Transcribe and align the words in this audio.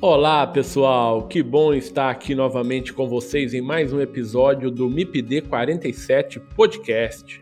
Olá 0.00 0.46
pessoal, 0.46 1.26
que 1.26 1.42
bom 1.42 1.74
estar 1.74 2.08
aqui 2.08 2.32
novamente 2.32 2.92
com 2.92 3.08
vocês 3.08 3.52
em 3.52 3.60
mais 3.60 3.92
um 3.92 4.00
episódio 4.00 4.70
do 4.70 4.88
MIPD 4.88 5.40
47 5.40 6.38
Podcast. 6.54 7.40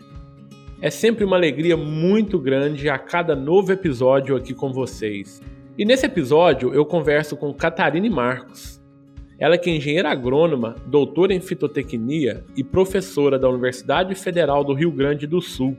É 0.80 0.88
sempre 0.88 1.22
uma 1.22 1.36
alegria 1.36 1.76
muito 1.76 2.38
grande 2.38 2.88
a 2.88 2.96
cada 2.96 3.36
novo 3.36 3.72
episódio 3.72 4.34
aqui 4.34 4.54
com 4.54 4.72
vocês. 4.72 5.42
E 5.76 5.84
nesse 5.84 6.06
episódio 6.06 6.72
eu 6.72 6.86
converso 6.86 7.36
com 7.36 7.52
Catarine 7.52 8.08
Marcos. 8.08 8.80
Ela 9.38 9.58
que 9.58 9.68
é 9.68 9.76
engenheira 9.76 10.10
agrônoma, 10.10 10.76
doutora 10.86 11.34
em 11.34 11.40
fitotecnia 11.40 12.42
e 12.56 12.64
professora 12.64 13.38
da 13.38 13.50
Universidade 13.50 14.14
Federal 14.14 14.64
do 14.64 14.72
Rio 14.72 14.90
Grande 14.90 15.26
do 15.26 15.42
Sul. 15.42 15.76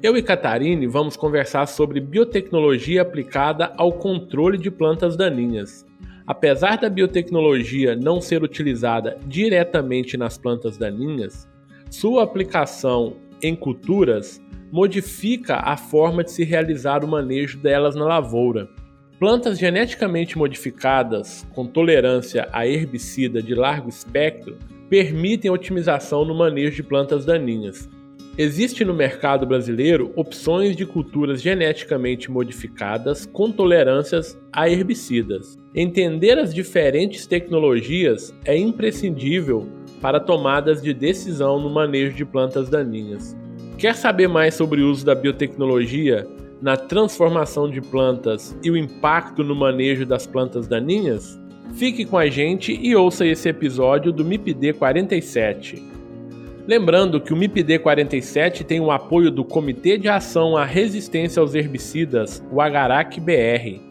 Eu 0.00 0.16
e 0.16 0.22
Catarine 0.22 0.86
vamos 0.86 1.16
conversar 1.16 1.66
sobre 1.66 1.98
biotecnologia 1.98 3.02
aplicada 3.02 3.72
ao 3.76 3.90
controle 3.90 4.56
de 4.56 4.70
plantas 4.70 5.16
daninhas. 5.16 5.84
Apesar 6.26 6.78
da 6.78 6.88
biotecnologia 6.88 7.94
não 7.94 8.18
ser 8.18 8.42
utilizada 8.42 9.18
diretamente 9.26 10.16
nas 10.16 10.38
plantas 10.38 10.78
daninhas, 10.78 11.46
sua 11.90 12.22
aplicação 12.22 13.16
em 13.42 13.54
culturas 13.54 14.40
modifica 14.72 15.56
a 15.56 15.76
forma 15.76 16.24
de 16.24 16.32
se 16.32 16.42
realizar 16.42 17.04
o 17.04 17.08
manejo 17.08 17.58
delas 17.58 17.94
na 17.94 18.06
lavoura. 18.06 18.68
Plantas 19.18 19.58
geneticamente 19.58 20.36
modificadas 20.36 21.46
com 21.54 21.66
tolerância 21.66 22.48
a 22.52 22.66
herbicida 22.66 23.42
de 23.42 23.54
largo 23.54 23.90
espectro 23.90 24.56
permitem 24.88 25.50
otimização 25.50 26.24
no 26.24 26.34
manejo 26.34 26.76
de 26.76 26.82
plantas 26.82 27.26
daninhas. 27.26 27.88
Existe 28.36 28.84
no 28.84 28.92
mercado 28.92 29.46
brasileiro 29.46 30.10
opções 30.16 30.74
de 30.74 30.84
culturas 30.84 31.40
geneticamente 31.40 32.28
modificadas 32.28 33.26
com 33.26 33.52
tolerâncias 33.52 34.36
a 34.52 34.68
herbicidas. 34.68 35.56
Entender 35.72 36.36
as 36.36 36.52
diferentes 36.52 37.28
tecnologias 37.28 38.34
é 38.44 38.58
imprescindível 38.58 39.68
para 40.00 40.18
tomadas 40.18 40.82
de 40.82 40.92
decisão 40.92 41.60
no 41.60 41.70
manejo 41.70 42.16
de 42.16 42.24
plantas 42.24 42.68
daninhas. 42.68 43.36
Quer 43.78 43.94
saber 43.94 44.26
mais 44.26 44.54
sobre 44.54 44.82
o 44.82 44.90
uso 44.90 45.06
da 45.06 45.14
biotecnologia 45.14 46.26
na 46.60 46.76
transformação 46.76 47.70
de 47.70 47.80
plantas 47.80 48.56
e 48.64 48.70
o 48.70 48.76
impacto 48.76 49.44
no 49.44 49.54
manejo 49.54 50.04
das 50.04 50.26
plantas 50.26 50.66
daninhas? 50.66 51.38
Fique 51.74 52.04
com 52.04 52.18
a 52.18 52.26
gente 52.26 52.76
e 52.82 52.96
ouça 52.96 53.24
esse 53.24 53.48
episódio 53.48 54.12
do 54.12 54.24
MIPD 54.24 54.72
47. 54.72 55.93
Lembrando 56.66 57.20
que 57.20 57.34
o 57.34 57.36
MIPD 57.36 57.80
47 57.80 58.64
tem 58.64 58.80
o 58.80 58.90
apoio 58.90 59.30
do 59.30 59.44
Comitê 59.44 59.98
de 59.98 60.08
Ação 60.08 60.56
à 60.56 60.64
Resistência 60.64 61.38
aos 61.38 61.54
Herbicidas, 61.54 62.42
o 62.50 62.58
Agarac 62.58 63.20
BR. 63.20 63.82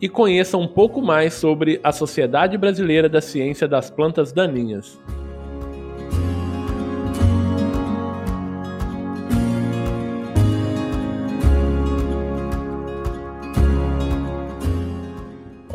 e 0.00 0.08
conheça 0.08 0.56
um 0.56 0.68
pouco 0.68 1.02
mais 1.02 1.34
sobre 1.34 1.80
a 1.82 1.90
Sociedade 1.90 2.56
Brasileira 2.56 3.08
da 3.08 3.20
Ciência 3.20 3.66
das 3.66 3.90
Plantas 3.90 4.32
Daninhas. 4.32 5.00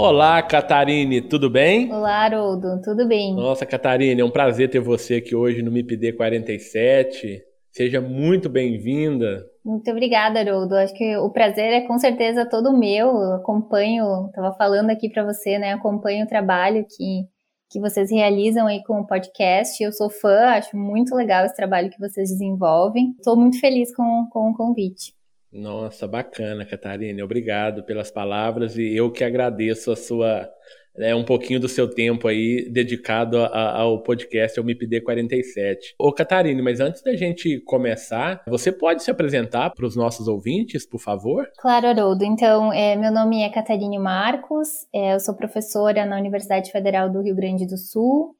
Olá, 0.04 0.42
Catarine, 0.42 1.22
tudo 1.22 1.48
bem? 1.48 1.94
Olá, 1.94 2.24
Haroldo, 2.24 2.82
tudo 2.82 3.08
bem? 3.08 3.36
Nossa, 3.36 3.68
Catarine, 3.68 4.20
é 4.20 4.26
um 4.26 4.32
prazer 4.32 4.68
ter 4.68 4.80
você 4.80 5.18
aqui 5.18 5.36
hoje 5.36 5.62
no 5.62 5.70
MIPD 5.70 6.14
47. 6.14 7.40
Seja 7.72 8.02
muito 8.02 8.50
bem-vinda. 8.50 9.46
Muito 9.64 9.92
obrigada, 9.92 10.40
Haroldo. 10.40 10.76
Acho 10.76 10.92
que 10.96 11.16
o 11.18 11.30
prazer 11.30 11.72
é 11.72 11.82
com 11.82 12.00
certeza 12.00 12.50
todo 12.50 12.76
meu. 12.76 13.10
Eu 13.10 13.34
acompanho, 13.36 14.26
estava 14.26 14.52
falando 14.54 14.90
aqui 14.90 15.08
para 15.08 15.24
você, 15.24 15.60
né? 15.60 15.74
Acompanho 15.74 16.26
o 16.26 16.28
trabalho 16.28 16.84
que, 16.90 17.28
que 17.70 17.80
vocês 17.80 18.10
realizam 18.10 18.66
aí 18.66 18.82
com 18.84 19.02
o 19.02 19.06
podcast. 19.06 19.84
Eu 19.84 19.92
sou 19.92 20.10
fã, 20.10 20.46
acho 20.56 20.76
muito 20.76 21.14
legal 21.14 21.46
esse 21.46 21.56
trabalho 21.56 21.92
que 21.92 22.00
vocês 22.00 22.28
desenvolvem. 22.28 23.14
Estou 23.20 23.38
muito 23.38 23.60
feliz 23.60 23.96
com, 23.96 24.28
com 24.32 24.50
o 24.50 24.58
convite. 24.58 25.14
Nossa, 25.52 26.08
bacana, 26.08 26.66
Catarina. 26.66 27.24
Obrigado 27.24 27.84
pelas 27.84 28.10
palavras 28.10 28.78
e 28.78 28.96
eu 28.96 29.12
que 29.12 29.24
agradeço 29.24 29.92
a 29.92 29.96
sua 29.96 30.50
né, 30.96 31.16
um 31.16 31.24
pouquinho 31.24 31.60
do 31.60 31.68
seu 31.68 31.90
tempo 31.90 32.28
aí 32.28 32.70
dedicado 32.70 33.38
a, 33.38 33.80
ao 33.80 34.02
podcast, 34.02 34.60
ao 34.60 34.66
MIPD 34.66 35.02
47. 35.02 35.96
Ô, 35.98 36.12
Catarine, 36.12 36.62
mas 36.62 36.80
antes 36.80 37.02
da 37.02 37.16
gente 37.16 37.60
começar, 37.62 38.42
você 38.48 38.72
pode 38.72 39.04
se 39.04 39.12
apresentar 39.12 39.70
para 39.72 39.86
os 39.86 39.96
nossos 39.96 40.28
ouvintes, 40.28 40.86
por 40.86 41.00
favor? 41.00 41.48
Claro, 41.60 41.88
Haroldo. 41.88 42.24
Então, 42.24 42.72
é, 42.74 42.96
meu 42.96 43.12
nome 43.12 43.42
é 43.42 43.50
Catarine 43.50 44.00
Marcos, 44.00 44.68
é, 44.94 45.14
eu 45.16 45.20
sou 45.20 45.36
professora 45.36 46.06
na 46.06 46.18
Universidade 46.18 46.72
Federal 46.72 47.10
do 47.10 47.22
Rio 47.22 47.36
Grande 47.36 47.66
do 47.66 47.78
Sul, 47.78 48.36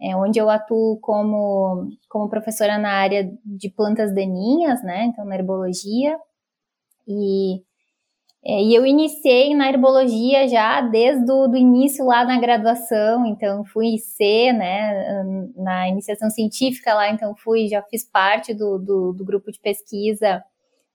é, 0.00 0.16
onde 0.16 0.40
eu 0.40 0.50
atuo 0.50 0.98
como, 1.00 1.88
como 2.08 2.28
professora 2.28 2.78
na 2.78 2.90
área 2.90 3.30
de 3.44 3.70
plantas 3.70 4.12
daninhas, 4.12 4.82
né, 4.82 5.04
então 5.06 5.24
na 5.24 5.36
herbologia, 5.36 6.16
e 7.06 7.62
é, 8.44 8.60
e 8.60 8.74
eu 8.74 8.84
iniciei 8.84 9.54
na 9.54 9.68
herbologia 9.68 10.48
já 10.48 10.80
desde 10.80 11.30
o 11.30 11.54
início 11.54 12.04
lá 12.04 12.24
na 12.24 12.40
graduação, 12.40 13.24
então 13.24 13.64
fui 13.64 13.98
C, 13.98 14.52
né, 14.52 15.22
na 15.54 15.88
iniciação 15.88 16.28
científica 16.28 16.92
lá, 16.92 17.08
então 17.08 17.36
fui, 17.36 17.68
já 17.68 17.80
fiz 17.82 18.04
parte 18.04 18.52
do, 18.52 18.78
do, 18.78 19.12
do 19.12 19.24
grupo 19.24 19.52
de 19.52 19.60
pesquisa 19.60 20.42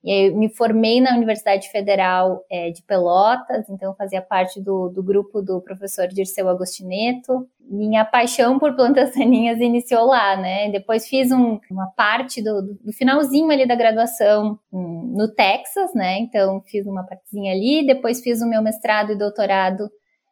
E 0.08 0.30
eu 0.30 0.38
me 0.38 0.48
formei 0.48 1.02
na 1.02 1.14
Universidade 1.14 1.70
Federal 1.70 2.42
é, 2.50 2.72
de 2.72 2.82
Pelotas, 2.82 3.70
então 3.70 3.94
fazia 3.94 4.22
parte 4.22 4.62
do, 4.62 4.88
do 4.88 5.04
grupo 5.04 5.42
do 5.42 5.60
professor 5.60 6.08
Dirceu 6.08 6.48
Agostineto. 6.48 7.46
Minha 7.60 8.06
paixão 8.06 8.58
por 8.58 8.74
plantas 8.74 9.12
daninhas 9.20 9.60
iniciou 9.60 10.06
lá, 10.06 10.38
né? 10.38 10.72
Depois 10.72 11.06
fiz 11.06 11.30
um, 11.30 11.60
uma 11.70 11.88
parte 11.88 12.42
do, 12.42 12.62
do, 12.62 12.94
finalzinho 12.94 13.52
ali 13.52 13.68
da 13.68 13.76
graduação 13.76 14.58
um, 14.72 15.14
no 15.14 15.28
Texas, 15.28 15.94
né? 15.94 16.20
Então 16.20 16.62
fiz 16.68 16.88
uma 16.88 17.04
partezinha 17.06 17.52
ali, 17.52 17.86
depois 17.86 18.22
fiz 18.22 18.42
o 18.42 18.48
meu 18.48 18.62
mestrado 18.62 19.12
e 19.12 19.18
doutorado 19.18 19.90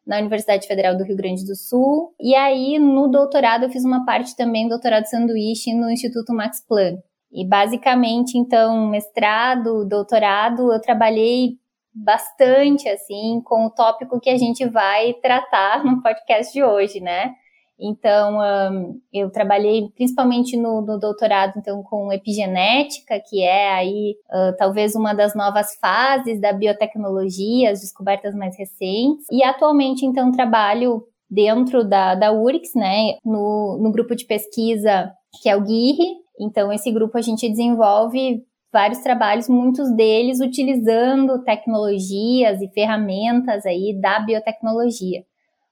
na 0.08 0.20
Universidade 0.20 0.68
Federal 0.68 0.96
do 0.96 1.04
Rio 1.04 1.18
Grande 1.18 1.46
do 1.46 1.54
Sul. 1.54 2.16
E 2.18 2.34
aí, 2.34 2.80
no 2.80 3.10
doutorado, 3.10 3.64
eu 3.64 3.70
fiz 3.70 3.84
uma 3.84 4.06
parte 4.06 4.38
também, 4.38 4.70
doutorado 4.70 5.04
sanduíche, 5.08 5.74
no 5.74 5.92
Instituto 5.92 6.34
Max 6.34 6.66
Planck. 6.66 7.02
E 7.32 7.48
basicamente, 7.48 8.38
então, 8.38 8.88
mestrado, 8.88 9.86
doutorado, 9.86 10.72
eu 10.72 10.80
trabalhei 10.80 11.58
bastante, 11.94 12.88
assim, 12.90 13.42
com 13.44 13.66
o 13.66 13.70
tópico 13.70 14.20
que 14.20 14.30
a 14.30 14.38
gente 14.38 14.66
vai 14.68 15.14
tratar 15.14 15.84
no 15.86 16.02
podcast 16.02 16.52
de 16.52 16.64
hoje, 16.64 17.00
né? 17.00 17.34
Então, 17.78 18.40
um, 18.40 19.02
eu 19.12 19.30
trabalhei 19.30 19.90
principalmente 19.96 20.56
no, 20.56 20.82
no, 20.82 20.98
doutorado, 20.98 21.54
então, 21.58 21.84
com 21.84 22.12
epigenética, 22.12 23.20
que 23.20 23.44
é 23.44 23.74
aí 23.74 24.16
uh, 24.30 24.56
talvez 24.58 24.96
uma 24.96 25.14
das 25.14 25.36
novas 25.36 25.76
fases 25.76 26.40
da 26.40 26.54
biotecnologia, 26.54 27.72
as 27.72 27.82
descobertas 27.82 28.34
mais 28.34 28.58
recentes. 28.58 29.26
E 29.30 29.44
atualmente, 29.44 30.06
então, 30.06 30.32
trabalho 30.32 31.04
dentro 31.30 31.84
da, 31.84 32.16
da 32.16 32.32
URIX, 32.32 32.76
né, 32.76 33.18
no, 33.26 33.78
no 33.82 33.92
grupo 33.92 34.16
de 34.16 34.26
pesquisa 34.26 35.12
que 35.42 35.50
é 35.50 35.56
o 35.56 35.62
GUIRI. 35.62 36.25
Então, 36.40 36.72
esse 36.72 36.92
grupo 36.92 37.18
a 37.18 37.22
gente 37.22 37.50
desenvolve 37.50 38.46
vários 38.72 39.00
trabalhos, 39.00 39.48
muitos 39.48 39.90
deles 39.96 40.42
utilizando 40.42 41.44
tecnologias 41.44 42.62
e 42.62 42.68
ferramentas 42.70 43.66
aí 43.66 43.98
da 44.00 44.20
biotecnologia. 44.20 45.24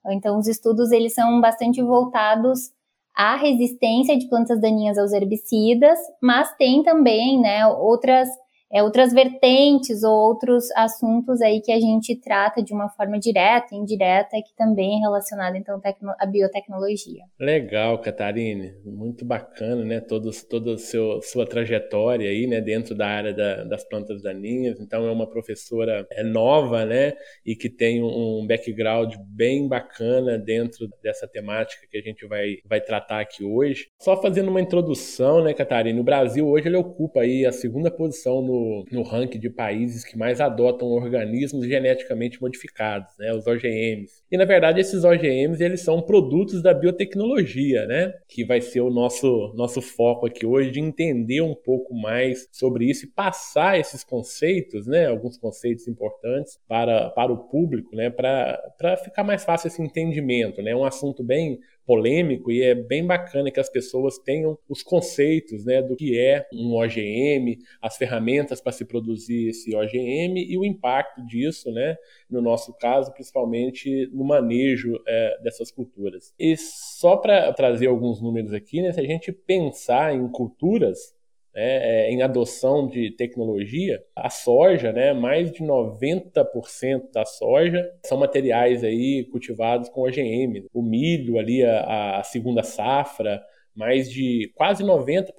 Então, 0.07 0.37
os 0.37 0.47
estudos 0.47 0.91
eles 0.91 1.13
são 1.13 1.39
bastante 1.41 1.81
voltados 1.81 2.71
à 3.15 3.35
resistência 3.35 4.17
de 4.17 4.27
plantas 4.27 4.59
daninhas 4.59 4.97
aos 4.97 5.11
herbicidas, 5.11 5.99
mas 6.21 6.55
tem 6.55 6.81
também, 6.83 7.39
né, 7.39 7.67
outras 7.67 8.27
é, 8.73 8.81
outras 8.81 9.13
vertentes 9.13 10.03
ou 10.03 10.11
outros 10.11 10.71
assuntos 10.75 11.41
aí 11.41 11.61
que 11.61 11.71
a 11.71 11.79
gente 11.79 12.15
trata 12.15 12.63
de 12.63 12.73
uma 12.73 12.89
forma 12.89 13.19
direta 13.19 13.75
indireta, 13.75 14.37
que 14.37 14.55
também 14.57 14.97
é 14.97 14.99
relacionado 14.99 15.55
então 15.55 15.79
à 16.19 16.25
biotecnologia. 16.25 17.23
Legal, 17.39 17.99
Catarine, 17.99 18.73
muito 18.83 19.23
bacana, 19.23 19.83
né? 19.83 19.99
Todo, 19.99 20.31
toda 20.49 20.73
a 20.73 20.77
seu, 20.77 21.21
sua 21.21 21.45
trajetória 21.45 22.29
aí, 22.29 22.47
né? 22.47 22.61
Dentro 22.61 22.95
da 22.95 23.07
área 23.07 23.33
da, 23.33 23.63
das 23.63 23.83
plantas 23.83 24.23
daninhas. 24.23 24.79
Então 24.79 25.05
é 25.05 25.11
uma 25.11 25.29
professora 25.29 26.07
é 26.11 26.23
nova, 26.23 26.85
né? 26.85 27.13
E 27.45 27.55
que 27.55 27.69
tem 27.69 28.01
um 28.03 28.45
background 28.47 29.13
bem 29.19 29.67
bacana 29.67 30.37
dentro 30.37 30.89
dessa 31.01 31.27
temática 31.27 31.85
que 31.89 31.97
a 31.97 32.01
gente 32.01 32.25
vai, 32.25 32.57
vai 32.65 32.81
tratar 32.81 33.19
aqui 33.19 33.43
hoje. 33.43 33.87
Só 34.01 34.19
fazendo 34.19 34.49
uma 34.49 34.61
introdução, 34.61 35.43
né, 35.43 35.53
Catarine? 35.53 35.99
O 35.99 36.03
Brasil 36.03 36.47
hoje 36.47 36.67
ele 36.67 36.77
ocupa 36.77 37.21
aí 37.21 37.45
a 37.45 37.51
segunda 37.51 37.91
posição 37.91 38.41
no 38.41 38.62
no, 38.91 39.03
ranking 39.03 39.39
de 39.39 39.49
países 39.49 40.03
que 40.03 40.17
mais 40.17 40.39
adotam 40.39 40.87
organismos 40.89 41.65
geneticamente 41.67 42.41
modificados, 42.41 43.13
né, 43.17 43.33
os 43.33 43.45
OGMs. 43.45 44.23
E 44.31 44.37
na 44.37 44.45
verdade 44.45 44.79
esses 44.79 45.03
OGMs 45.03 45.63
eles 45.63 45.81
são 45.81 46.01
produtos 46.01 46.61
da 46.61 46.73
biotecnologia, 46.73 47.85
né, 47.85 48.13
que 48.27 48.45
vai 48.45 48.61
ser 48.61 48.81
o 48.81 48.89
nosso 48.89 49.53
nosso 49.55 49.81
foco 49.81 50.25
aqui 50.25 50.45
hoje 50.45 50.71
de 50.71 50.79
entender 50.79 51.41
um 51.41 51.55
pouco 51.55 51.93
mais 51.93 52.47
sobre 52.51 52.85
isso 52.85 53.05
e 53.05 53.09
passar 53.09 53.79
esses 53.79 54.03
conceitos, 54.03 54.87
né, 54.87 55.07
alguns 55.07 55.37
conceitos 55.37 55.87
importantes 55.87 56.59
para, 56.67 57.09
para 57.11 57.31
o 57.31 57.37
público, 57.37 57.95
né, 57.95 58.09
para 58.09 58.97
ficar 59.03 59.23
mais 59.23 59.43
fácil 59.43 59.67
esse 59.67 59.81
entendimento, 59.81 60.61
né, 60.61 60.75
um 60.75 60.85
assunto 60.85 61.23
bem 61.23 61.59
polêmico 61.85 62.51
e 62.51 62.61
é 62.61 62.75
bem 62.75 63.05
bacana 63.05 63.51
que 63.51 63.59
as 63.59 63.69
pessoas 63.69 64.17
tenham 64.17 64.57
os 64.67 64.81
conceitos 64.81 65.65
né, 65.65 65.81
do 65.81 65.95
que 65.95 66.17
é 66.17 66.45
um 66.53 66.73
OGM, 66.75 67.57
as 67.81 67.97
ferramentas 67.97 68.61
para 68.61 68.71
se 68.71 68.85
produzir 68.85 69.49
esse 69.49 69.75
OGM 69.75 70.37
e 70.37 70.57
o 70.57 70.65
impacto 70.65 71.25
disso, 71.25 71.71
né, 71.71 71.95
no 72.29 72.41
nosso 72.41 72.73
caso, 72.77 73.13
principalmente 73.13 74.09
no 74.13 74.23
manejo 74.23 74.99
é, 75.07 75.41
dessas 75.41 75.71
culturas. 75.71 76.33
E 76.39 76.55
só 76.57 77.17
para 77.17 77.51
trazer 77.53 77.87
alguns 77.87 78.21
números 78.21 78.53
aqui, 78.53 78.81
né, 78.81 78.91
se 78.91 78.99
a 78.99 79.05
gente 79.05 79.31
pensar 79.31 80.15
em 80.15 80.27
culturas 80.29 81.13
né, 81.53 82.07
é, 82.07 82.11
em 82.11 82.21
adoção 82.21 82.87
de 82.87 83.11
tecnologia, 83.11 84.03
a 84.15 84.29
soja, 84.29 84.91
né, 84.91 85.13
mais 85.13 85.51
de 85.51 85.63
90% 85.63 87.11
da 87.11 87.25
soja 87.25 87.91
são 88.05 88.17
materiais 88.17 88.83
aí 88.83 89.25
cultivados 89.25 89.89
com 89.89 90.01
OGM. 90.01 90.65
O 90.73 90.81
milho 90.81 91.37
ali, 91.37 91.63
a, 91.63 92.19
a 92.19 92.23
segunda 92.23 92.63
safra, 92.63 93.43
mais 93.75 94.09
de 94.09 94.51
quase 94.55 94.83
90%, 94.83 95.31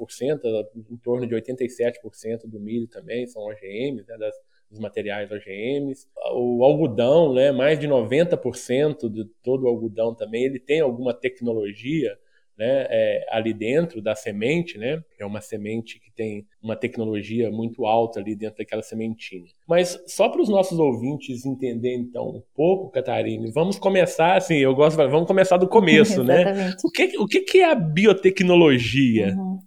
em 0.74 0.96
torno 0.98 1.26
de 1.26 1.34
87% 1.34 2.46
do 2.46 2.60
milho 2.60 2.86
também 2.88 3.26
são 3.26 3.42
OGMs, 3.42 4.06
né, 4.08 4.16
das, 4.16 4.34
dos 4.70 4.78
materiais 4.78 5.30
OGMs. 5.30 6.06
O 6.32 6.64
algodão, 6.64 7.32
né, 7.32 7.52
mais 7.52 7.78
de 7.78 7.88
90% 7.88 9.08
de 9.08 9.24
todo 9.42 9.64
o 9.64 9.68
algodão 9.68 10.14
também, 10.14 10.44
ele 10.44 10.60
tem 10.60 10.80
alguma 10.80 11.12
tecnologia 11.12 12.16
né, 12.56 12.86
é, 12.88 13.26
ali 13.30 13.52
dentro 13.52 14.00
da 14.00 14.14
semente, 14.14 14.78
né? 14.78 15.02
É 15.18 15.26
uma 15.26 15.40
semente 15.40 15.98
que 15.98 16.10
tem 16.12 16.46
uma 16.62 16.76
tecnologia 16.76 17.50
muito 17.50 17.84
alta 17.84 18.20
ali 18.20 18.36
dentro 18.36 18.58
daquela 18.58 18.82
sementinha. 18.82 19.48
Mas 19.66 20.00
só 20.06 20.28
para 20.28 20.40
os 20.40 20.48
nossos 20.48 20.78
ouvintes 20.78 21.44
entenderem 21.44 22.00
então 22.00 22.28
um 22.28 22.42
pouco, 22.54 22.90
Catarina, 22.90 23.50
vamos 23.52 23.78
começar 23.78 24.36
assim, 24.36 24.56
eu 24.56 24.74
gosto, 24.74 24.96
vamos 24.96 25.26
começar 25.26 25.56
do 25.56 25.68
começo, 25.68 26.22
né? 26.24 26.74
O 26.84 26.90
que, 26.90 27.18
o 27.18 27.26
que 27.26 27.58
é 27.58 27.70
a 27.70 27.74
biotecnologia? 27.74 29.34
Uhum. 29.36 29.58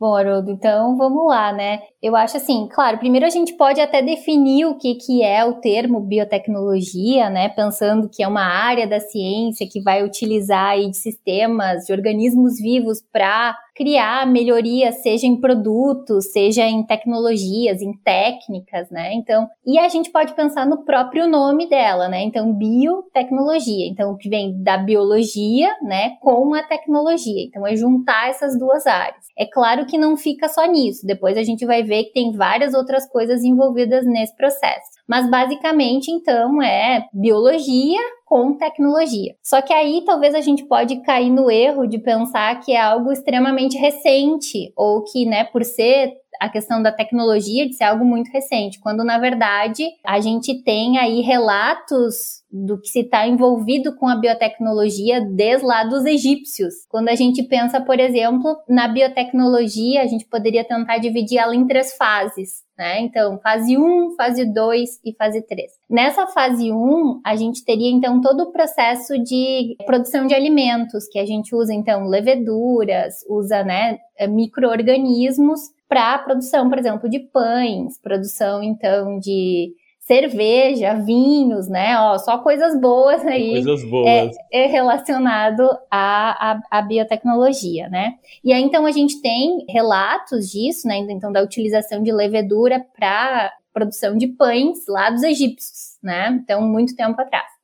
Bom, 0.00 0.14
Haroldo, 0.14 0.52
então 0.52 0.96
vamos 0.96 1.26
lá, 1.26 1.52
né? 1.52 1.80
Eu 2.00 2.14
acho 2.14 2.36
assim, 2.36 2.68
claro, 2.72 2.98
primeiro 2.98 3.26
a 3.26 3.30
gente 3.30 3.54
pode 3.54 3.80
até 3.80 4.00
definir 4.00 4.64
o 4.64 4.78
que, 4.78 4.94
que 4.94 5.24
é 5.24 5.44
o 5.44 5.54
termo 5.54 6.00
biotecnologia, 6.00 7.28
né? 7.28 7.48
Pensando 7.48 8.08
que 8.08 8.22
é 8.22 8.28
uma 8.28 8.44
área 8.44 8.86
da 8.86 9.00
ciência 9.00 9.68
que 9.68 9.80
vai 9.80 10.04
utilizar 10.04 10.70
aí 10.70 10.88
de 10.88 10.96
sistemas, 10.96 11.84
de 11.84 11.92
organismos 11.92 12.60
vivos 12.60 13.02
para 13.12 13.58
criar 13.78 14.26
melhorias, 14.26 15.02
seja 15.02 15.24
em 15.24 15.40
produtos, 15.40 16.32
seja 16.32 16.64
em 16.64 16.84
tecnologias, 16.84 17.80
em 17.80 17.92
técnicas, 17.92 18.90
né? 18.90 19.14
Então, 19.14 19.48
e 19.64 19.78
a 19.78 19.88
gente 19.88 20.10
pode 20.10 20.34
pensar 20.34 20.66
no 20.66 20.84
próprio 20.84 21.28
nome 21.28 21.68
dela, 21.68 22.08
né? 22.08 22.22
Então, 22.22 22.52
biotecnologia. 22.52 23.86
Então, 23.86 24.16
que 24.16 24.28
vem 24.28 24.60
da 24.64 24.76
biologia, 24.76 25.70
né, 25.82 26.16
com 26.20 26.54
a 26.54 26.62
tecnologia. 26.64 27.44
Então, 27.46 27.64
é 27.64 27.76
juntar 27.76 28.30
essas 28.30 28.58
duas 28.58 28.84
áreas. 28.84 29.24
É 29.38 29.46
claro 29.46 29.86
que 29.86 29.96
não 29.96 30.16
fica 30.16 30.48
só 30.48 30.66
nisso. 30.66 31.06
Depois 31.06 31.38
a 31.38 31.44
gente 31.44 31.64
vai 31.64 31.84
ver 31.84 32.04
que 32.04 32.12
tem 32.12 32.32
várias 32.32 32.74
outras 32.74 33.08
coisas 33.08 33.44
envolvidas 33.44 34.04
nesse 34.04 34.36
processo. 34.36 34.97
Mas 35.08 35.28
basicamente, 35.30 36.10
então, 36.10 36.62
é 36.62 37.06
biologia 37.12 37.98
com 38.26 38.58
tecnologia. 38.58 39.34
Só 39.42 39.62
que 39.62 39.72
aí 39.72 40.02
talvez 40.04 40.34
a 40.34 40.42
gente 40.42 40.66
pode 40.66 41.00
cair 41.02 41.30
no 41.30 41.50
erro 41.50 41.86
de 41.86 41.98
pensar 41.98 42.60
que 42.60 42.72
é 42.72 42.80
algo 42.80 43.10
extremamente 43.10 43.78
recente 43.78 44.70
ou 44.76 45.02
que, 45.02 45.24
né, 45.24 45.44
por 45.44 45.64
ser 45.64 46.12
a 46.40 46.48
questão 46.48 46.82
da 46.82 46.92
tecnologia 46.92 47.66
de 47.66 47.74
ser 47.74 47.84
algo 47.84 48.04
muito 48.04 48.30
recente, 48.30 48.80
quando 48.80 49.04
na 49.04 49.18
verdade 49.18 49.84
a 50.04 50.20
gente 50.20 50.62
tem 50.62 50.98
aí 50.98 51.20
relatos 51.20 52.42
do 52.50 52.80
que 52.80 52.88
se 52.88 53.00
está 53.00 53.26
envolvido 53.26 53.94
com 53.96 54.08
a 54.08 54.16
biotecnologia 54.16 55.20
desde 55.20 55.66
lá 55.66 55.84
dos 55.84 56.04
egípcios. 56.04 56.74
Quando 56.88 57.08
a 57.08 57.14
gente 57.14 57.42
pensa, 57.42 57.80
por 57.80 58.00
exemplo, 58.00 58.56
na 58.68 58.88
biotecnologia, 58.88 60.02
a 60.02 60.06
gente 60.06 60.26
poderia 60.26 60.64
tentar 60.64 60.98
dividir 60.98 61.38
ela 61.38 61.54
em 61.54 61.66
três 61.66 61.94
fases. 61.96 62.66
Né? 62.78 63.00
Então, 63.00 63.40
fase 63.40 63.76
1, 63.76 64.14
fase 64.16 64.46
2 64.46 65.00
e 65.04 65.12
fase 65.16 65.42
3. 65.42 65.72
Nessa 65.90 66.28
fase 66.28 66.70
1, 66.70 67.20
a 67.26 67.34
gente 67.34 67.64
teria 67.64 67.90
então 67.90 68.20
todo 68.20 68.42
o 68.42 68.52
processo 68.52 69.18
de 69.18 69.76
produção 69.84 70.28
de 70.28 70.34
alimentos, 70.34 71.08
que 71.08 71.18
a 71.18 71.26
gente 71.26 71.54
usa 71.56 71.74
então 71.74 72.06
leveduras, 72.06 73.16
usa 73.28 73.64
né, 73.64 73.98
micro-organismos 74.28 75.60
para 75.88 76.14
a 76.14 76.18
produção, 76.18 76.68
por 76.68 76.78
exemplo, 76.78 77.08
de 77.08 77.18
pães, 77.18 77.98
produção 78.00 78.62
então 78.62 79.18
de 79.18 79.72
cerveja, 80.08 80.94
vinhos, 80.94 81.68
né? 81.68 81.98
Ó, 82.00 82.16
só 82.16 82.38
coisas 82.38 82.80
boas 82.80 83.26
aí. 83.26 83.62
Coisas 83.62 83.84
boas. 83.90 84.08
É, 84.50 84.64
é 84.64 84.66
relacionado 84.66 85.68
à, 85.90 86.52
à, 86.52 86.60
à, 86.70 86.82
biotecnologia, 86.82 87.90
né? 87.90 88.14
E 88.42 88.50
aí, 88.50 88.62
então, 88.62 88.86
a 88.86 88.90
gente 88.90 89.20
tem 89.20 89.66
relatos 89.68 90.50
disso, 90.50 90.88
né? 90.88 90.96
Então, 90.96 91.30
da 91.30 91.42
utilização 91.42 92.02
de 92.02 92.10
levedura 92.10 92.82
para 92.98 93.52
produção 93.70 94.16
de 94.16 94.28
pães 94.28 94.78
lá 94.88 95.10
dos 95.10 95.22
egípcios, 95.22 95.98
né? 96.02 96.40
Então, 96.42 96.62
muito 96.62 96.96
tempo 96.96 97.20
atrás. 97.20 97.57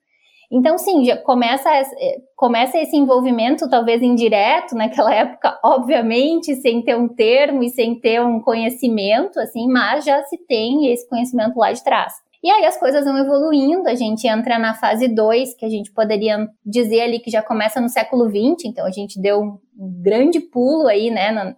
Então, 0.56 0.78
sim, 0.78 1.04
já 1.04 1.16
começa, 1.16 1.68
eh, 1.68 2.20
começa 2.36 2.78
esse 2.78 2.96
envolvimento, 2.96 3.68
talvez 3.68 4.00
indireto, 4.00 4.76
naquela 4.76 5.10
época, 5.12 5.58
obviamente, 5.64 6.54
sem 6.54 6.80
ter 6.80 6.96
um 6.96 7.08
termo 7.08 7.64
e 7.64 7.70
sem 7.70 7.98
ter 7.98 8.22
um 8.22 8.40
conhecimento, 8.40 9.40
assim, 9.40 9.66
mas 9.66 10.04
já 10.04 10.22
se 10.22 10.38
tem 10.46 10.92
esse 10.92 11.08
conhecimento 11.08 11.58
lá 11.58 11.72
de 11.72 11.82
trás. 11.82 12.12
E 12.40 12.48
aí 12.48 12.64
as 12.66 12.78
coisas 12.78 13.04
vão 13.04 13.18
evoluindo, 13.18 13.88
a 13.88 13.96
gente 13.96 14.28
entra 14.28 14.56
na 14.56 14.74
fase 14.74 15.08
2, 15.08 15.56
que 15.56 15.64
a 15.64 15.68
gente 15.68 15.90
poderia 15.90 16.48
dizer 16.64 17.00
ali 17.00 17.18
que 17.18 17.32
já 17.32 17.42
começa 17.42 17.80
no 17.80 17.88
século 17.88 18.28
XX, 18.28 18.66
então 18.66 18.86
a 18.86 18.92
gente 18.92 19.20
deu 19.20 19.40
um 19.40 19.58
grande 20.02 20.38
pulo 20.38 20.86
aí, 20.86 21.10
né, 21.10 21.56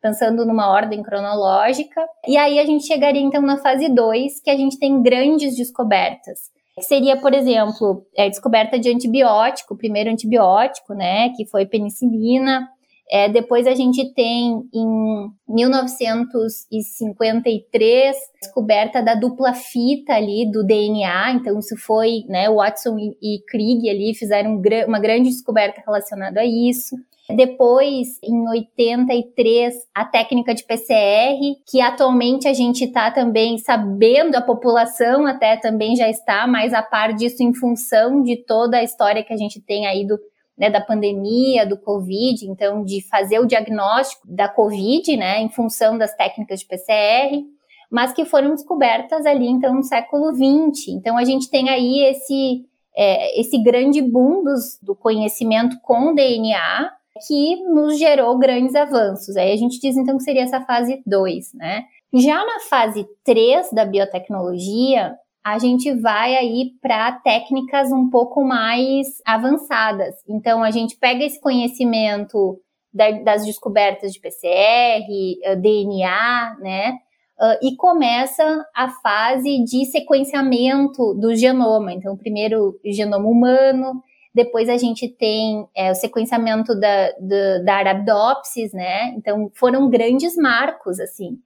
pensando 0.00 0.46
numa 0.46 0.70
ordem 0.70 1.02
cronológica. 1.02 2.00
E 2.26 2.38
aí 2.38 2.58
a 2.58 2.64
gente 2.64 2.86
chegaria 2.86 3.20
então 3.20 3.42
na 3.42 3.58
fase 3.58 3.92
2, 3.92 4.40
que 4.40 4.48
a 4.48 4.56
gente 4.56 4.78
tem 4.78 5.02
grandes 5.02 5.54
descobertas. 5.56 6.48
Seria, 6.80 7.16
por 7.16 7.34
exemplo, 7.34 8.06
a 8.16 8.28
descoberta 8.28 8.78
de 8.78 8.88
antibiótico, 8.90 9.76
primeiro 9.76 10.10
antibiótico, 10.10 10.94
né, 10.94 11.30
que 11.30 11.44
foi 11.46 11.66
penicilina, 11.66 12.68
é, 13.12 13.28
depois 13.28 13.66
a 13.66 13.74
gente 13.74 14.14
tem 14.14 14.62
em 14.72 15.28
1953 15.48 18.16
descoberta 18.40 19.02
da 19.02 19.16
dupla 19.16 19.52
fita 19.52 20.14
ali 20.14 20.48
do 20.48 20.64
DNA, 20.64 21.32
então 21.32 21.58
isso 21.58 21.76
foi, 21.76 22.22
né, 22.28 22.48
Watson 22.48 22.96
e, 22.98 23.16
e 23.20 23.42
Crick 23.48 23.90
ali 23.90 24.14
fizeram 24.14 24.62
uma 24.86 25.00
grande 25.00 25.28
descoberta 25.28 25.82
relacionada 25.84 26.40
a 26.40 26.46
isso. 26.46 26.94
Depois, 27.28 28.18
em 28.24 28.48
83, 28.48 29.74
a 29.94 30.04
técnica 30.04 30.54
de 30.54 30.64
PCR, 30.64 31.38
que 31.68 31.80
atualmente 31.80 32.48
a 32.48 32.52
gente 32.52 32.84
está 32.84 33.10
também 33.10 33.58
sabendo, 33.58 34.34
a 34.34 34.42
população 34.42 35.26
até 35.26 35.56
também 35.56 35.94
já 35.94 36.08
está 36.08 36.46
mais 36.46 36.72
a 36.74 36.82
par 36.82 37.14
disso 37.14 37.42
em 37.42 37.54
função 37.54 38.22
de 38.22 38.36
toda 38.44 38.78
a 38.78 38.82
história 38.82 39.22
que 39.22 39.32
a 39.32 39.36
gente 39.36 39.60
tem 39.60 39.86
aí 39.86 40.06
do 40.06 40.18
né, 40.58 40.68
da 40.68 40.80
pandemia, 40.80 41.64
do 41.64 41.78
Covid, 41.78 42.44
então 42.46 42.84
de 42.84 43.00
fazer 43.08 43.38
o 43.38 43.46
diagnóstico 43.46 44.28
da 44.28 44.46
Covid, 44.46 45.16
né, 45.16 45.40
em 45.40 45.48
função 45.48 45.96
das 45.96 46.14
técnicas 46.14 46.60
de 46.60 46.66
PCR, 46.66 47.42
mas 47.90 48.12
que 48.12 48.26
foram 48.26 48.50
descobertas 48.50 49.24
ali 49.24 49.48
então 49.48 49.74
no 49.74 49.82
século 49.82 50.30
XX. 50.34 50.88
Então 50.88 51.16
a 51.16 51.24
gente 51.24 51.48
tem 51.48 51.70
aí 51.70 52.04
esse 52.04 52.66
é, 52.94 53.40
esse 53.40 53.62
grande 53.62 54.02
boom 54.02 54.44
dos, 54.44 54.78
do 54.82 54.94
conhecimento 54.94 55.78
com 55.80 56.14
DNA 56.14 56.90
que 57.26 57.56
nos 57.64 57.98
gerou 57.98 58.38
grandes 58.38 58.74
avanços. 58.74 59.36
Aí 59.36 59.52
a 59.52 59.56
gente 59.56 59.80
diz 59.80 59.96
então 59.96 60.16
que 60.16 60.24
seria 60.24 60.42
essa 60.42 60.60
fase 60.60 61.02
2, 61.06 61.54
né? 61.54 61.84
Já 62.12 62.44
na 62.44 62.60
fase 62.60 63.06
3 63.24 63.70
da 63.72 63.84
biotecnologia, 63.84 65.14
a 65.44 65.58
gente 65.58 65.92
vai 65.94 66.36
aí 66.36 66.72
para 66.82 67.12
técnicas 67.12 67.90
um 67.92 68.10
pouco 68.10 68.44
mais 68.44 69.22
avançadas. 69.24 70.14
Então, 70.28 70.62
a 70.62 70.70
gente 70.70 70.96
pega 70.96 71.24
esse 71.24 71.40
conhecimento 71.40 72.60
da, 72.92 73.10
das 73.12 73.46
descobertas 73.46 74.12
de 74.12 74.20
PCR, 74.20 75.06
eh, 75.42 75.56
DNA, 75.56 76.56
né? 76.60 76.98
Uh, 77.40 77.56
e 77.62 77.74
começa 77.74 78.66
a 78.76 78.90
fase 79.02 79.64
de 79.64 79.86
sequenciamento 79.86 81.14
do 81.14 81.34
genoma. 81.34 81.90
Então, 81.90 82.14
primeiro 82.14 82.78
o 82.84 82.92
genoma 82.92 83.26
humano, 83.26 84.02
depois 84.34 84.68
a 84.68 84.76
gente 84.76 85.08
tem 85.08 85.66
é, 85.76 85.90
o 85.90 85.94
sequenciamento 85.94 86.78
da, 86.78 87.10
da, 87.20 87.58
da 87.64 87.74
Arabidopsis, 87.74 88.72
né? 88.72 89.12
Então, 89.16 89.50
foram 89.54 89.88
grandes 89.90 90.36
marcos, 90.36 91.00
assim. 91.00 91.38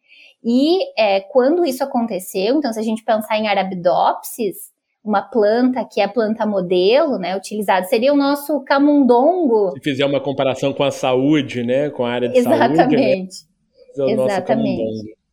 E 0.45 0.79
é, 1.01 1.21
quando 1.21 1.65
isso 1.65 1.83
aconteceu, 1.83 2.59
então 2.59 2.73
se 2.73 2.79
a 2.79 2.83
gente 2.83 3.03
pensar 3.03 3.39
em 3.39 3.49
Arabidopsis, 3.49 4.75
uma 5.03 5.23
planta 5.23 5.87
que 5.91 6.01
é 6.01 6.05
a 6.05 6.09
planta 6.09 6.47
modelo, 6.47 7.19
né, 7.19 7.37
utilizada, 7.37 7.87
seria 7.87 8.13
o 8.13 8.17
nosso 8.17 8.63
camundongo. 8.65 9.73
Se 9.73 9.81
fizer 9.81 10.05
uma 10.05 10.21
comparação 10.21 10.73
com 10.73 10.83
a 10.83 10.91
saúde, 10.91 11.63
né, 11.63 11.89
com 11.91 12.05
a 12.05 12.11
área 12.11 12.29
de 12.29 12.39
Exatamente. 12.39 12.77
saúde, 12.77 12.97
né, 12.97 13.03
é 13.03 14.13
Exatamente. 14.13 14.83
Exatamente. 14.83 15.24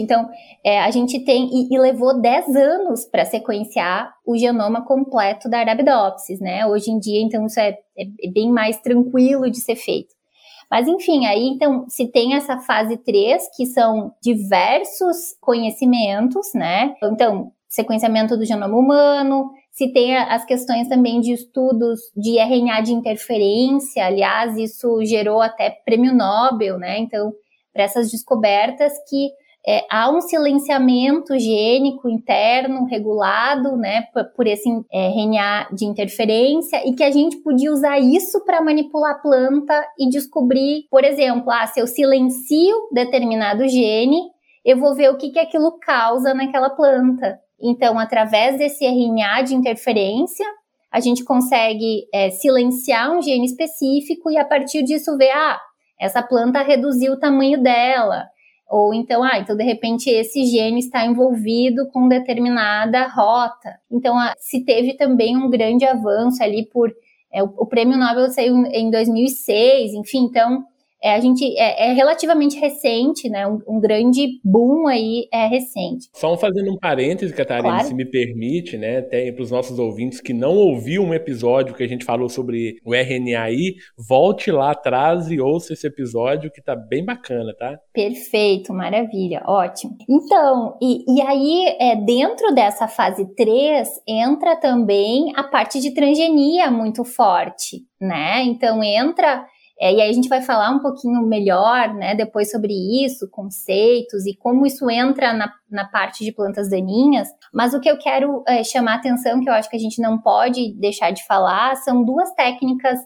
Então, 0.00 0.28
é, 0.64 0.80
a 0.80 0.90
gente 0.90 1.24
tem, 1.24 1.48
e, 1.52 1.74
e 1.74 1.78
levou 1.78 2.20
10 2.20 2.56
anos 2.56 3.04
para 3.04 3.24
sequenciar 3.24 4.12
o 4.26 4.36
genoma 4.36 4.84
completo 4.84 5.48
da 5.48 5.58
Arabidopsis, 5.58 6.40
né? 6.40 6.66
Hoje 6.66 6.90
em 6.90 6.98
dia, 6.98 7.20
então, 7.20 7.44
isso 7.46 7.60
é, 7.60 7.70
é, 7.98 8.04
é 8.24 8.30
bem 8.32 8.50
mais 8.50 8.80
tranquilo 8.80 9.50
de 9.50 9.60
ser 9.60 9.76
feito. 9.76 10.14
Mas 10.70 10.86
enfim, 10.86 11.26
aí 11.26 11.48
então 11.48 11.84
se 11.88 12.06
tem 12.06 12.34
essa 12.34 12.58
fase 12.58 12.96
3, 12.96 13.42
que 13.56 13.66
são 13.66 14.12
diversos 14.22 15.34
conhecimentos, 15.40 16.54
né? 16.54 16.94
Então, 17.02 17.50
sequenciamento 17.68 18.36
do 18.36 18.44
genoma 18.44 18.76
humano, 18.76 19.50
se 19.72 19.92
tem 19.92 20.16
as 20.16 20.44
questões 20.44 20.88
também 20.88 21.20
de 21.20 21.32
estudos 21.32 22.00
de 22.16 22.38
RNA 22.38 22.82
de 22.82 22.92
interferência, 22.92 24.06
aliás, 24.06 24.56
isso 24.56 25.04
gerou 25.04 25.40
até 25.40 25.70
prêmio 25.70 26.14
Nobel, 26.14 26.78
né? 26.78 26.98
Então, 26.98 27.32
para 27.72 27.84
essas 27.84 28.10
descobertas 28.10 28.92
que 29.08 29.30
é, 29.66 29.84
há 29.90 30.10
um 30.10 30.20
silenciamento 30.22 31.38
gênico 31.38 32.08
interno 32.08 32.86
regulado, 32.86 33.76
né, 33.76 34.06
por, 34.34 34.46
esse 34.46 34.68
é, 34.90 35.08
RNA 35.08 35.68
de 35.72 35.84
interferência 35.84 36.86
e 36.88 36.94
que 36.94 37.04
a 37.04 37.10
gente 37.10 37.36
podia 37.38 37.70
usar 37.70 37.98
isso 37.98 38.42
para 38.44 38.62
manipular 38.62 39.12
a 39.12 39.18
planta 39.18 39.86
e 39.98 40.08
descobrir, 40.08 40.86
por 40.90 41.04
exemplo, 41.04 41.50
ah, 41.50 41.66
se 41.66 41.78
eu 41.78 41.86
silencio 41.86 42.88
determinado 42.92 43.68
gene, 43.68 44.20
eu 44.64 44.78
vou 44.78 44.94
ver 44.94 45.10
o 45.10 45.16
que, 45.16 45.30
que 45.30 45.38
aquilo 45.38 45.78
causa 45.78 46.32
naquela 46.32 46.70
planta. 46.70 47.38
Então, 47.60 47.98
através 47.98 48.56
desse 48.56 48.86
RNA 48.86 49.42
de 49.42 49.54
interferência, 49.54 50.46
a 50.90 51.00
gente 51.00 51.22
consegue 51.22 52.06
é, 52.12 52.30
silenciar 52.30 53.12
um 53.12 53.22
gene 53.22 53.44
específico 53.44 54.30
e 54.30 54.38
a 54.38 54.44
partir 54.44 54.82
disso 54.82 55.16
ver, 55.16 55.30
ah, 55.30 55.60
essa 56.00 56.22
planta 56.22 56.62
reduziu 56.62 57.12
o 57.12 57.18
tamanho 57.18 57.62
dela, 57.62 58.28
ou 58.70 58.94
então, 58.94 59.22
ah, 59.22 59.38
então 59.38 59.56
de 59.56 59.64
repente 59.64 60.08
esse 60.08 60.44
gene 60.46 60.78
está 60.78 61.04
envolvido 61.04 61.88
com 61.92 62.08
determinada 62.08 63.06
rota. 63.08 63.78
Então, 63.90 64.16
se 64.38 64.64
teve 64.64 64.94
também 64.94 65.36
um 65.36 65.50
grande 65.50 65.84
avanço 65.84 66.42
ali 66.42 66.64
por. 66.66 66.90
É, 67.32 67.42
o, 67.42 67.52
o 67.58 67.66
prêmio 67.66 67.98
Nobel 67.98 68.30
saiu 68.30 68.56
em 68.66 68.90
2006, 68.90 69.92
enfim, 69.94 70.24
então 70.24 70.64
é, 71.02 71.14
a 71.14 71.20
gente 71.20 71.44
é, 71.58 71.88
é, 71.88 71.92
relativamente 71.92 72.58
recente, 72.58 73.28
né? 73.28 73.46
Um, 73.46 73.60
um, 73.66 73.80
grande 73.80 74.38
boom 74.44 74.86
aí 74.86 75.26
é 75.32 75.46
recente. 75.46 76.08
Só 76.14 76.36
fazendo 76.36 76.70
um 76.72 76.78
parêntese, 76.78 77.34
Catarina, 77.34 77.68
claro. 77.68 77.86
se 77.86 77.94
me 77.94 78.04
permite, 78.04 78.76
né? 78.76 78.98
Até 78.98 79.32
para 79.32 79.42
os 79.42 79.50
nossos 79.50 79.78
ouvintes 79.78 80.20
que 80.20 80.34
não 80.34 80.54
ouviu 80.54 81.02
um 81.02 81.14
episódio 81.14 81.74
que 81.74 81.82
a 81.82 81.88
gente 81.88 82.04
falou 82.04 82.28
sobre 82.28 82.76
o 82.84 82.94
RNAi, 82.94 83.76
volte 83.96 84.50
lá 84.50 84.72
atrás 84.72 85.30
e 85.30 85.40
ouça 85.40 85.72
esse 85.72 85.86
episódio 85.86 86.50
que 86.50 86.62
tá 86.62 86.76
bem 86.76 87.04
bacana, 87.04 87.54
tá? 87.58 87.78
Perfeito, 87.92 88.74
maravilha, 88.74 89.42
ótimo. 89.46 89.96
Então, 90.08 90.76
e, 90.82 91.04
e 91.08 91.22
aí, 91.22 91.76
é, 91.80 91.96
dentro 91.96 92.54
dessa 92.54 92.86
fase 92.86 93.24
3, 93.34 93.88
entra 94.06 94.56
também 94.56 95.32
a 95.34 95.44
parte 95.44 95.80
de 95.80 95.92
transgenia 95.92 96.70
muito 96.70 97.04
forte, 97.04 97.78
né? 98.00 98.42
Então 98.42 98.82
entra 98.82 99.46
é, 99.80 99.94
e 99.94 100.00
aí 100.02 100.10
a 100.10 100.12
gente 100.12 100.28
vai 100.28 100.42
falar 100.42 100.70
um 100.70 100.80
pouquinho 100.80 101.22
melhor, 101.22 101.94
né, 101.94 102.14
depois 102.14 102.50
sobre 102.50 102.74
isso, 103.02 103.30
conceitos 103.30 104.26
e 104.26 104.36
como 104.36 104.66
isso 104.66 104.90
entra 104.90 105.32
na, 105.32 105.50
na 105.70 105.86
parte 105.86 106.22
de 106.22 106.32
plantas 106.32 106.68
daninhas. 106.68 107.28
Mas 107.52 107.72
o 107.72 107.80
que 107.80 107.90
eu 107.90 107.96
quero 107.96 108.44
é, 108.46 108.62
chamar 108.62 108.92
a 108.92 108.96
atenção, 108.96 109.40
que 109.40 109.48
eu 109.48 109.54
acho 109.54 109.70
que 109.70 109.76
a 109.76 109.80
gente 109.80 110.02
não 110.02 110.18
pode 110.18 110.74
deixar 110.74 111.10
de 111.12 111.24
falar, 111.26 111.76
são 111.76 112.04
duas 112.04 112.30
técnicas 112.34 112.98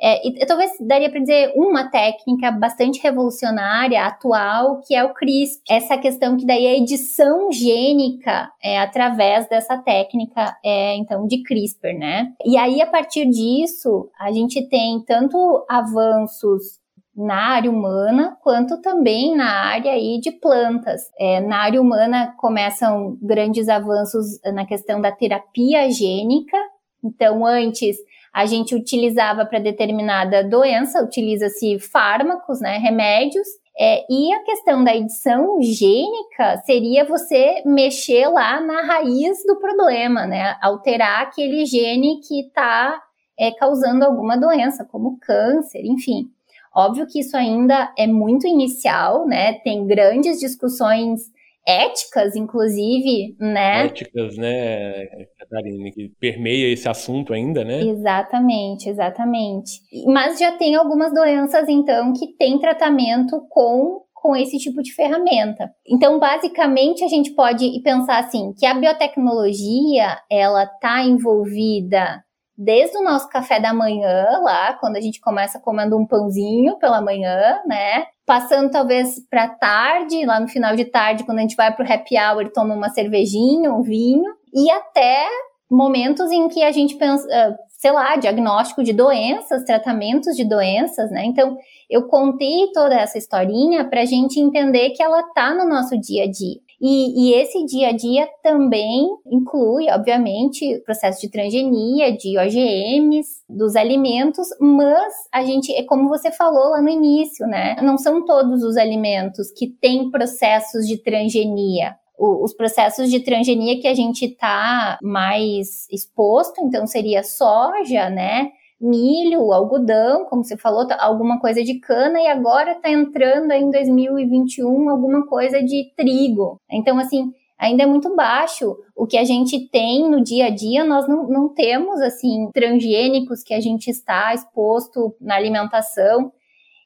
é, 0.00 0.26
e, 0.26 0.46
talvez 0.46 0.70
daria 0.80 1.10
para 1.10 1.20
dizer 1.20 1.52
uma 1.54 1.90
técnica 1.90 2.50
bastante 2.50 3.00
revolucionária, 3.02 4.04
atual, 4.04 4.80
que 4.80 4.94
é 4.94 5.04
o 5.04 5.12
CRISP. 5.12 5.62
Essa 5.68 5.98
questão 5.98 6.36
que 6.36 6.46
daí 6.46 6.66
é 6.66 6.78
edição 6.78 7.52
gênica 7.52 8.50
é, 8.62 8.78
através 8.80 9.48
dessa 9.48 9.76
técnica, 9.76 10.56
é, 10.64 10.96
então, 10.96 11.26
de 11.26 11.42
CRISPR, 11.42 11.98
né? 11.98 12.32
E 12.44 12.56
aí, 12.56 12.80
a 12.80 12.86
partir 12.86 13.26
disso, 13.26 14.08
a 14.18 14.32
gente 14.32 14.66
tem 14.68 15.04
tanto 15.04 15.64
avanços 15.68 16.80
na 17.14 17.54
área 17.54 17.70
humana, 17.70 18.36
quanto 18.42 18.80
também 18.80 19.36
na 19.36 19.66
área 19.66 19.92
aí 19.92 20.18
de 20.20 20.30
plantas. 20.30 21.02
É, 21.18 21.40
na 21.40 21.58
área 21.58 21.80
humana 21.80 22.34
começam 22.38 23.18
grandes 23.20 23.68
avanços 23.68 24.40
na 24.54 24.64
questão 24.64 25.00
da 25.00 25.12
terapia 25.12 25.90
gênica. 25.90 26.56
Então, 27.02 27.46
antes 27.46 27.96
a 28.32 28.46
gente 28.46 28.74
utilizava 28.74 29.44
para 29.44 29.58
determinada 29.58 30.44
doença, 30.44 31.02
utiliza-se 31.02 31.78
fármacos, 31.80 32.60
né, 32.60 32.78
remédios, 32.78 33.46
é, 33.78 34.04
e 34.10 34.32
a 34.32 34.42
questão 34.44 34.84
da 34.84 34.94
edição 34.94 35.60
gênica 35.62 36.58
seria 36.66 37.04
você 37.04 37.62
mexer 37.64 38.28
lá 38.28 38.60
na 38.60 38.82
raiz 38.82 39.44
do 39.46 39.56
problema, 39.56 40.26
né, 40.26 40.56
alterar 40.62 41.22
aquele 41.22 41.64
gene 41.64 42.20
que 42.20 42.46
está 42.46 43.00
é, 43.38 43.50
causando 43.52 44.04
alguma 44.04 44.36
doença, 44.36 44.84
como 44.84 45.18
câncer, 45.18 45.80
enfim. 45.84 46.28
Óbvio 46.74 47.06
que 47.06 47.20
isso 47.20 47.36
ainda 47.36 47.92
é 47.98 48.06
muito 48.06 48.46
inicial, 48.46 49.26
né, 49.26 49.54
tem 49.54 49.86
grandes 49.86 50.38
discussões 50.38 51.22
éticas, 51.66 52.34
inclusive, 52.36 53.36
né? 53.38 53.86
Éticas, 53.86 54.36
né, 54.36 55.06
Catarina, 55.38 55.90
que 55.92 56.10
permeia 56.18 56.72
esse 56.72 56.88
assunto 56.88 57.32
ainda, 57.32 57.64
né? 57.64 57.82
Exatamente, 57.82 58.88
exatamente. 58.88 59.80
Mas 60.06 60.38
já 60.38 60.52
tem 60.52 60.74
algumas 60.74 61.12
doenças, 61.12 61.68
então, 61.68 62.12
que 62.12 62.36
tem 62.36 62.58
tratamento 62.58 63.40
com 63.48 64.00
com 64.20 64.36
esse 64.36 64.58
tipo 64.58 64.82
de 64.82 64.92
ferramenta. 64.92 65.70
Então, 65.88 66.18
basicamente, 66.18 67.02
a 67.02 67.08
gente 67.08 67.32
pode 67.32 67.66
pensar 67.82 68.18
assim, 68.18 68.52
que 68.56 68.66
a 68.66 68.74
biotecnologia, 68.74 70.18
ela 70.30 70.64
está 70.64 71.02
envolvida 71.02 72.22
desde 72.62 72.98
o 72.98 73.02
nosso 73.02 73.26
café 73.30 73.58
da 73.58 73.72
manhã, 73.72 74.26
lá, 74.42 74.74
quando 74.74 74.96
a 74.96 75.00
gente 75.00 75.18
começa 75.18 75.58
comendo 75.58 75.96
um 75.96 76.06
pãozinho 76.06 76.76
pela 76.78 77.00
manhã, 77.00 77.58
né? 77.66 78.04
Passando 78.26 78.70
talvez 78.70 79.18
para 79.30 79.48
tarde, 79.48 80.26
lá 80.26 80.38
no 80.38 80.46
final 80.46 80.76
de 80.76 80.84
tarde, 80.84 81.24
quando 81.24 81.38
a 81.38 81.40
gente 81.40 81.56
vai 81.56 81.74
para 81.74 81.82
o 81.82 81.90
happy 81.90 82.18
hour, 82.18 82.52
toma 82.52 82.74
uma 82.74 82.90
cervejinha, 82.90 83.72
um 83.72 83.80
vinho, 83.80 84.30
e 84.52 84.70
até 84.70 85.26
momentos 85.70 86.30
em 86.30 86.48
que 86.48 86.62
a 86.62 86.70
gente 86.70 86.96
pensa, 86.96 87.26
ah, 87.32 87.56
sei 87.68 87.92
lá, 87.92 88.16
diagnóstico 88.16 88.84
de 88.84 88.92
doenças, 88.92 89.64
tratamentos 89.64 90.36
de 90.36 90.44
doenças, 90.44 91.10
né? 91.10 91.24
Então, 91.24 91.56
eu 91.88 92.08
contei 92.08 92.70
toda 92.74 92.94
essa 92.94 93.16
historinha 93.16 93.88
para 93.88 94.02
a 94.02 94.04
gente 94.04 94.38
entender 94.38 94.90
que 94.90 95.02
ela 95.02 95.22
tá 95.32 95.54
no 95.54 95.66
nosso 95.66 95.98
dia 95.98 96.24
a 96.24 96.30
dia. 96.30 96.60
E, 96.80 97.28
e, 97.28 97.34
esse 97.34 97.64
dia 97.66 97.88
a 97.88 97.92
dia 97.92 98.26
também 98.42 99.06
inclui, 99.26 99.90
obviamente, 99.90 100.76
o 100.76 100.82
processo 100.82 101.20
de 101.20 101.30
transgenia, 101.30 102.16
de 102.16 102.38
OGMs, 102.38 103.28
dos 103.48 103.76
alimentos, 103.76 104.48
mas 104.58 105.12
a 105.30 105.44
gente, 105.44 105.70
é 105.74 105.82
como 105.82 106.08
você 106.08 106.32
falou 106.32 106.70
lá 106.70 106.80
no 106.80 106.88
início, 106.88 107.46
né? 107.46 107.76
Não 107.82 107.98
são 107.98 108.24
todos 108.24 108.62
os 108.62 108.78
alimentos 108.78 109.50
que 109.50 109.66
têm 109.66 110.10
processos 110.10 110.86
de 110.88 110.96
transgenia 110.96 111.94
os 112.20 112.52
processos 112.52 113.10
de 113.10 113.20
transgenia 113.20 113.80
que 113.80 113.88
a 113.88 113.94
gente 113.94 114.26
está 114.26 114.98
mais 115.02 115.88
exposto, 115.90 116.60
então 116.60 116.86
seria 116.86 117.22
soja, 117.22 118.10
né? 118.10 118.50
Milho, 118.80 119.52
algodão, 119.52 120.24
como 120.24 120.42
você 120.42 120.56
falou, 120.56 120.86
tá, 120.86 120.96
alguma 120.98 121.38
coisa 121.38 121.62
de 121.62 121.78
cana, 121.80 122.18
e 122.20 122.26
agora 122.26 122.72
está 122.72 122.88
entrando 122.90 123.52
em 123.52 123.70
2021 123.70 124.88
alguma 124.88 125.26
coisa 125.26 125.62
de 125.62 125.92
trigo. 125.94 126.58
Então, 126.70 126.98
assim, 126.98 127.30
ainda 127.58 127.82
é 127.82 127.86
muito 127.86 128.16
baixo. 128.16 128.74
O 128.96 129.06
que 129.06 129.18
a 129.18 129.24
gente 129.24 129.68
tem 129.68 130.08
no 130.08 130.22
dia 130.22 130.46
a 130.46 130.50
dia, 130.50 130.82
nós 130.82 131.06
não, 131.06 131.28
não 131.28 131.48
temos, 131.50 132.00
assim, 132.00 132.48
transgênicos 132.54 133.42
que 133.42 133.52
a 133.52 133.60
gente 133.60 133.90
está 133.90 134.32
exposto 134.32 135.14
na 135.20 135.36
alimentação. 135.36 136.32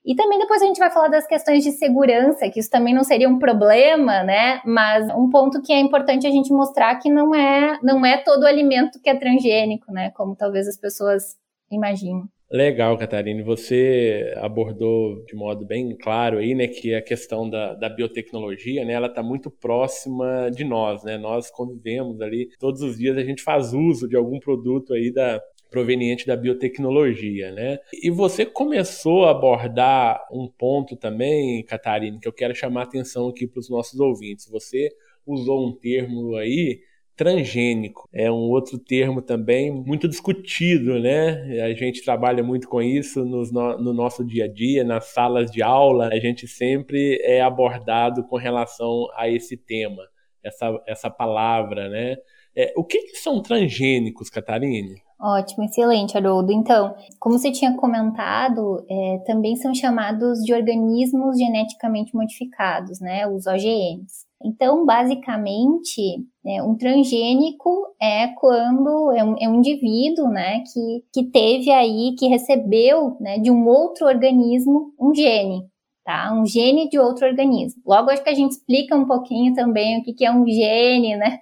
E 0.05 0.15
também 0.17 0.39
depois 0.39 0.61
a 0.61 0.67
gente 0.67 0.79
vai 0.79 0.91
falar 0.91 1.09
das 1.09 1.27
questões 1.27 1.63
de 1.63 1.71
segurança, 1.71 2.51
que 2.51 2.61
isso 2.61 2.69
também 2.69 2.93
não 2.93 3.05
seria 3.05 3.29
um 3.29 3.39
problema, 3.39 4.23
né? 4.23 4.61
Mas 4.67 5.09
um 5.15 5.31
ponto 5.31 5.63
que 5.63 5.73
é 5.73 5.79
importante 5.79 6.27
a 6.27 6.31
gente 6.31 6.53
mostrar 6.53 6.97
que 6.97 7.09
não 7.09 7.35
é, 7.35 7.79
não 7.83 8.05
é 8.05 8.19
todo 8.19 8.45
alimento 8.45 9.01
que 9.01 9.09
é 9.09 9.15
transgênico, 9.15 9.91
né? 9.93 10.11
Como 10.11 10.37
talvez 10.37 10.69
as 10.69 10.77
pessoas 10.77 11.37
imaginam. 11.75 12.29
Legal, 12.51 12.97
Catarina. 12.97 13.43
Você 13.43 14.33
abordou 14.37 15.25
de 15.25 15.35
modo 15.35 15.67
bem 15.67 15.97
claro 15.97 16.39
aí, 16.39 16.55
né, 16.55 16.69
que 16.69 16.95
a 16.95 17.03
questão 17.03 17.49
da, 17.51 17.75
da 17.75 17.89
biotecnologia, 17.89 18.85
né, 18.85 18.93
ela 18.93 19.09
está 19.09 19.23
muito 19.23 19.51
próxima 19.51 20.51
de 20.51 20.63
nós, 20.63 21.03
né? 21.03 21.19
Nós 21.19 21.51
convivemos 21.51 22.21
ali 22.21 22.49
todos 22.61 22.81
os 22.83 22.97
dias, 22.97 23.17
a 23.17 23.25
gente 23.25 23.43
faz 23.43 23.73
uso 23.73 24.09
de 24.09 24.15
algum 24.15 24.39
produto 24.39 24.95
aí 24.95 25.13
da, 25.13 25.41
proveniente 25.75 26.25
da 26.25 26.37
biotecnologia, 26.37 27.51
né? 27.51 27.79
E 28.01 28.09
você 28.09 28.47
começou 28.47 29.25
a 29.25 29.33
abordar 29.33 30.25
um 30.31 30.47
ponto 30.47 30.95
também, 30.95 31.65
Catarina, 31.65 32.17
que 32.21 32.29
eu 32.29 32.33
quero 32.33 32.55
chamar 32.55 32.83
a 32.83 32.85
atenção 32.85 33.27
aqui 33.27 33.45
para 33.49 33.59
os 33.59 33.69
nossos 33.69 33.99
ouvintes. 33.99 34.49
Você 34.49 34.91
usou 35.27 35.67
um 35.67 35.73
termo 35.73 36.37
aí 36.37 36.79
transgênico. 37.17 38.09
É 38.13 38.31
um 38.31 38.51
outro 38.51 38.79
termo 38.79 39.23
também 39.23 39.71
muito 39.71 40.09
discutido, 40.09 40.99
né? 40.99 41.63
A 41.63 41.73
gente 41.75 42.05
trabalha 42.05 42.43
muito 42.43 42.69
com 42.69 42.83
isso 42.83 43.25
no, 43.25 43.45
no, 43.79 43.93
nosso 43.93 44.25
dia 44.25 44.45
a 44.45 44.49
dia, 44.49 44.85
nas 44.85 45.07
salas 45.07 45.51
de 45.51 45.63
aula, 45.63 46.09
a 46.09 46.19
gente 46.19 46.47
sempre 46.49 47.21
é 47.23 47.41
abordado 47.41 48.25
com 48.25 48.37
relação 48.37 49.09
a 49.17 49.29
esse 49.29 49.57
tema, 49.57 50.03
essa, 50.43 50.83
essa 50.87 51.11
palavra, 51.11 51.89
né? 51.89 52.17
É, 52.57 52.73
o 52.77 52.85
que, 52.85 52.99
que 53.03 53.17
são 53.17 53.43
transgênicos, 53.43 54.31
Catarine? 54.31 55.03
Ótimo, 55.25 55.65
excelente, 55.65 56.19
Haroldo. 56.19 56.53
Então, 56.53 56.95
como 57.19 57.39
você 57.39 57.51
tinha 57.51 57.75
comentado, 57.75 58.85
é, 58.91 59.23
também 59.27 59.57
são 59.57 59.75
chamados 59.75 60.41
de 60.45 60.53
organismos 60.53 61.39
geneticamente 61.39 62.15
modificados, 62.15 63.01
né? 63.01 63.27
Os 63.27 63.47
OGMs. 63.47 64.27
Então, 64.45 64.85
basicamente, 64.85 66.23
é, 66.47 66.63
um 66.63 66.77
transgênico 66.77 67.87
é 67.99 68.29
quando 68.39 69.13
é 69.13 69.25
um, 69.25 69.37
é 69.41 69.49
um, 69.49 69.55
indivíduo, 69.55 70.29
né, 70.29 70.63
que, 70.71 71.03
que 71.11 71.31
teve 71.31 71.71
aí, 71.71 72.15
que 72.19 72.29
recebeu, 72.29 73.17
né, 73.19 73.39
de 73.39 73.51
um 73.51 73.67
outro 73.67 74.07
organismo 74.07 74.93
um 75.01 75.15
gene, 75.15 75.63
tá? 76.05 76.35
Um 76.35 76.45
gene 76.45 76.87
de 76.91 76.99
outro 76.99 77.27
organismo. 77.27 77.81
Logo, 77.87 78.11
acho 78.11 78.23
que 78.23 78.29
a 78.29 78.35
gente 78.35 78.51
explica 78.53 78.95
um 78.95 79.07
pouquinho 79.07 79.55
também 79.55 79.99
o 79.99 80.03
que, 80.05 80.13
que 80.13 80.27
é 80.27 80.31
um 80.31 80.47
gene, 80.47 81.17
né? 81.17 81.39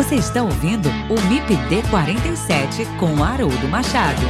Você 0.00 0.14
está 0.14 0.42
ouvindo 0.42 0.88
o 1.10 1.28
MIPD 1.28 1.86
47 1.90 2.86
com 2.98 3.22
Haroldo 3.22 3.68
Machado. 3.68 4.22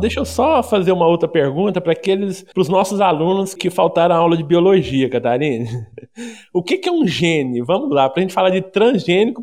Deixa 0.00 0.18
eu 0.18 0.24
só 0.24 0.62
fazer 0.62 0.92
uma 0.92 1.06
outra 1.06 1.28
pergunta 1.28 1.78
para 1.78 1.92
aqueles, 1.92 2.42
para 2.42 2.62
os 2.62 2.70
nossos 2.70 3.02
alunos 3.02 3.54
que 3.54 3.68
faltaram 3.68 4.14
a 4.14 4.18
aula 4.18 4.34
de 4.34 4.42
biologia, 4.42 5.10
Catarina. 5.10 5.68
O 6.54 6.62
que, 6.62 6.78
que 6.78 6.88
é 6.88 6.92
um 6.92 7.06
gene? 7.06 7.60
Vamos 7.60 7.90
lá, 7.90 8.08
para 8.08 8.20
a 8.20 8.22
gente 8.22 8.32
falar 8.32 8.48
de 8.48 8.62
transgênico, 8.62 9.42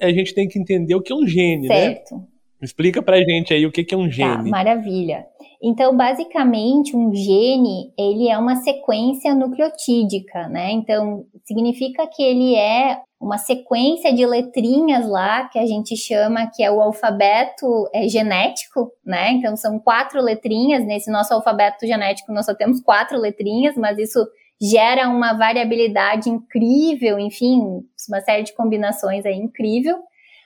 a 0.00 0.10
gente 0.10 0.34
tem 0.34 0.46
que 0.46 0.58
entender 0.58 0.94
o 0.94 1.00
que 1.00 1.12
é 1.12 1.16
um 1.16 1.26
gene, 1.26 1.66
certo. 1.66 1.80
né? 1.88 1.94
Certo. 1.94 2.28
Explica 2.62 3.02
para 3.02 3.16
a 3.16 3.20
gente 3.20 3.52
aí 3.52 3.66
o 3.66 3.72
que, 3.72 3.82
que 3.82 3.94
é 3.94 3.98
um 3.98 4.04
tá, 4.04 4.10
gene. 4.10 4.44
Tá, 4.44 4.50
maravilha. 4.50 5.26
Então, 5.66 5.96
basicamente, 5.96 6.94
um 6.94 7.14
gene, 7.14 7.90
ele 7.98 8.28
é 8.28 8.36
uma 8.36 8.56
sequência 8.56 9.34
nucleotídica, 9.34 10.46
né? 10.46 10.70
Então, 10.72 11.24
significa 11.42 12.06
que 12.06 12.22
ele 12.22 12.54
é 12.54 13.00
uma 13.18 13.38
sequência 13.38 14.12
de 14.12 14.26
letrinhas 14.26 15.08
lá 15.08 15.48
que 15.48 15.58
a 15.58 15.64
gente 15.64 15.96
chama 15.96 16.50
que 16.54 16.62
é 16.62 16.70
o 16.70 16.82
alfabeto 16.82 17.88
é, 17.94 18.06
genético, 18.06 18.92
né? 19.02 19.30
Então, 19.30 19.56
são 19.56 19.78
quatro 19.78 20.20
letrinhas. 20.20 20.84
Nesse 20.84 21.10
nosso 21.10 21.32
alfabeto 21.32 21.86
genético, 21.86 22.30
nós 22.30 22.44
só 22.44 22.54
temos 22.54 22.82
quatro 22.82 23.18
letrinhas, 23.18 23.74
mas 23.74 23.98
isso 23.98 24.20
gera 24.60 25.08
uma 25.08 25.32
variabilidade 25.32 26.28
incrível, 26.28 27.18
enfim, 27.18 27.80
uma 28.06 28.20
série 28.20 28.42
de 28.42 28.54
combinações 28.54 29.24
aí 29.24 29.36
incrível. 29.36 29.96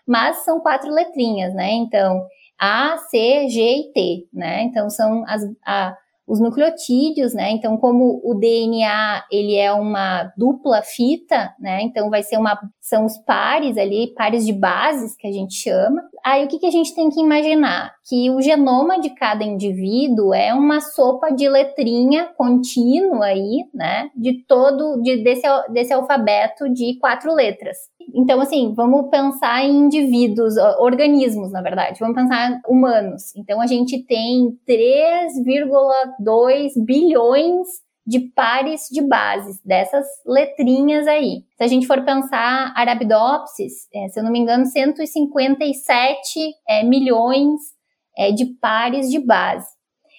Mas 0.06 0.44
são 0.44 0.60
quatro 0.60 0.92
letrinhas, 0.92 1.52
né? 1.54 1.72
Então, 1.72 2.24
a, 2.58 2.96
C, 2.96 3.48
G 3.48 3.60
e 3.60 3.92
T, 3.92 4.28
né? 4.32 4.62
Então 4.64 4.90
são 4.90 5.24
as, 5.26 5.42
a, 5.64 5.96
os 6.28 6.38
nucleotídeos, 6.40 7.32
né? 7.32 7.50
Então, 7.52 7.78
como 7.78 8.20
o 8.22 8.34
DNA 8.34 9.24
ele 9.32 9.56
é 9.56 9.72
uma 9.72 10.30
dupla 10.36 10.82
fita, 10.82 11.54
né? 11.58 11.82
Então 11.82 12.10
vai 12.10 12.22
ser 12.22 12.36
uma 12.36 12.58
são 12.80 13.04
os 13.04 13.16
pares 13.18 13.76
ali, 13.76 14.12
pares 14.14 14.44
de 14.44 14.52
bases 14.52 15.16
que 15.16 15.26
a 15.26 15.32
gente 15.32 15.54
chama. 15.54 16.02
Aí 16.24 16.44
o 16.44 16.48
que, 16.48 16.58
que 16.58 16.66
a 16.66 16.70
gente 16.70 16.94
tem 16.94 17.08
que 17.08 17.20
imaginar? 17.20 17.92
Que 18.08 18.30
o 18.30 18.40
genoma 18.40 19.00
de 19.00 19.10
cada 19.10 19.42
indivíduo 19.44 20.34
é 20.34 20.52
uma 20.52 20.80
sopa 20.80 21.30
de 21.30 21.48
letrinha 21.48 22.26
contínua 22.36 23.26
aí, 23.26 23.64
né? 23.72 24.10
De 24.14 24.44
todo 24.46 25.00
de, 25.02 25.22
desse, 25.22 25.46
desse 25.70 25.92
alfabeto 25.92 26.68
de 26.68 26.98
quatro 26.98 27.34
letras. 27.34 27.76
Então, 28.14 28.40
assim, 28.40 28.72
vamos 28.74 29.10
pensar 29.10 29.64
em 29.64 29.84
indivíduos, 29.84 30.56
organismos, 30.78 31.52
na 31.52 31.60
verdade. 31.60 32.00
Vamos 32.00 32.16
pensar 32.16 32.58
humanos. 32.66 33.36
Então, 33.36 33.60
a 33.60 33.66
gente 33.66 34.02
tem 34.04 34.58
3,2 34.66 36.72
bilhões 36.84 37.66
de 38.06 38.20
pares 38.20 38.88
de 38.90 39.02
bases, 39.02 39.60
dessas 39.62 40.06
letrinhas 40.26 41.06
aí. 41.06 41.44
Se 41.58 41.64
a 41.64 41.66
gente 41.66 41.86
for 41.86 42.02
pensar 42.02 42.72
Arabidopsis, 42.74 43.86
é, 43.94 44.08
se 44.08 44.18
eu 44.18 44.24
não 44.24 44.32
me 44.32 44.38
engano, 44.38 44.64
157 44.64 46.54
é, 46.66 46.82
milhões 46.82 47.60
é, 48.16 48.32
de 48.32 48.46
pares 48.46 49.10
de 49.10 49.18
base. 49.18 49.68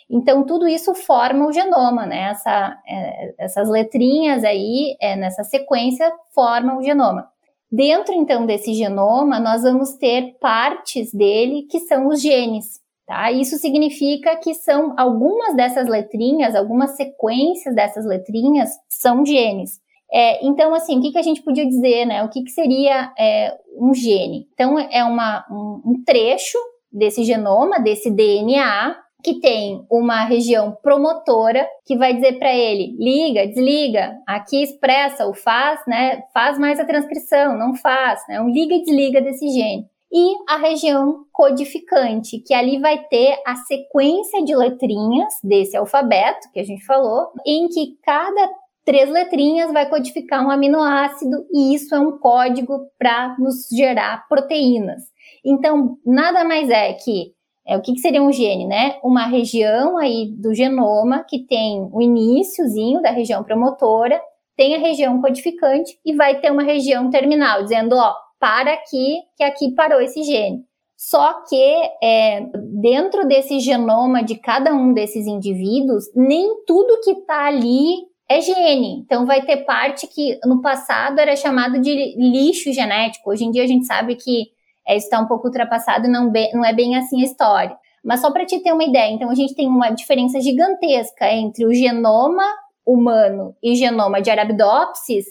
Então, 0.08 0.46
tudo 0.46 0.68
isso 0.68 0.94
forma 0.94 1.48
o 1.48 1.52
genoma, 1.52 2.06
né? 2.06 2.30
Essa, 2.30 2.78
é, 2.88 3.34
essas 3.40 3.68
letrinhas 3.68 4.44
aí, 4.44 4.96
é, 5.02 5.16
nessa 5.16 5.44
sequência, 5.44 6.12
formam 6.34 6.78
o 6.78 6.84
genoma. 6.84 7.28
Dentro, 7.72 8.14
então, 8.14 8.46
desse 8.46 8.74
genoma, 8.74 9.40
nós 9.40 9.62
vamos 9.62 9.94
ter 9.94 10.38
partes 10.40 11.14
dele 11.14 11.68
que 11.70 11.80
são 11.82 12.08
os 12.08 12.22
genes. 12.22 12.80
Tá? 13.06 13.32
Isso 13.32 13.58
significa 13.58 14.36
que 14.38 14.54
são 14.54 14.94
algumas 14.98 15.56
dessas 15.56 15.88
letrinhas, 15.88 16.56
algumas 16.56 16.92
sequências 16.92 17.76
dessas 17.76 18.06
letrinhas 18.06 18.70
são 18.88 19.26
genes. 19.26 19.80
É, 20.12 20.44
então, 20.46 20.74
assim, 20.74 20.98
o 20.98 21.02
que, 21.02 21.12
que 21.12 21.18
a 21.20 21.24
gente 21.24 21.44
podia 21.44 21.66
dizer, 21.66 22.06
né? 22.06 22.24
O 22.24 22.30
que, 22.30 22.44
que 22.44 22.50
seria 22.50 23.14
é, 23.18 23.56
um 23.78 23.94
gene? 23.94 24.48
Então, 24.54 24.80
é 24.80 25.04
uma, 25.04 25.46
um, 25.52 25.82
um 25.86 26.04
trecho 26.04 26.58
desse 26.92 27.24
genoma, 27.24 27.80
desse 27.80 28.10
DNA, 28.10 28.96
que 29.24 29.40
tem 29.40 29.86
uma 29.90 30.24
região 30.24 30.78
promotora 30.82 31.68
que 31.86 31.98
vai 31.98 32.14
dizer 32.14 32.40
para 32.40 32.56
ele 32.56 32.96
liga, 32.98 33.48
desliga, 33.48 34.18
aqui 34.26 34.64
expressa 34.64 35.26
ou 35.26 35.34
faz, 35.34 35.82
né? 35.88 36.24
Faz 36.34 36.58
mais 36.58 36.80
a 36.80 36.86
transcrição, 36.86 37.58
não 37.58 37.76
faz, 37.76 38.22
né? 38.30 38.40
Um 38.42 38.50
liga 38.50 38.76
e 38.76 38.82
desliga 38.84 39.22
desse 39.22 39.48
gene. 39.50 39.86
E 40.12 40.36
a 40.48 40.58
região 40.58 41.26
codificante, 41.32 42.40
que 42.40 42.54
ali 42.54 42.80
vai 42.80 42.98
ter 43.10 43.38
a 43.46 43.56
sequência 43.56 44.44
de 44.44 44.56
letrinhas 44.56 45.36
desse 45.44 45.78
alfabeto 45.78 46.52
que 46.52 46.60
a 46.60 46.64
gente 46.64 46.84
falou, 46.86 47.28
em 47.46 47.68
que 47.68 47.98
cada 48.04 48.50
três 48.84 49.08
letrinhas 49.08 49.72
vai 49.72 49.88
codificar 49.88 50.44
um 50.44 50.50
aminoácido 50.50 51.46
e 51.54 51.76
isso 51.76 51.94
é 51.94 52.00
um 52.00 52.18
código 52.18 52.88
para 52.98 53.36
nos 53.38 53.68
gerar 53.70 54.28
proteínas. 54.28 55.04
Então, 55.46 55.98
nada 56.04 56.44
mais 56.44 56.72
é 56.72 56.94
que 56.94 57.34
é, 57.70 57.78
o 57.78 57.82
que, 57.82 57.94
que, 57.94 58.00
seria 58.00 58.24
um 58.24 58.32
gene, 58.32 58.66
né? 58.66 58.98
Uma 59.04 59.28
região 59.28 60.00
aí 60.00 60.34
do 60.36 60.56
genoma 60.56 61.24
que 61.24 61.46
tem 61.46 61.88
o 61.92 62.02
iníciozinho 62.02 63.00
da 63.00 63.12
região 63.12 63.44
promotora, 63.44 64.20
tem 64.58 64.76
a 64.76 64.80
região 64.80 65.22
codificante 65.22 66.00
e 66.04 66.16
vai 66.16 66.40
ter 66.40 66.52
uma 66.52 66.64
região 66.64 67.12
terminal, 67.12 67.62
dizendo, 67.62 67.96
ó, 67.96 68.14
para 68.40 68.74
aqui, 68.74 69.20
que 69.38 69.44
aqui 69.44 69.72
parou 69.76 70.02
esse 70.02 70.24
gene. 70.24 70.64
Só 70.98 71.44
que 71.48 71.76
é, 72.02 72.48
dentro 72.82 73.28
desse 73.28 73.60
genoma 73.60 74.24
de 74.24 74.36
cada 74.36 74.74
um 74.74 74.92
desses 74.92 75.28
indivíduos, 75.28 76.06
nem 76.16 76.66
tudo 76.66 77.02
que 77.04 77.12
está 77.12 77.46
ali 77.46 78.10
é 78.28 78.42
gene. 78.42 79.04
Então 79.06 79.28
vai 79.28 79.44
ter 79.44 79.58
parte 79.58 80.08
que 80.08 80.40
no 80.44 80.60
passado 80.60 81.20
era 81.20 81.36
chamado 81.36 81.80
de 81.80 82.16
lixo 82.18 82.74
genético. 82.74 83.30
Hoje 83.30 83.46
em 83.46 83.52
dia 83.52 83.64
a 83.64 83.68
gente 83.68 83.86
sabe 83.86 84.16
que 84.16 84.48
é, 84.90 84.98
está 84.98 85.20
um 85.20 85.28
pouco 85.28 85.48
ultrapassado 85.48 86.08
não, 86.10 86.32
não 86.54 86.66
é 86.66 86.74
bem 86.74 86.98
assim 86.98 87.22
a 87.22 87.26
história. 87.26 87.78
Mas 88.04 88.22
só 88.22 88.32
para 88.32 88.46
te 88.46 88.60
ter 88.60 88.74
uma 88.74 88.84
ideia, 88.84 89.12
então 89.12 89.30
a 89.30 89.36
gente 89.36 89.54
tem 89.54 89.68
uma 89.68 89.92
diferença 89.92 90.40
gigantesca 90.42 91.32
entre 91.32 91.66
o 91.66 91.74
genoma 91.74 92.44
humano 92.86 93.56
e 93.62 93.76
genoma 93.76 94.22
de 94.22 94.32
Arabidopsis, 94.32 95.26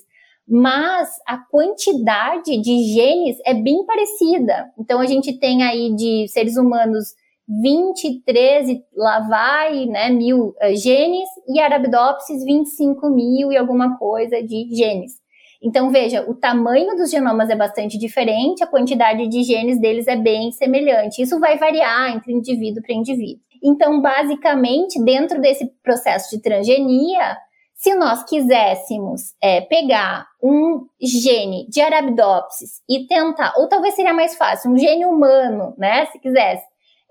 mas 0.47 1.11
a 1.27 1.39
quantidade 1.39 2.61
de 2.61 2.85
genes 2.85 3.37
é 3.45 3.53
bem 3.53 3.85
parecida. 3.85 4.71
Então 4.79 5.01
a 5.01 5.07
gente 5.07 5.39
tem 5.39 5.63
aí 5.63 5.95
de 5.95 6.27
seres 6.29 6.57
humanos 6.57 7.15
20, 7.49 8.23
13, 8.25 8.85
lá 8.95 9.21
vai, 9.21 9.87
né, 9.87 10.11
mil 10.11 10.49
uh, 10.49 10.77
genes, 10.77 11.29
e 11.49 11.59
Arabidopsis 11.59 12.45
25 12.45 13.09
mil 13.09 13.51
e 13.51 13.57
alguma 13.57 13.97
coisa 13.99 14.43
de 14.43 14.69
genes. 14.75 15.18
Então, 15.63 15.91
veja, 15.91 16.25
o 16.29 16.35
tamanho 16.35 16.97
dos 16.97 17.11
genomas 17.11 17.51
é 17.51 17.57
bastante 17.57 17.99
diferente, 17.99 18.63
a 18.63 18.67
quantidade 18.67 19.27
de 19.27 19.43
genes 19.43 19.81
deles 19.81 20.07
é 20.07 20.17
bem 20.17 20.53
semelhante. 20.53 21.21
Isso 21.21 21.41
vai 21.41 21.59
variar 21.59 22.15
entre 22.15 22.33
indivíduo 22.33 22.83
para 22.83 22.95
indivíduo. 22.95 23.43
Então, 23.63 24.01
basicamente, 24.01 25.03
dentro 25.03 25.41
desse 25.41 25.67
processo 25.83 26.31
de 26.31 26.41
transgenia, 26.41 27.37
se 27.75 27.95
nós 27.95 28.25
quiséssemos 28.25 29.35
é, 29.43 29.61
pegar 29.61 30.27
um 30.43 30.87
gene 31.01 31.67
de 31.69 31.81
Arabidopsis 31.81 32.83
e 32.89 33.07
tentar, 33.07 33.55
ou 33.57 33.69
talvez 33.69 33.95
seria 33.95 34.13
mais 34.13 34.37
fácil, 34.37 34.73
um 34.73 34.79
gene 34.79 35.07
humano, 35.07 35.75
né? 35.79 36.07
Se 36.07 36.19
quisesse, 36.19 36.65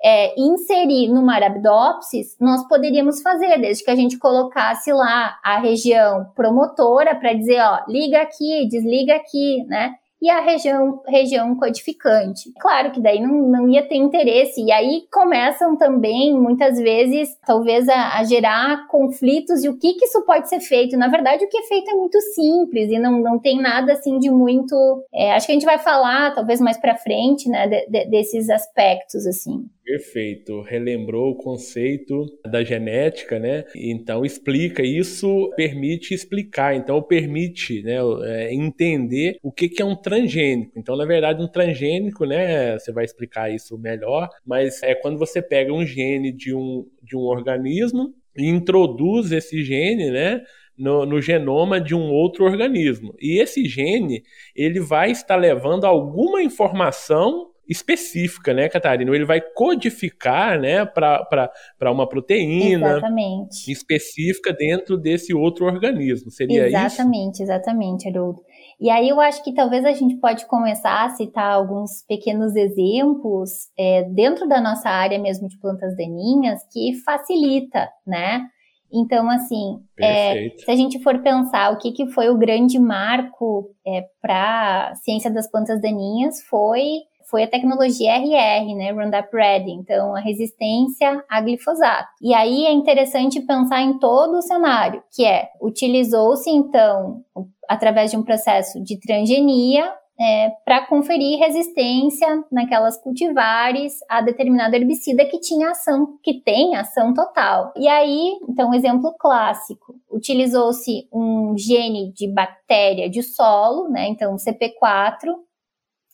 é, 0.04 0.40
inserir 0.40 1.10
numa 1.10 1.36
Arabidopsis, 1.36 2.36
nós 2.40 2.68
poderíamos 2.68 3.22
fazer, 3.22 3.60
desde 3.60 3.84
que 3.84 3.92
a 3.92 3.96
gente 3.96 4.18
colocasse 4.18 4.92
lá 4.92 5.38
a 5.44 5.60
região 5.60 6.32
promotora 6.36 7.16
para 7.16 7.34
dizer, 7.34 7.60
ó, 7.62 7.80
liga 7.88 8.22
aqui, 8.22 8.68
desliga 8.68 9.16
aqui, 9.16 9.64
né? 9.68 9.96
e 10.22 10.30
a 10.30 10.42
região, 10.42 11.02
região 11.08 11.56
codificante. 11.56 12.52
Claro 12.60 12.92
que 12.92 13.00
daí 13.00 13.22
não, 13.22 13.50
não 13.50 13.70
ia 13.70 13.88
ter 13.88 13.96
interesse, 13.96 14.62
e 14.64 14.72
aí 14.72 15.04
começam 15.12 15.78
também, 15.78 16.34
muitas 16.34 16.78
vezes, 16.80 17.38
talvez 17.46 17.88
a, 17.88 18.18
a 18.18 18.24
gerar 18.24 18.88
conflitos 18.88 19.64
e 19.64 19.70
o 19.70 19.78
que, 19.78 19.94
que 19.94 20.06
isso 20.06 20.24
pode 20.26 20.50
ser 20.50 20.60
feito. 20.60 20.98
Na 20.98 21.08
verdade, 21.08 21.46
o 21.46 21.50
que 21.50 21.58
é 21.58 21.64
feito 21.64 21.92
é 21.92 21.94
muito 21.94 22.20
simples 22.34 22.90
e 22.90 22.98
não, 22.98 23.20
não 23.20 23.40
tem 23.40 23.62
nada 23.62 23.94
assim 23.94 24.18
de 24.18 24.30
muito. 24.30 24.76
É, 25.14 25.34
acho 25.34 25.46
que 25.46 25.52
a 25.52 25.56
gente 25.56 25.66
vai 25.66 25.78
falar, 25.78 26.34
talvez 26.34 26.60
mais 26.60 26.78
para 26.78 26.98
frente, 26.98 27.48
né, 27.48 27.68
de, 27.68 27.86
de, 27.88 28.10
desses 28.10 28.50
aspectos, 28.50 29.26
assim. 29.28 29.66
Perfeito, 29.88 30.60
relembrou 30.64 31.32
o 31.32 31.36
conceito 31.36 32.26
da 32.46 32.62
genética, 32.62 33.40
né? 33.40 33.64
Então 33.74 34.26
explica 34.26 34.84
isso, 34.84 35.50
permite 35.56 36.14
explicar, 36.14 36.76
então 36.76 37.02
permite, 37.02 37.82
né, 37.84 37.96
é, 38.26 38.54
entender 38.54 39.38
o 39.42 39.50
que, 39.50 39.72
é 39.82 39.86
um 39.86 39.96
transgênico. 39.96 40.74
Então, 40.78 40.98
na 40.98 41.06
verdade, 41.06 41.42
um 41.42 41.48
transgênico, 41.48 42.26
né, 42.26 42.78
você 42.78 42.92
vai 42.92 43.06
explicar 43.06 43.50
isso 43.50 43.78
melhor, 43.78 44.28
mas 44.46 44.84
é 44.84 44.94
quando 44.94 45.18
você 45.18 45.42
pega 45.42 45.72
um 45.72 45.86
gene 45.86 46.34
de 46.34 46.54
um, 46.54 46.86
de 47.02 47.16
um 47.16 47.22
organismo 47.22 48.14
e 48.38 48.46
introduz 48.46 49.32
esse 49.32 49.64
gene, 49.64 50.12
né, 50.12 50.44
no, 50.78 51.06
no, 51.06 51.22
genoma 51.22 51.80
de 51.80 51.96
um 51.96 52.12
outro 52.12 52.44
organismo. 52.44 53.16
E 53.22 53.40
esse 53.40 53.64
gene, 53.64 54.22
ele 54.54 54.82
vai 54.82 55.12
estar 55.12 55.38
levando 55.38 55.86
alguma 55.86 56.44
informação 56.44 57.52
específica, 57.68 58.54
né, 58.54 58.70
Catarina? 58.70 59.14
Ele 59.16 59.26
vai 59.26 59.42
codificar, 59.42 60.60
né, 60.60 60.86
para 60.86 61.92
uma 61.92 62.08
proteína 62.08 62.92
exatamente. 62.92 63.72
específica 63.72 64.54
dentro 64.54 64.98
desse 64.98 65.34
outro 65.34 65.66
organismo. 65.66 66.32
Seria 66.32 66.68
exatamente, 66.68 66.88
isso? 66.88 66.96
Exatamente, 66.96 67.44
exatamente, 67.44 68.10
Haroldo. 68.10 68.42
E 68.80 68.90
aí 68.90 69.10
eu 69.10 69.20
acho 69.20 69.44
que 69.44 69.54
talvez 69.54 69.84
a 69.86 69.92
gente 69.92 70.18
pode 70.18 70.46
começar 70.46 71.06
a 71.06 71.10
citar 71.10 71.52
alguns 71.52 72.04
pequenos 72.08 72.56
exemplos 72.56 73.50
é, 73.78 74.04
dentro 74.04 74.48
da 74.48 74.62
nossa 74.62 74.90
área 74.90 75.18
mesmo 75.18 75.48
de 75.48 75.60
plantas 75.60 75.96
daninhas 75.98 76.62
que 76.72 76.94
facilita, 77.04 77.90
né? 78.06 78.46
Então, 78.94 79.30
assim, 79.30 79.80
é, 80.00 80.50
se 80.58 80.72
a 80.72 80.76
gente 80.76 81.02
for 81.04 81.22
pensar 81.22 81.72
o 81.72 81.78
que, 81.78 81.92
que 81.92 82.08
foi 82.08 82.30
o 82.30 82.38
grande 82.38 82.80
marco 82.80 83.70
é, 83.86 84.06
para 84.22 84.92
a 84.92 84.96
ciência 84.96 85.30
das 85.30 85.50
plantas 85.50 85.82
daninhas, 85.82 86.42
foi 86.50 87.02
foi 87.30 87.44
a 87.44 87.48
tecnologia 87.48 88.14
RR, 88.14 88.74
né, 88.76 88.92
Roundup 88.92 89.30
Ready, 89.34 89.72
então 89.72 90.16
a 90.16 90.20
resistência 90.20 91.24
a 91.30 91.42
glifosato. 91.42 92.10
E 92.22 92.34
aí 92.34 92.66
é 92.66 92.72
interessante 92.72 93.42
pensar 93.42 93.82
em 93.82 94.00
todo 94.00 94.38
o 94.38 94.42
cenário, 94.42 95.04
que 95.14 95.26
é, 95.26 95.50
utilizou-se 95.62 96.50
então, 96.50 97.24
através 97.68 98.12
de 98.12 98.18
um 98.18 98.24
processo 98.24 98.82
de 98.82 98.98
transgenia, 99.00 99.94
é, 100.20 100.50
para 100.66 100.86
conferir 100.88 101.38
resistência 101.38 102.44
naquelas 102.52 102.98
cultivares 102.98 104.00
a 104.10 104.20
determinado 104.22 104.76
herbicida 104.76 105.24
que 105.26 105.40
tinha 105.40 105.72
ação, 105.72 106.18
que 106.24 106.42
tem 106.42 106.76
ação 106.76 107.14
total. 107.14 107.72
E 107.76 107.88
aí, 107.88 108.36
então, 108.50 108.72
um 108.72 108.74
exemplo 108.74 109.14
clássico, 109.20 109.96
utilizou-se 110.12 111.08
um 111.14 111.56
gene 111.56 112.12
de 112.14 112.28
bactéria 112.28 113.08
de 113.08 113.22
solo, 113.22 113.90
né, 113.90 114.08
então 114.08 114.36
CP4, 114.38 115.36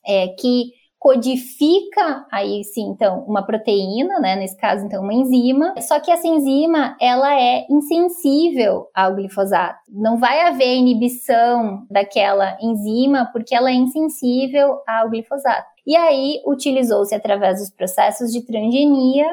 é, 0.06 0.28
que 0.40 0.83
codifica 1.04 2.26
aí 2.32 2.64
sim, 2.64 2.84
então, 2.84 3.26
uma 3.28 3.46
proteína, 3.46 4.22
né, 4.22 4.38
nesse 4.38 4.56
caso, 4.56 4.86
então, 4.86 5.04
uma 5.04 5.14
enzima, 5.14 5.76
só 5.82 6.00
que 6.00 6.10
essa 6.10 6.26
enzima, 6.26 6.96
ela 6.98 7.38
é 7.38 7.66
insensível 7.70 8.88
ao 8.96 9.14
glifosato. 9.14 9.80
Não 9.90 10.18
vai 10.18 10.48
haver 10.48 10.78
inibição 10.78 11.86
daquela 11.92 12.58
enzima 12.62 13.30
porque 13.34 13.54
ela 13.54 13.70
é 13.70 13.74
insensível 13.74 14.78
ao 14.88 15.10
glifosato. 15.10 15.68
E 15.86 15.94
aí, 15.94 16.42
utilizou-se 16.48 17.14
através 17.14 17.60
dos 17.60 17.70
processos 17.70 18.32
de 18.32 18.46
transgenia 18.46 19.28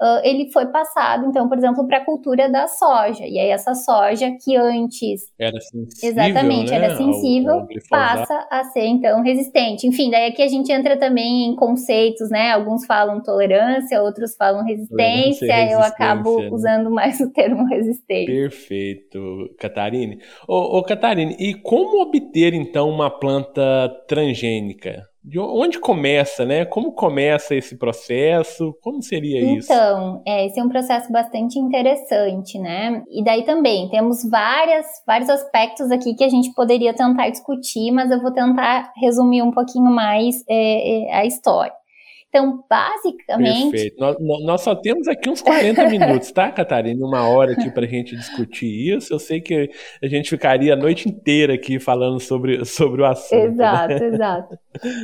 uh, 0.00 0.20
ele 0.22 0.50
foi 0.52 0.66
passado, 0.66 1.26
então, 1.26 1.48
por 1.48 1.58
exemplo, 1.58 1.86
para 1.86 1.98
a 1.98 2.04
cultura 2.04 2.50
da 2.50 2.66
soja. 2.66 3.24
E 3.26 3.38
aí 3.38 3.48
essa 3.48 3.74
soja 3.74 4.30
que 4.42 4.56
antes 4.56 5.22
era 5.38 5.60
sensível, 5.60 6.08
exatamente 6.10 6.70
né, 6.70 6.76
era 6.76 6.96
sensível, 6.96 7.52
ao, 7.52 7.60
ao 7.60 7.68
passa 7.88 8.46
a 8.50 8.64
ser 8.64 8.86
então 8.86 9.22
resistente. 9.22 9.86
Enfim, 9.86 10.10
daí 10.10 10.26
aqui 10.26 10.42
a 10.42 10.48
gente 10.48 10.70
entra 10.72 10.96
também 10.96 11.46
em 11.46 11.56
conceitos, 11.56 12.30
né? 12.30 12.52
Alguns 12.52 12.86
falam 12.86 13.22
tolerância, 13.22 14.02
outros 14.02 14.34
falam 14.36 14.64
resistência. 14.64 15.26
resistência 15.26 15.72
eu 15.72 15.80
acabo 15.80 16.40
né? 16.40 16.48
usando 16.50 16.90
mais 16.90 17.20
o 17.20 17.32
termo 17.32 17.64
resistência. 17.68 18.26
Perfeito, 18.26 19.54
Catarine. 19.58 20.18
Ô, 20.48 20.78
ô 20.78 20.82
Catarine, 20.82 21.36
e 21.38 21.54
como 21.54 22.02
obter 22.02 22.54
então 22.54 22.88
uma 22.88 23.10
planta 23.10 23.88
transgênica? 24.08 25.13
De 25.24 25.38
onde 25.38 25.78
começa, 25.78 26.44
né? 26.44 26.66
Como 26.66 26.92
começa 26.92 27.54
esse 27.54 27.78
processo? 27.78 28.76
Como 28.82 29.02
seria 29.02 29.40
então, 29.40 29.56
isso? 29.56 29.72
Então, 29.72 30.22
é, 30.26 30.46
esse 30.46 30.60
é 30.60 30.62
um 30.62 30.68
processo 30.68 31.10
bastante 31.10 31.58
interessante, 31.58 32.58
né? 32.58 33.02
E 33.10 33.24
daí 33.24 33.42
também 33.42 33.88
temos 33.88 34.18
várias, 34.28 34.86
vários 35.06 35.30
aspectos 35.30 35.90
aqui 35.90 36.14
que 36.14 36.24
a 36.24 36.28
gente 36.28 36.52
poderia 36.52 36.92
tentar 36.92 37.30
discutir, 37.30 37.90
mas 37.90 38.10
eu 38.10 38.20
vou 38.20 38.32
tentar 38.32 38.92
resumir 39.00 39.40
um 39.40 39.50
pouquinho 39.50 39.90
mais 39.90 40.44
é, 40.46 41.06
é, 41.06 41.14
a 41.14 41.24
história. 41.24 41.72
Então, 42.34 42.64
basicamente. 42.68 43.70
Perfeito. 43.70 44.00
Nós, 44.00 44.16
nós, 44.44 44.60
só 44.60 44.74
temos 44.74 45.06
aqui 45.06 45.30
uns 45.30 45.40
40 45.40 45.86
minutos, 45.88 46.32
tá, 46.32 46.50
Catarina? 46.50 47.06
Uma 47.06 47.28
hora 47.28 47.52
aqui 47.52 47.70
para 47.70 47.84
a 47.84 47.88
gente 47.88 48.16
discutir 48.16 48.92
isso. 48.92 49.14
Eu 49.14 49.20
sei 49.20 49.40
que 49.40 49.70
a 50.02 50.08
gente 50.08 50.28
ficaria 50.30 50.72
a 50.72 50.76
noite 50.76 51.08
inteira 51.08 51.54
aqui 51.54 51.78
falando 51.78 52.18
sobre, 52.18 52.64
sobre 52.64 53.02
o 53.02 53.04
assunto. 53.04 53.38
Exato, 53.38 53.94
né? 53.94 54.06
exato. 54.06 54.58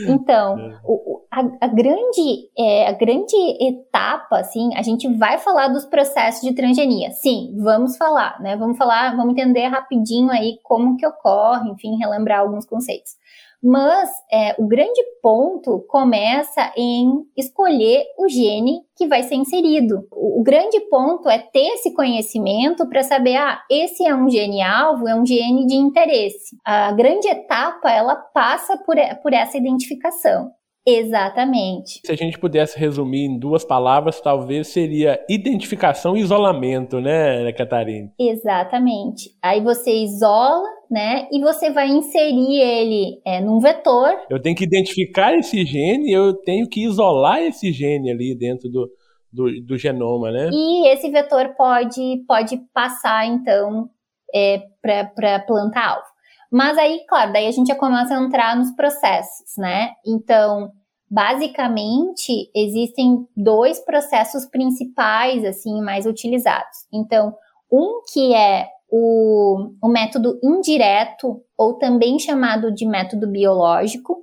Então, 0.09 0.59
é. 0.59 0.81
o, 0.83 1.21
a, 1.31 1.67
a, 1.67 1.69
grande, 1.69 2.51
é, 2.59 2.89
a 2.89 2.93
grande 2.95 3.37
etapa, 3.61 4.41
assim, 4.41 4.75
a 4.75 4.83
gente 4.83 5.07
vai 5.17 5.39
falar 5.39 5.69
dos 5.69 5.85
processos 5.85 6.41
de 6.41 6.53
transgenia. 6.53 7.13
Sim, 7.13 7.55
vamos 7.63 7.97
falar, 7.97 8.41
né? 8.41 8.57
Vamos 8.57 8.77
falar, 8.77 9.17
vamos 9.17 9.39
entender 9.39 9.69
rapidinho 9.69 10.33
aí 10.33 10.59
como 10.65 10.97
que 10.97 11.07
ocorre, 11.07 11.71
enfim, 11.71 11.97
relembrar 11.97 12.41
alguns 12.41 12.67
conceitos. 12.67 13.21
Mas 13.63 14.09
é, 14.33 14.55
o 14.59 14.67
grande 14.67 15.03
ponto 15.23 15.85
começa 15.87 16.73
em 16.77 17.25
escolher 17.37 18.05
o 18.19 18.29
gene 18.29 18.81
que 18.97 19.07
vai 19.07 19.23
ser 19.23 19.35
inserido. 19.35 20.07
O, 20.11 20.41
o 20.41 20.43
grande 20.43 20.81
ponto 20.89 21.29
é 21.29 21.39
ter 21.39 21.75
esse 21.75 21.93
conhecimento 21.95 22.89
para 22.89 23.03
saber, 23.03 23.37
ah, 23.37 23.61
esse 23.71 24.07
é 24.07 24.15
um 24.15 24.29
gene 24.31 24.63
alvo, 24.63 25.07
é 25.07 25.15
um 25.15 25.27
gene 25.27 25.67
de 25.67 25.75
interesse. 25.75 26.57
A 26.65 26.93
grande 26.93 27.29
etapa 27.29 27.91
ela 27.91 28.17
passa 28.17 28.79
por, 28.79 28.97
por 29.23 29.33
essa 29.35 29.59
identificação. 29.59 30.51
Exatamente. 30.87 32.01
Se 32.05 32.13
a 32.13 32.17
gente 32.17 32.39
pudesse 32.39 32.79
resumir 32.79 33.27
em 33.27 33.39
duas 33.39 33.65
palavras, 33.65 34.21
talvez 34.21 34.69
seria 34.69 35.23
identificação 35.29 36.17
e 36.17 36.21
isolamento, 36.21 37.01
né, 37.01 37.53
Catarina? 37.53 38.11
Exatamente. 38.19 39.31
Aí 39.43 39.61
você 39.61 39.91
isola, 39.91 40.67
né, 40.91 41.29
e 41.31 41.41
você 41.41 41.71
vai 41.71 41.89
inserir 41.89 42.61
ele 42.61 43.21
é, 43.27 43.41
num 43.41 43.61
vetor. 43.61 44.11
Eu 44.31 44.41
tenho 44.41 44.57
que 44.57 44.65
identificar 44.65 45.35
esse 45.35 45.65
gene, 45.65 46.11
eu 46.11 46.35
tenho 46.35 46.69
que 46.69 46.85
isolar 46.85 47.41
esse 47.43 47.73
gene 47.73 48.11
ali 48.11 48.35
dentro 48.37 48.69
do, 48.69 48.91
do, 49.33 49.67
do 49.67 49.77
genoma, 49.77 50.31
né? 50.31 50.49
E 50.51 50.89
esse 50.89 51.11
vetor 51.11 51.55
pode, 51.57 52.25
pode 52.27 52.59
passar, 52.73 53.27
então, 53.27 53.89
é, 54.35 54.63
para 54.83 55.37
a 55.37 55.41
planta-alvo. 55.41 56.10
Mas 56.51 56.77
aí, 56.77 57.05
claro, 57.09 57.33
daí 57.33 57.47
a 57.47 57.51
gente 57.53 57.69
já 57.69 57.77
começa 57.77 58.15
a 58.15 58.23
entrar 58.23 58.57
nos 58.57 58.73
processos, 58.73 59.57
né? 59.57 59.91
Então, 60.05 60.73
basicamente, 61.09 62.51
existem 62.55 63.27
dois 63.37 63.79
processos 63.85 64.47
principais, 64.47 65.45
assim, 65.45 65.81
mais 65.81 66.07
utilizados. 66.07 66.87
Então, 66.93 67.33
um 67.71 68.03
que 68.13 68.35
é 68.35 68.67
o, 68.91 69.71
o 69.81 69.89
método 69.89 70.39
indireto, 70.43 71.41
ou 71.57 71.79
também 71.79 72.19
chamado 72.19 72.75
de 72.75 72.85
método 72.85 73.31
biológico, 73.31 74.19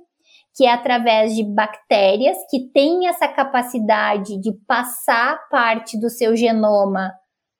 que 0.54 0.66
é 0.66 0.72
através 0.72 1.34
de 1.34 1.44
bactérias 1.44 2.36
que 2.50 2.68
têm 2.72 3.06
essa 3.06 3.28
capacidade 3.28 4.38
de 4.40 4.52
passar 4.66 5.38
parte 5.48 5.98
do 5.98 6.10
seu 6.10 6.36
genoma 6.36 7.12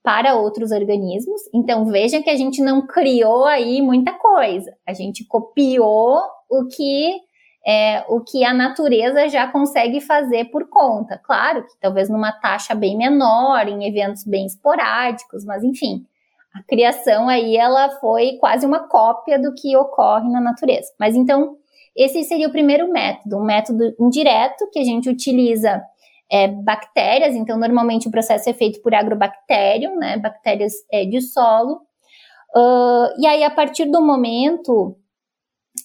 para 0.03 0.37
outros 0.37 0.71
organismos. 0.71 1.43
Então 1.53 1.85
veja 1.87 2.23
que 2.23 2.31
a 2.31 2.37
gente 2.37 2.63
não 2.63 2.87
criou 2.87 3.45
aí 3.45 3.83
muita 3.83 4.13
coisa. 4.13 4.73
A 4.87 4.93
gente 4.93 5.25
copiou 5.25 6.21
o 6.49 6.67
que 6.67 7.21
é, 7.67 8.05
o 8.09 8.21
que 8.21 8.45
a 8.45 8.55
natureza 8.55 9.29
já 9.29 9.47
consegue 9.47 10.01
fazer 10.01 10.47
por 10.47 10.69
conta. 10.69 11.21
Claro 11.23 11.63
que 11.65 11.79
talvez 11.81 12.09
numa 12.09 12.33
taxa 12.33 12.75
bem 12.75 12.97
menor, 12.97 13.69
em 13.69 13.87
eventos 13.87 14.25
bem 14.25 14.47
esporádicos, 14.47 15.45
mas 15.45 15.63
enfim, 15.63 16.07
a 16.55 16.63
criação 16.63 17.29
aí 17.29 17.57
ela 17.57 17.91
foi 18.01 18.39
quase 18.41 18.65
uma 18.65 18.89
cópia 18.89 19.39
do 19.39 19.53
que 19.53 19.77
ocorre 19.77 20.31
na 20.31 20.41
natureza. 20.41 20.89
Mas 20.99 21.15
então 21.15 21.57
esse 21.95 22.23
seria 22.25 22.49
o 22.49 22.53
primeiro 22.53 22.91
método, 22.91 23.37
um 23.37 23.45
método 23.45 23.95
indireto 24.01 24.71
que 24.73 24.79
a 24.79 24.85
gente 24.85 25.11
utiliza 25.11 25.83
é, 26.31 26.49
bactérias, 26.49 27.35
então 27.35 27.59
normalmente 27.59 28.09
o 28.09 28.11
processo 28.11 28.49
é 28.49 28.55
feito 28.55 28.81
por 28.83 28.95
agrobacterium, 28.95 29.97
né, 29.97 30.17
bactérias 30.19 30.73
é, 30.93 31.05
de 31.05 31.21
solo. 31.21 31.81
Uh, 32.55 33.09
e 33.19 33.27
aí, 33.27 33.45
a 33.45 33.51
partir 33.51 33.87
do 33.87 34.01
momento 34.01 34.97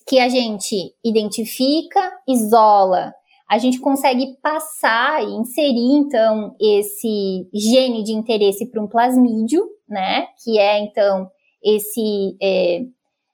que 0.08 0.20
a 0.20 0.30
gente 0.30 0.94
identifica, 1.04 2.00
isola, 2.28 3.14
a 3.50 3.58
gente 3.58 3.80
consegue 3.80 4.38
passar 4.42 5.22
e 5.24 5.34
inserir, 5.36 5.98
então, 5.98 6.56
esse 6.60 7.48
gene 7.54 8.04
de 8.04 8.14
interesse 8.14 8.66
para 8.66 8.82
um 8.82 8.88
plasmídio, 8.88 9.64
né, 9.88 10.28
que 10.44 10.58
é, 10.58 10.80
então, 10.80 11.30
esse 11.62 12.36
é, 12.42 12.86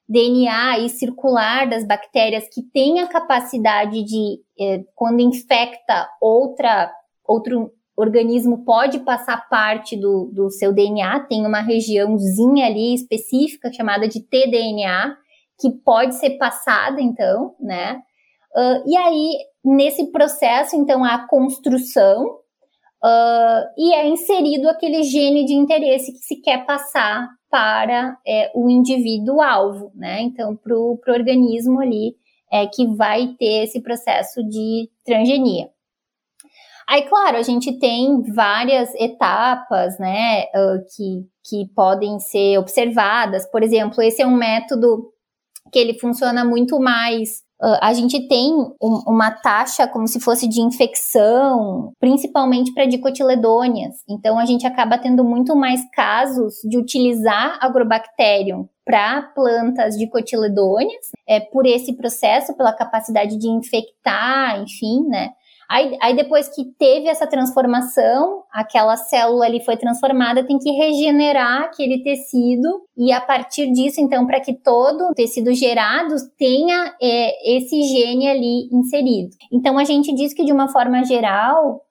DNA 0.07 0.89
circular 0.89 1.69
das 1.69 1.85
bactérias 1.85 2.47
que 2.51 2.63
tem 2.63 2.99
a 2.99 3.07
capacidade 3.07 4.03
de, 4.03 4.39
é, 4.59 4.83
quando 4.95 5.19
infecta 5.19 6.09
outra 6.19 6.91
outro 7.29 7.71
organismo 7.95 8.63
pode 8.63 8.99
passar 8.99 9.49
parte 9.49 9.97
do, 9.97 10.31
do 10.33 10.49
seu 10.49 10.73
DNA, 10.73 11.19
tem 11.21 11.45
uma 11.45 11.61
regiãozinha 11.61 12.65
ali 12.65 12.93
específica 12.93 13.71
chamada 13.73 14.07
de 14.07 14.21
tDNA, 14.21 15.17
que 15.59 15.69
pode 15.69 16.15
ser 16.15 16.37
passada, 16.37 17.01
então, 17.01 17.55
né? 17.59 18.01
Uh, 18.55 18.89
e 18.89 18.95
aí, 18.95 19.37
nesse 19.63 20.11
processo, 20.11 20.75
então, 20.75 21.03
há 21.03 21.15
a 21.15 21.27
construção 21.27 22.25
uh, 23.03 23.63
e 23.77 23.93
é 23.93 24.07
inserido 24.07 24.69
aquele 24.69 25.03
gene 25.03 25.45
de 25.45 25.53
interesse 25.53 26.13
que 26.13 26.19
se 26.19 26.37
quer 26.37 26.65
passar 26.65 27.27
para 27.49 28.17
é, 28.25 28.51
o 28.55 28.69
indivíduo 28.69 29.41
alvo, 29.41 29.91
né? 29.93 30.21
Então, 30.21 30.55
para 30.55 30.77
o 30.77 30.99
organismo 31.07 31.81
ali 31.81 32.15
é, 32.51 32.65
que 32.67 32.87
vai 32.95 33.35
ter 33.37 33.63
esse 33.63 33.81
processo 33.81 34.41
de 34.47 34.89
transgenia. 35.03 35.69
Aí, 36.89 37.03
claro, 37.03 37.37
a 37.37 37.43
gente 37.43 37.77
tem 37.77 38.23
várias 38.33 38.93
etapas, 38.95 39.99
né, 39.99 40.45
que, 40.95 41.27
que 41.47 41.73
podem 41.75 42.19
ser 42.19 42.57
observadas. 42.57 43.45
Por 43.51 43.61
exemplo, 43.61 44.01
esse 44.01 44.23
é 44.23 44.25
um 44.25 44.35
método 44.35 45.11
que 45.71 45.77
ele 45.77 45.99
funciona 45.99 46.43
muito 46.43 46.79
mais 46.79 47.47
Uh, 47.61 47.75
a 47.81 47.91
gente 47.91 48.25
tem 48.29 48.53
um, 48.53 49.03
uma 49.05 49.31
taxa 49.31 49.85
como 49.85 50.07
se 50.07 50.17
fosse 50.21 50.47
de 50.47 50.61
infecção, 50.61 51.91
principalmente 51.99 52.73
para 52.73 52.85
dicotiledôneas. 52.85 53.95
Então, 54.09 54.39
a 54.39 54.45
gente 54.45 54.65
acaba 54.65 54.97
tendo 54.97 55.25
muito 55.25 55.57
mais 55.57 55.81
casos 55.91 56.53
de 56.63 56.77
utilizar 56.77 57.57
agrobacterium 57.61 58.65
para 58.85 59.23
plantas 59.35 59.97
dicotiledôneas, 59.97 61.11
é, 61.27 61.41
por 61.41 61.65
esse 61.65 61.97
processo, 61.97 62.55
pela 62.55 62.71
capacidade 62.71 63.37
de 63.37 63.49
infectar, 63.49 64.61
enfim, 64.61 65.05
né? 65.09 65.31
Aí, 65.69 65.95
aí, 66.01 66.15
depois 66.15 66.47
que 66.49 66.65
teve 66.79 67.07
essa 67.07 67.27
transformação, 67.27 68.43
aquela 68.51 68.97
célula 68.97 69.45
ali 69.45 69.63
foi 69.63 69.77
transformada, 69.77 70.45
tem 70.45 70.57
que 70.57 70.71
regenerar 70.71 71.63
aquele 71.63 72.01
tecido 72.01 72.81
e 72.97 73.11
a 73.11 73.21
partir 73.21 73.71
disso, 73.71 74.01
então, 74.01 74.25
para 74.25 74.39
que 74.39 74.53
todo 74.53 75.05
o 75.05 75.13
tecido 75.13 75.53
gerado 75.53 76.15
tenha 76.39 76.95
é, 76.99 77.57
esse 77.57 77.83
gene 77.83 78.27
ali 78.27 78.67
inserido. 78.71 79.29
Então, 79.53 79.77
a 79.77 79.83
gente 79.83 80.13
diz 80.15 80.33
que 80.33 80.43
de 80.43 80.51
uma 80.51 80.69
forma 80.69 81.03
geral, 81.03 81.81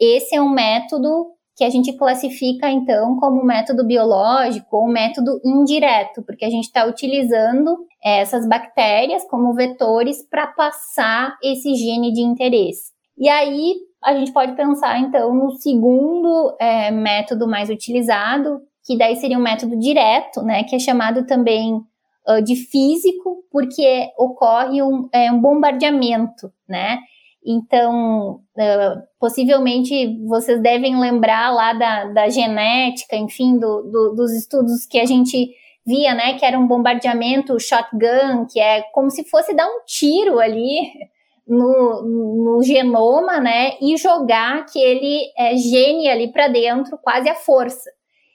esse 0.00 0.34
é 0.34 0.40
um 0.40 0.48
método 0.48 1.26
que 1.54 1.64
a 1.64 1.70
gente 1.70 1.92
classifica 1.94 2.70
então 2.70 3.16
como 3.16 3.44
método 3.44 3.84
biológico 3.84 4.76
ou 4.76 4.88
método 4.88 5.40
indireto, 5.44 6.22
porque 6.22 6.44
a 6.44 6.50
gente 6.50 6.64
está 6.66 6.86
utilizando 6.86 7.76
essas 8.02 8.48
bactérias 8.48 9.26
como 9.28 9.52
vetores 9.52 10.24
para 10.30 10.46
passar 10.46 11.36
esse 11.42 11.74
gene 11.74 12.12
de 12.12 12.20
interesse. 12.20 12.96
E 13.18 13.28
aí 13.28 13.74
a 14.02 14.14
gente 14.14 14.32
pode 14.32 14.54
pensar 14.54 14.98
então 15.00 15.34
no 15.34 15.50
segundo 15.52 16.56
é, 16.60 16.90
método 16.90 17.48
mais 17.48 17.68
utilizado, 17.68 18.60
que 18.84 18.96
daí 18.96 19.16
seria 19.16 19.36
um 19.36 19.42
método 19.42 19.78
direto, 19.78 20.42
né, 20.42 20.64
que 20.64 20.76
é 20.76 20.78
chamado 20.78 21.26
também 21.26 21.74
uh, 22.28 22.42
de 22.42 22.54
físico, 22.54 23.44
porque 23.50 24.08
ocorre 24.16 24.82
um, 24.82 25.08
é, 25.12 25.30
um 25.32 25.40
bombardeamento, 25.40 26.52
né? 26.68 26.98
Então, 27.44 28.40
uh, 28.56 29.02
possivelmente 29.18 30.18
vocês 30.26 30.60
devem 30.60 30.98
lembrar 30.98 31.50
lá 31.50 31.72
da, 31.72 32.04
da 32.06 32.28
genética, 32.28 33.16
enfim, 33.16 33.58
do, 33.58 33.82
do, 33.82 34.14
dos 34.14 34.32
estudos 34.32 34.86
que 34.86 34.98
a 34.98 35.06
gente 35.06 35.50
via, 35.86 36.14
né, 36.14 36.34
que 36.34 36.44
era 36.44 36.58
um 36.58 36.66
bombardeamento 36.66 37.58
shotgun, 37.58 38.46
que 38.50 38.60
é 38.60 38.82
como 38.92 39.10
se 39.10 39.24
fosse 39.24 39.54
dar 39.54 39.66
um 39.66 39.84
tiro 39.86 40.38
ali 40.38 40.92
no, 41.48 42.02
no 42.02 42.62
genoma, 42.62 43.40
né, 43.40 43.72
e 43.80 43.96
jogar 43.96 44.58
aquele 44.58 45.32
é, 45.36 45.56
gene 45.56 46.08
ali 46.08 46.30
para 46.30 46.48
dentro, 46.48 46.98
quase 46.98 47.28
a 47.28 47.34
força. 47.34 47.90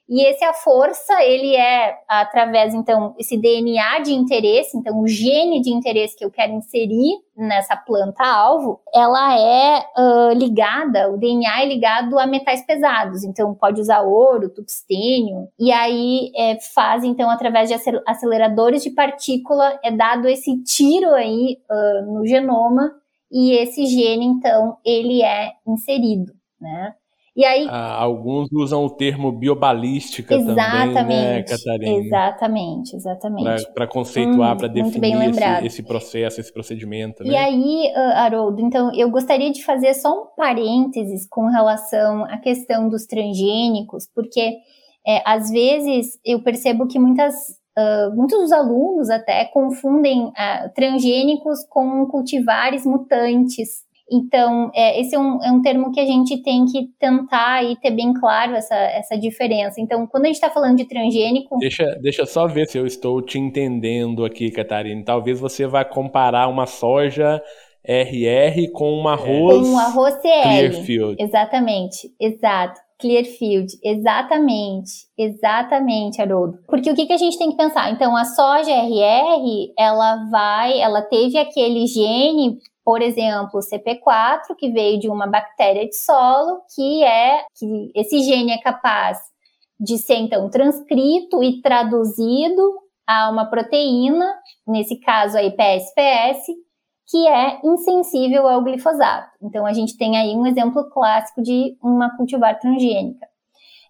E 0.09 0.21
esse 0.27 0.43
a 0.43 0.53
força, 0.53 1.23
ele 1.23 1.55
é 1.55 1.95
através, 2.09 2.73
então, 2.73 3.15
esse 3.17 3.37
DNA 3.37 3.99
de 3.99 4.13
interesse, 4.13 4.77
então, 4.77 4.99
o 4.99 5.07
gene 5.07 5.61
de 5.61 5.71
interesse 5.71 6.15
que 6.17 6.25
eu 6.25 6.29
quero 6.29 6.51
inserir 6.51 7.15
nessa 7.35 7.77
planta-alvo, 7.77 8.81
ela 8.93 9.39
é 9.39 9.79
uh, 9.97 10.33
ligada, 10.33 11.09
o 11.09 11.17
DNA 11.17 11.61
é 11.61 11.65
ligado 11.65 12.19
a 12.19 12.27
metais 12.27 12.65
pesados, 12.65 13.23
então 13.23 13.55
pode 13.55 13.79
usar 13.79 14.01
ouro, 14.01 14.49
tungstênio, 14.49 15.47
e 15.57 15.71
aí 15.71 16.31
é, 16.35 16.59
faz, 16.59 17.05
então, 17.05 17.29
através 17.29 17.69
de 17.69 17.75
aceleradores 18.05 18.83
de 18.83 18.89
partícula, 18.89 19.79
é 19.81 19.89
dado 19.89 20.27
esse 20.27 20.61
tiro 20.63 21.13
aí 21.13 21.57
uh, 21.71 22.13
no 22.13 22.27
genoma, 22.27 22.93
e 23.33 23.51
esse 23.53 23.87
gene, 23.87 24.25
então, 24.25 24.77
ele 24.85 25.23
é 25.23 25.53
inserido, 25.67 26.31
né? 26.61 26.93
E 27.35 27.43
aí, 27.43 27.67
ah, 27.67 27.95
alguns 27.95 28.47
usam 28.51 28.85
o 28.85 28.91
termo 28.91 29.31
biobalística 29.31 30.35
exatamente, 30.35 30.93
também, 30.93 31.17
né, 31.17 31.41
Catarina? 31.41 32.05
Exatamente, 32.05 32.95
exatamente. 32.95 33.73
Para 33.73 33.87
conceituar, 33.87 34.53
hum, 34.53 34.57
para 34.57 34.67
definir 34.67 35.29
esse, 35.29 35.65
esse, 35.65 35.83
processo, 35.83 36.39
esse 36.39 36.53
procedimento. 36.53 37.23
E 37.23 37.29
né? 37.29 37.37
aí, 37.37 37.91
ah, 37.95 38.25
Haroldo, 38.25 38.61
então, 38.61 38.93
eu 38.93 39.09
gostaria 39.09 39.51
de 39.51 39.63
fazer 39.63 39.95
só 39.95 40.13
um 40.13 40.27
parênteses 40.37 41.27
com 41.27 41.47
relação 41.47 42.23
à 42.25 42.37
questão 42.37 42.87
dos 42.87 43.07
transgênicos, 43.07 44.07
porque 44.13 44.57
é, 45.05 45.23
às 45.25 45.49
vezes 45.49 46.19
eu 46.23 46.43
percebo 46.43 46.87
que 46.87 46.99
muitas 46.99 47.33
Uh, 47.77 48.15
muitos 48.15 48.39
dos 48.39 48.51
alunos 48.51 49.09
até 49.09 49.45
confundem 49.45 50.25
uh, 50.27 50.73
transgênicos 50.75 51.65
com 51.67 52.05
cultivares 52.05 52.85
mutantes. 52.85 53.83
Então, 54.11 54.69
é, 54.75 54.99
esse 54.99 55.15
é 55.15 55.19
um, 55.19 55.43
é 55.43 55.51
um 55.51 55.61
termo 55.61 55.91
que 55.91 55.99
a 55.99 56.05
gente 56.05 56.41
tem 56.43 56.65
que 56.65 56.89
tentar 56.99 57.63
e 57.63 57.75
ter 57.77 57.89
bem 57.89 58.13
claro 58.13 58.53
essa, 58.53 58.75
essa 58.75 59.17
diferença. 59.17 59.81
Então, 59.81 60.05
quando 60.05 60.25
a 60.25 60.27
gente 60.27 60.35
está 60.35 60.49
falando 60.49 60.77
de 60.77 60.85
transgênico. 60.85 61.57
Deixa, 61.57 61.85
deixa 62.01 62.25
só 62.25 62.45
ver 62.45 62.67
se 62.67 62.77
eu 62.77 62.85
estou 62.85 63.21
te 63.21 63.39
entendendo 63.39 64.23
aqui, 64.23 64.51
Catarina. 64.51 65.03
Talvez 65.03 65.39
você 65.39 65.65
vá 65.65 65.83
comparar 65.83 66.47
uma 66.47 66.67
soja 66.67 67.41
RR 67.83 68.71
com 68.71 69.01
um 69.01 69.07
arroz. 69.07 69.67
Com 69.67 69.73
um 69.73 69.79
arroz 69.79 70.13
CL. 70.21 70.41
Clearfield. 70.43 71.15
Exatamente, 71.21 72.13
exato. 72.19 72.79
Clearfield, 73.03 73.67
exatamente, 73.83 74.91
exatamente, 75.17 76.21
Haroldo. 76.21 76.57
Porque 76.65 76.89
o 76.89 76.95
que, 76.95 77.05
que 77.05 77.11
a 77.11 77.17
gente 77.17 77.37
tem 77.37 77.51
que 77.51 77.57
pensar? 77.57 77.91
Então, 77.91 78.15
a 78.15 78.23
soja 78.23 78.71
RR, 78.71 79.73
ela 79.77 80.25
vai, 80.31 80.79
ela 80.79 81.01
teve 81.01 81.37
aquele 81.37 81.85
gene 81.85 82.57
por 82.85 83.01
exemplo, 83.01 83.51
o 83.53 83.59
CP4, 83.59 84.57
que 84.57 84.69
veio 84.69 84.99
de 84.99 85.07
uma 85.07 85.25
bactéria 85.25 85.87
de 85.87 85.95
solo, 85.95 86.59
que 86.75 87.01
é 87.01 87.45
que 87.57 87.91
esse 87.95 88.19
gene 88.19 88.51
é 88.51 88.57
capaz 88.57 89.19
de 89.79 89.97
ser 89.97 90.15
então 90.15 90.49
transcrito 90.49 91.41
e 91.41 91.61
traduzido 91.61 92.61
a 93.07 93.29
uma 93.29 93.49
proteína, 93.49 94.33
nesse 94.67 94.99
caso 94.99 95.37
aí 95.37 95.51
PSPS, 95.51 96.45
que 97.07 97.27
é 97.27 97.59
insensível 97.63 98.47
ao 98.47 98.63
glifosato. 98.63 99.29
Então 99.41 99.65
a 99.65 99.73
gente 99.73 99.97
tem 99.97 100.17
aí 100.17 100.35
um 100.35 100.45
exemplo 100.45 100.89
clássico 100.89 101.41
de 101.41 101.77
uma 101.81 102.15
cultivar 102.15 102.59
transgênica. 102.59 103.27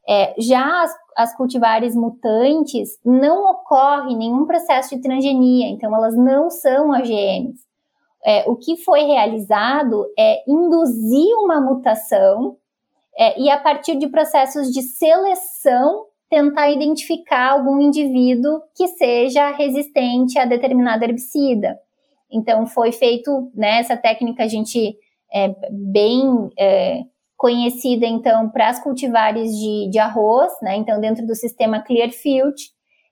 É, 0.07 0.33
já 0.37 0.83
as, 0.83 0.93
as, 1.15 1.37
cultivares 1.37 1.95
mutantes 1.95 2.99
não 3.05 3.49
ocorre 3.51 4.13
nenhum 4.15 4.45
processo 4.45 4.95
de 4.95 5.01
transgenia, 5.01 5.67
então 5.67 5.95
elas 5.95 6.17
não 6.17 6.49
são 6.49 6.89
OGMs 6.89 7.63
é, 8.25 8.43
o 8.47 8.55
que 8.55 8.77
foi 8.77 9.01
realizado 9.01 10.05
é 10.17 10.49
induzir 10.49 11.35
uma 11.39 11.59
mutação 11.59 12.57
é, 13.17 13.39
e, 13.39 13.49
a 13.49 13.59
partir 13.59 13.95
de 13.97 14.07
processos 14.07 14.71
de 14.71 14.81
seleção, 14.81 16.05
tentar 16.29 16.71
identificar 16.71 17.51
algum 17.51 17.79
indivíduo 17.79 18.61
que 18.73 18.87
seja 18.87 19.51
resistente 19.51 20.39
a 20.39 20.45
determinado 20.45 21.03
herbicida. 21.03 21.77
Então, 22.33 22.65
foi 22.65 22.91
feito, 22.91 23.51
né, 23.53 23.79
essa 23.79 23.95
técnica 23.95 24.43
a 24.43 24.47
gente 24.47 24.97
é 25.33 25.55
bem 25.69 26.49
é, 26.57 27.01
conhecida, 27.37 28.05
então, 28.05 28.49
para 28.49 28.69
as 28.69 28.81
cultivares 28.81 29.51
de, 29.51 29.89
de 29.89 29.99
arroz, 29.99 30.51
né, 30.61 30.75
então, 30.75 30.99
dentro 30.99 31.25
do 31.25 31.35
sistema 31.35 31.81
Clearfield, 31.81 32.55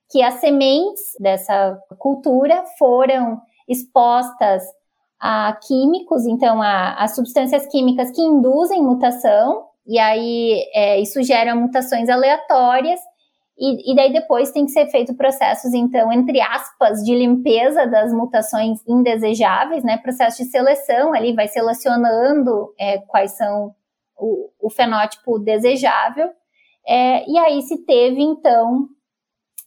que 0.10 0.22
as 0.22 0.36
sementes 0.36 1.02
dessa 1.20 1.78
cultura 1.98 2.64
foram 2.78 3.40
expostas 3.68 4.64
a 5.20 5.58
químicos, 5.66 6.26
então 6.26 6.62
a, 6.62 6.96
a 6.96 7.08
substâncias 7.08 7.68
químicas 7.68 8.12
que 8.12 8.22
induzem 8.22 8.84
mutação, 8.84 9.66
e 9.86 10.00
aí 10.00 10.66
é, 10.74 11.00
isso 11.00 11.22
gera 11.24 11.56
mutações 11.56 12.10
aleatórias, 12.10 13.00
e, 13.64 13.92
e, 13.92 13.96
daí 13.96 14.12
depois 14.12 14.50
tem 14.50 14.66
que 14.66 14.72
ser 14.72 14.88
feito 14.88 15.14
processos, 15.14 15.72
então, 15.72 16.12
entre 16.12 16.42
aspas, 16.42 17.04
de 17.04 17.14
limpeza 17.14 17.86
das 17.86 18.12
mutações 18.12 18.80
indesejáveis, 18.88 19.84
né? 19.84 19.98
Processo 19.98 20.44
de 20.44 20.50
seleção, 20.50 21.14
ali 21.14 21.36
vai 21.36 21.48
selecionando 21.48 22.74
é, 22.80 22.98
quais 22.98 23.38
são 23.38 23.76
o, 24.18 24.50
o 24.60 24.70
fenótipo 24.72 25.38
desejável. 25.38 26.32
É, 26.88 27.30
e 27.30 27.38
aí 27.38 27.62
se 27.62 27.86
teve, 27.86 28.20
então, 28.20 28.88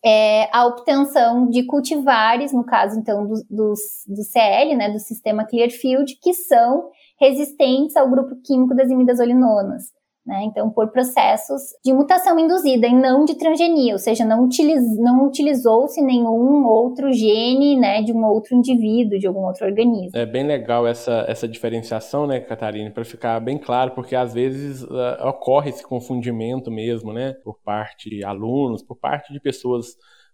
é, 0.05 0.49
a 0.53 0.67
obtenção 0.67 1.49
de 1.49 1.65
cultivares, 1.65 2.53
no 2.53 2.65
caso 2.65 2.99
então 2.99 3.25
do, 3.25 3.35
do, 3.49 3.75
do 4.09 4.23
CL, 4.25 4.75
né, 4.75 4.91
do 4.91 4.99
sistema 4.99 5.47
Clearfield, 5.47 6.19
que 6.21 6.35
são 6.35 6.91
resistentes 7.21 7.97
ao 7.97 8.11
grupo 8.11 8.35
químico 8.45 8.75
das 8.75 8.91
imidazolinonas. 8.91 9.94
Né? 10.27 10.45
Então, 10.45 10.71
por 10.71 10.91
processos 10.91 11.61
de 11.85 11.93
mutação 11.93 12.39
induzida 12.39 12.87
e 12.87 12.95
não 12.95 13.27
de 13.27 13.35
transgenia, 13.35 13.93
ou 13.93 13.99
seja, 13.99 14.25
não, 14.25 14.45
utiliz, 14.45 14.83
não 14.99 15.27
utilizou-se 15.27 16.01
nenhum 16.01 16.65
outro 16.67 17.13
gene 17.13 17.79
né, 17.79 18.01
de 18.01 18.11
um 18.11 18.25
outro 18.25 18.57
indivíduo, 18.57 19.19
de 19.19 19.27
algum 19.27 19.45
outro 19.45 19.67
organismo. 19.67 20.19
É 20.19 20.25
bem 20.25 20.47
legal 20.47 20.87
essa, 20.87 21.27
essa 21.29 21.47
diferenciação, 21.47 22.27
né, 22.27 22.41
Catarina, 22.41 22.91
para 22.91 23.05
ficar 23.05 23.39
bem 23.39 23.59
claro, 23.59 23.91
porque 23.91 24.17
às 24.17 24.33
vezes 24.33 24.83
uh, 24.85 25.29
ocorre 25.29 25.69
esse 25.69 25.87
confundimento 25.87 26.71
mesmo, 26.71 27.13
né, 27.13 27.35
por 27.45 27.59
parte 27.63 28.09
de 28.09 28.25
alunos, 28.25 28.83
por 28.83 28.97
parte 28.97 29.31
de 29.31 29.39
pessoas 29.39 29.89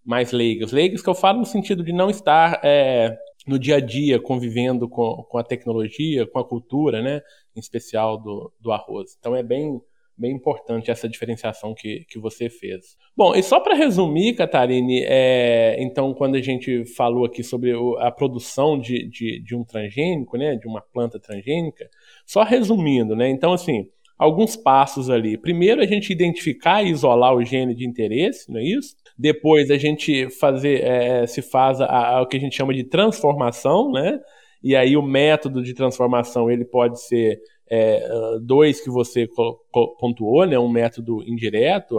mais 0.05 0.31
leigas. 0.31 0.71
Leigas 0.71 1.03
que 1.03 1.11
eu 1.11 1.15
falo 1.15 1.41
no 1.41 1.47
sentido 1.47 1.83
de 1.83 1.93
não 1.93 2.09
estar 2.09 2.61
é, 2.63 3.19
no 3.51 3.59
dia 3.59 3.77
a 3.77 3.81
dia 3.81 4.21
convivendo 4.21 4.89
com, 4.89 5.25
com 5.29 5.37
a 5.37 5.43
tecnologia, 5.43 6.25
com 6.25 6.39
a 6.39 6.45
cultura, 6.47 7.03
né? 7.03 7.21
Em 7.55 7.59
especial 7.59 8.17
do, 8.17 8.53
do 8.61 8.71
arroz. 8.71 9.17
Então 9.19 9.35
é 9.35 9.43
bem, 9.43 9.81
bem 10.17 10.31
importante 10.33 10.89
essa 10.89 11.09
diferenciação 11.09 11.75
que, 11.75 12.05
que 12.09 12.17
você 12.17 12.49
fez. 12.49 12.97
Bom, 13.17 13.35
e 13.35 13.43
só 13.43 13.59
para 13.59 13.75
resumir, 13.75 14.35
Catarine, 14.35 15.03
é, 15.05 15.77
então 15.83 16.15
quando 16.15 16.37
a 16.37 16.41
gente 16.41 16.85
falou 16.95 17.25
aqui 17.25 17.43
sobre 17.43 17.73
a 17.99 18.13
produção 18.13 18.79
de, 18.79 19.09
de, 19.09 19.43
de 19.43 19.57
um 19.57 19.65
transgênico, 19.65 20.39
né? 20.39 20.55
De 20.55 20.69
uma 20.69 20.81
planta 20.81 21.19
transgênica, 21.19 21.91
só 22.25 22.45
resumindo, 22.45 23.17
né? 23.17 23.29
Então, 23.29 23.53
assim, 23.53 23.89
alguns 24.17 24.55
passos 24.55 25.11
ali. 25.11 25.37
Primeiro, 25.37 25.83
a 25.83 25.87
gente 25.87 26.13
identificar 26.13 26.85
e 26.85 26.91
isolar 26.91 27.35
o 27.35 27.45
gene 27.45 27.75
de 27.75 27.85
interesse, 27.85 28.49
não 28.53 28.61
é 28.61 28.65
isso? 28.65 28.95
Depois, 29.21 29.71
a 29.71 29.77
gente 29.77 30.31
fazer, 30.31 30.83
é, 30.83 31.27
se 31.27 31.43
faz 31.43 31.79
a, 31.79 31.85
a, 31.85 32.23
o 32.23 32.27
que 32.27 32.39
a 32.39 32.41
gente 32.41 32.57
chama 32.57 32.73
de 32.73 32.85
transformação, 32.85 33.93
né? 33.93 34.19
E 34.63 34.75
aí 34.75 34.97
o 34.97 35.03
método 35.03 35.63
de 35.63 35.75
transformação 35.75 36.51
ele 36.51 36.65
pode 36.65 37.03
ser 37.03 37.39
é, 37.71 38.03
dois 38.43 38.81
que 38.81 38.91
você 38.91 39.29
pontuou, 39.99 40.45
né, 40.45 40.59
um 40.59 40.69
método 40.69 41.23
indireto, 41.23 41.99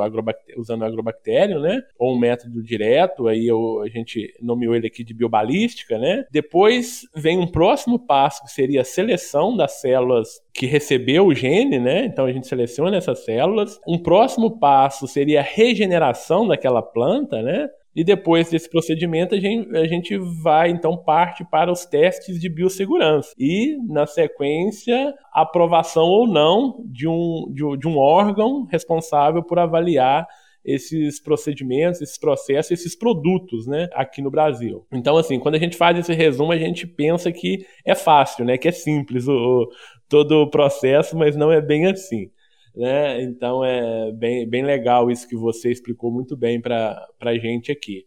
usando 0.58 0.84
agrobactério, 0.84 1.60
né, 1.60 1.82
ou 1.98 2.14
um 2.14 2.20
método 2.20 2.62
direto, 2.62 3.28
aí 3.28 3.48
eu, 3.48 3.82
a 3.82 3.88
gente 3.88 4.34
nomeou 4.42 4.76
ele 4.76 4.88
aqui 4.88 5.04
de 5.04 5.14
biobalística, 5.14 5.98
né. 5.98 6.26
Depois 6.30 7.08
vem 7.16 7.38
um 7.38 7.48
próximo 7.48 7.98
passo 7.98 8.44
que 8.44 8.52
seria 8.52 8.82
a 8.82 8.86
seleção 8.86 9.56
das 9.56 9.80
células 9.80 10.42
que 10.54 10.66
recebeu 10.66 11.28
o 11.28 11.34
gene, 11.34 11.80
né, 11.80 12.06
então 12.06 12.26
a 12.26 12.32
gente 12.32 12.48
seleciona 12.48 12.98
essas 12.98 13.24
células. 13.24 13.80
Um 13.88 13.98
próximo 13.98 14.60
passo 14.60 15.08
seria 15.08 15.40
a 15.40 15.44
regeneração 15.44 16.48
daquela 16.48 16.82
planta, 16.82 17.42
né, 17.42 17.70
e 17.96 18.04
depois 18.04 18.50
desse 18.50 18.70
procedimento, 18.70 19.36
a 19.36 19.40
gente, 19.40 19.76
a 19.76 19.86
gente 19.86 20.18
vai, 20.18 20.70
então, 20.70 20.96
parte 20.96 21.44
para 21.44 21.72
os 21.72 21.86
testes 21.86 22.40
de 22.40 22.48
biossegurança. 22.48 23.34
E, 23.38 23.78
na 23.88 24.06
sequência, 24.06 25.14
aprovação 25.34 26.06
ou 26.06 26.26
não 26.26 26.84
de 26.86 27.08
um, 27.08 27.48
de, 27.52 27.78
de 27.78 27.88
um 27.88 27.98
órgão 27.98 28.66
responsável 28.72 29.44
por 29.44 29.60
avaliar 29.60 30.26
esses 30.64 31.20
procedimentos, 31.20 32.02
esses 32.02 32.18
processos, 32.18 32.72
esses 32.72 32.96
produtos, 32.96 33.68
né, 33.68 33.90
aqui 33.94 34.22
no 34.22 34.30
Brasil. 34.30 34.86
Então, 34.92 35.18
assim, 35.18 35.40
quando 35.40 35.56
a 35.56 35.60
gente 35.60 35.76
faz 35.76 35.98
esse 35.98 36.14
resumo, 36.14 36.52
a 36.52 36.58
gente 36.58 36.86
pensa 36.86 37.32
que 37.32 37.66
é 37.84 37.96
fácil, 37.96 38.46
né, 38.46 38.58
que 38.58 38.68
é 38.68 38.72
simples 38.72 39.28
o, 39.28 39.34
o 39.34 39.68
todo 40.08 40.44
o 40.44 40.50
processo, 40.50 41.18
mas 41.18 41.36
não 41.36 41.52
é 41.52 41.60
bem 41.60 41.88
assim 41.88 42.30
né? 42.76 43.22
Então 43.24 43.64
é 43.64 44.12
bem, 44.12 44.48
bem 44.48 44.64
legal 44.64 45.12
isso 45.12 45.28
que 45.28 45.36
você 45.36 45.72
explicou 45.72 46.12
muito 46.12 46.36
bem 46.36 46.60
para 46.62 47.08
a 47.20 47.38
gente 47.38 47.72
aqui. 47.72 48.06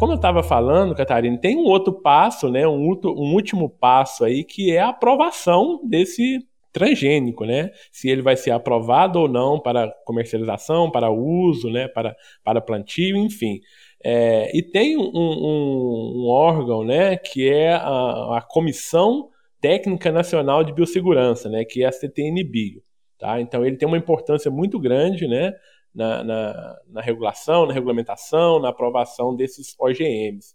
como 0.00 0.12
eu 0.12 0.16
estava 0.16 0.42
falando, 0.42 0.94
Catarina, 0.94 1.36
tem 1.36 1.58
um 1.58 1.66
outro 1.66 1.92
passo, 1.92 2.48
né, 2.48 2.66
um, 2.66 2.88
outro, 2.88 3.12
um 3.12 3.34
último 3.34 3.68
passo 3.68 4.24
aí, 4.24 4.42
que 4.42 4.74
é 4.74 4.80
a 4.80 4.88
aprovação 4.88 5.78
desse, 5.86 6.38
transgênico, 6.72 7.44
né? 7.44 7.70
Se 7.92 8.08
ele 8.08 8.22
vai 8.22 8.34
ser 8.34 8.52
aprovado 8.52 9.18
ou 9.18 9.28
não 9.28 9.60
para 9.60 9.92
comercialização, 10.06 10.90
para 10.90 11.10
uso, 11.10 11.68
né? 11.68 11.86
Para, 11.88 12.16
para 12.42 12.62
plantio, 12.62 13.14
enfim. 13.16 13.60
É, 14.02 14.56
e 14.56 14.62
tem 14.62 14.96
um, 14.96 15.10
um, 15.12 16.22
um, 16.22 16.28
órgão, 16.28 16.82
né? 16.82 17.16
Que 17.18 17.50
é 17.50 17.72
a, 17.74 18.38
a, 18.38 18.46
Comissão 18.48 19.28
Técnica 19.60 20.10
Nacional 20.10 20.64
de 20.64 20.72
Biossegurança, 20.72 21.50
né? 21.50 21.62
Que 21.64 21.82
é 21.82 21.88
a 21.88 21.92
CTN-Bio. 21.92 22.82
Tá? 23.18 23.38
Então 23.38 23.66
ele 23.66 23.76
tem 23.76 23.86
uma 23.86 23.98
importância 23.98 24.50
muito 24.50 24.78
grande, 24.78 25.28
né? 25.28 25.52
Na, 25.92 26.22
na, 26.22 26.78
na 26.86 27.00
regulação, 27.00 27.66
na 27.66 27.74
regulamentação, 27.74 28.60
na 28.60 28.68
aprovação 28.68 29.34
desses 29.34 29.74
OGMs. 29.76 30.54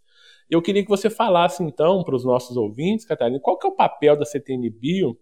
Eu 0.50 0.62
queria 0.62 0.84
que 0.84 0.90
você 0.90 1.10
falasse 1.10 1.62
então 1.64 2.04
para 2.04 2.16
os 2.16 2.24
nossos 2.24 2.56
ouvintes, 2.56 3.06
Catarina, 3.06 3.40
qual 3.40 3.58
que 3.58 3.68
é 3.68 3.70
o 3.70 3.76
papel 3.76 4.18
da 4.18 4.26
CTN 4.26 4.70
Bio 4.70 5.18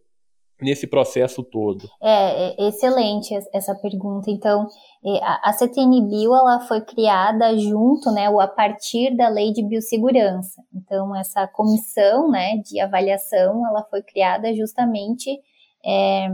nesse 0.61 0.87
processo 0.87 1.43
todo? 1.43 1.89
É, 2.01 2.63
é 2.63 2.67
excelente 2.67 3.33
essa 3.53 3.75
pergunta. 3.75 4.29
Então, 4.29 4.67
é, 5.05 5.19
a 5.23 5.51
CTN 5.53 6.07
Bio 6.07 6.33
ela 6.33 6.61
foi 6.61 6.81
criada 6.81 7.57
junto, 7.57 8.11
né, 8.11 8.27
a 8.27 8.47
partir 8.47 9.15
da 9.15 9.29
Lei 9.29 9.51
de 9.51 9.63
Biossegurança. 9.63 10.61
Então, 10.73 11.15
essa 11.15 11.47
comissão, 11.47 12.29
né, 12.29 12.57
de 12.57 12.79
avaliação, 12.79 13.65
ela 13.67 13.83
foi 13.89 14.01
criada 14.01 14.53
justamente 14.53 15.29
é, 15.85 16.27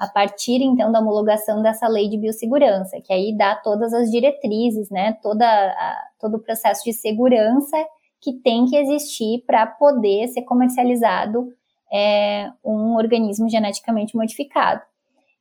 a 0.00 0.08
partir 0.08 0.62
então 0.62 0.90
da 0.90 0.98
homologação 0.98 1.60
dessa 1.60 1.86
Lei 1.86 2.08
de 2.08 2.16
Biossegurança, 2.16 2.98
que 3.04 3.12
aí 3.12 3.36
dá 3.36 3.54
todas 3.54 3.92
as 3.92 4.10
diretrizes, 4.10 4.88
né, 4.88 5.12
toda 5.22 5.44
a, 5.46 6.08
todo 6.18 6.38
o 6.38 6.42
processo 6.42 6.82
de 6.84 6.94
segurança 6.94 7.76
que 8.18 8.32
tem 8.32 8.64
que 8.64 8.76
existir 8.76 9.44
para 9.46 9.66
poder 9.66 10.28
ser 10.28 10.42
comercializado 10.42 11.52
é, 11.92 12.50
um 12.64 12.96
organismo 12.96 13.46
geneticamente 13.50 14.16
modificado. 14.16 14.80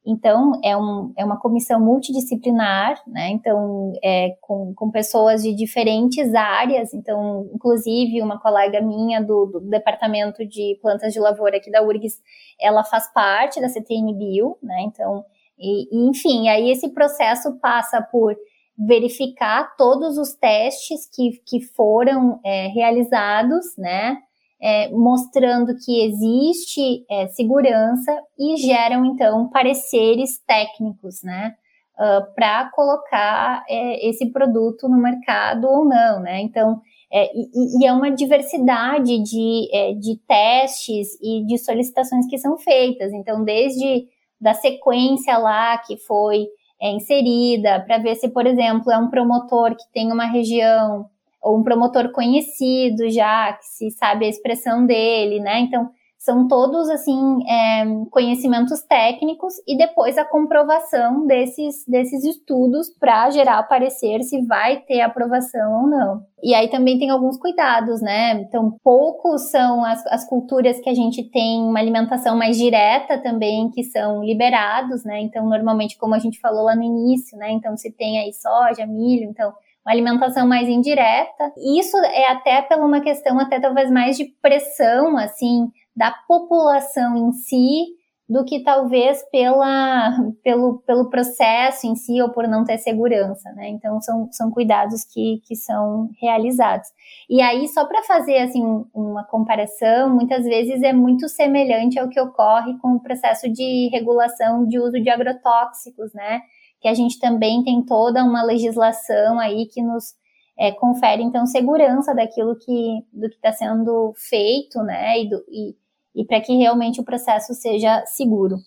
Então, 0.05 0.53
é, 0.63 0.75
um, 0.77 1.13
é 1.17 1.25
uma 1.25 1.39
comissão 1.39 1.79
multidisciplinar, 1.79 3.01
né? 3.05 3.29
Então, 3.29 3.93
é, 4.03 4.35
com, 4.41 4.73
com 4.73 4.89
pessoas 4.89 5.43
de 5.43 5.53
diferentes 5.53 6.33
áreas. 6.33 6.93
Então, 6.93 7.49
inclusive, 7.53 8.21
uma 8.21 8.39
colega 8.39 8.81
minha 8.81 9.21
do, 9.21 9.45
do 9.45 9.59
Departamento 9.59 10.45
de 10.47 10.79
Plantas 10.81 11.13
de 11.13 11.19
Lavoura 11.19 11.57
aqui 11.57 11.69
da 11.69 11.83
URGS, 11.83 12.17
ela 12.59 12.83
faz 12.83 13.11
parte 13.13 13.59
da 13.59 13.67
CTN 13.67 14.13
Bio, 14.13 14.57
né? 14.63 14.81
Então, 14.83 15.25
e, 15.59 15.87
e, 15.91 16.09
enfim, 16.09 16.47
aí 16.47 16.71
esse 16.71 16.89
processo 16.89 17.59
passa 17.59 18.01
por 18.01 18.35
verificar 18.77 19.75
todos 19.75 20.17
os 20.17 20.33
testes 20.33 21.09
que, 21.13 21.41
que 21.45 21.61
foram 21.75 22.39
é, 22.45 22.67
realizados, 22.67 23.75
né? 23.77 24.17
É, 24.61 24.89
mostrando 24.89 25.73
que 25.77 26.03
existe 26.03 27.05
é, 27.09 27.27
segurança 27.29 28.11
e 28.37 28.57
geram 28.57 29.05
então 29.05 29.49
pareceres 29.49 30.37
técnicos, 30.45 31.23
né, 31.23 31.55
uh, 31.99 32.33
para 32.35 32.69
colocar 32.71 33.63
é, 33.69 34.09
esse 34.09 34.25
produto 34.31 34.89
no 34.89 34.97
mercado 34.97 35.65
ou 35.65 35.85
não, 35.85 36.19
né? 36.19 36.41
Então, 36.41 36.81
é, 37.11 37.25
e, 37.35 37.83
e, 37.83 37.85
é 37.85 37.91
uma 37.91 38.11
diversidade 38.11 39.19
de, 39.23 39.69
é, 39.73 39.93
de 39.93 40.17
testes 40.27 41.17
e 41.21 41.43
de 41.45 41.57
solicitações 41.57 42.27
que 42.27 42.37
são 42.37 42.57
feitas. 42.57 43.11
Então, 43.13 43.43
desde 43.43 44.07
da 44.39 44.53
sequência 44.53 45.37
lá 45.37 45.77
que 45.79 45.97
foi 45.97 46.47
é, 46.81 46.91
inserida, 46.91 47.81
para 47.81 47.97
ver 47.97 48.15
se, 48.15 48.29
por 48.29 48.45
exemplo, 48.45 48.91
é 48.91 48.97
um 48.97 49.09
promotor 49.09 49.75
que 49.75 49.91
tem 49.91 50.11
uma 50.11 50.25
região, 50.25 51.09
ou 51.41 51.57
um 51.57 51.63
promotor 51.63 52.11
conhecido 52.11 53.09
já, 53.09 53.53
que 53.53 53.65
se 53.65 53.91
sabe 53.91 54.25
a 54.25 54.29
expressão 54.29 54.85
dele, 54.85 55.39
né? 55.39 55.59
Então, 55.59 55.89
são 56.19 56.49
todos, 56.49 56.89
assim, 56.89 57.39
é, 57.49 57.85
conhecimentos 58.11 58.81
técnicos 58.81 59.53
e 59.65 59.77
depois 59.77 60.17
a 60.17 60.25
comprovação 60.25 61.25
desses, 61.25 61.85
desses 61.87 62.25
estudos 62.25 62.89
para 62.89 63.29
gerar 63.29 63.63
parecer 63.63 64.21
se 64.23 64.45
vai 64.45 64.81
ter 64.81 64.99
aprovação 64.99 65.83
ou 65.83 65.87
não. 65.87 66.21
E 66.43 66.53
aí 66.53 66.67
também 66.69 66.99
tem 66.99 67.09
alguns 67.09 67.37
cuidados, 67.37 68.01
né? 68.01 68.33
Então, 68.33 68.77
poucos 68.83 69.49
são 69.49 69.85
as, 69.85 70.05
as 70.07 70.27
culturas 70.27 70.77
que 70.81 70.89
a 70.89 70.93
gente 70.93 71.23
tem 71.23 71.61
uma 71.61 71.79
alimentação 71.79 72.37
mais 72.37 72.57
direta 72.57 73.17
também, 73.17 73.71
que 73.71 73.85
são 73.85 74.21
liberados, 74.21 75.05
né? 75.05 75.21
Então, 75.21 75.47
normalmente, 75.47 75.97
como 75.97 76.15
a 76.15 76.19
gente 76.19 76.37
falou 76.41 76.65
lá 76.65 76.75
no 76.75 76.83
início, 76.83 77.37
né? 77.37 77.49
Então, 77.51 77.77
se 77.77 77.91
tem 77.93 78.19
aí 78.19 78.33
soja, 78.33 78.85
milho, 78.85 79.23
então 79.23 79.53
uma 79.85 79.93
alimentação 79.93 80.47
mais 80.47 80.67
indireta. 80.67 81.51
Isso 81.77 81.97
é 81.97 82.29
até 82.31 82.61
pela 82.61 82.85
uma 82.85 83.01
questão 83.01 83.39
até 83.39 83.59
talvez 83.59 83.89
mais 83.91 84.17
de 84.17 84.25
pressão, 84.41 85.17
assim, 85.17 85.69
da 85.95 86.11
população 86.27 87.15
em 87.15 87.31
si 87.31 87.99
do 88.29 88.45
que 88.45 88.63
talvez 88.63 89.23
pela, 89.31 90.11
pelo, 90.43 90.83
pelo 90.85 91.09
processo 91.09 91.87
em 91.87 91.95
si 91.95 92.21
ou 92.21 92.29
por 92.29 92.47
não 92.47 92.63
ter 92.63 92.77
segurança, 92.77 93.51
né? 93.53 93.69
Então 93.69 93.99
são, 93.99 94.31
são 94.31 94.51
cuidados 94.51 95.03
que, 95.03 95.41
que 95.47 95.55
são 95.55 96.09
realizados. 96.21 96.87
E 97.27 97.41
aí, 97.41 97.67
só 97.67 97.85
para 97.85 98.03
fazer 98.03 98.37
assim 98.37 98.61
uma 98.93 99.23
comparação, 99.23 100.13
muitas 100.13 100.45
vezes 100.45 100.83
é 100.83 100.93
muito 100.93 101.27
semelhante 101.27 101.97
ao 101.97 102.07
que 102.07 102.21
ocorre 102.21 102.77
com 102.77 102.93
o 102.93 102.99
processo 103.01 103.51
de 103.51 103.89
regulação 103.91 104.67
de 104.67 104.77
uso 104.79 105.01
de 105.01 105.09
agrotóxicos, 105.09 106.13
né? 106.13 106.41
Que 106.81 106.87
a 106.87 106.93
gente 106.93 107.19
também 107.19 107.63
tem 107.63 107.83
toda 107.85 108.23
uma 108.23 108.43
legislação 108.43 109.39
aí 109.39 109.65
que 109.67 109.81
nos 109.81 110.13
é, 110.57 110.71
confere 110.71 111.21
então 111.23 111.45
segurança 111.45 112.13
daquilo 112.13 112.57
que 112.57 113.05
do 113.13 113.29
que 113.29 113.35
está 113.35 113.51
sendo 113.51 114.13
feito, 114.17 114.81
né? 114.83 115.19
E, 115.19 115.29
e 115.49 115.75
e 116.15 116.25
para 116.25 116.41
que 116.41 116.53
realmente 116.57 116.99
o 116.99 117.03
processo 117.03 117.53
seja 117.53 118.05
seguro. 118.05 118.57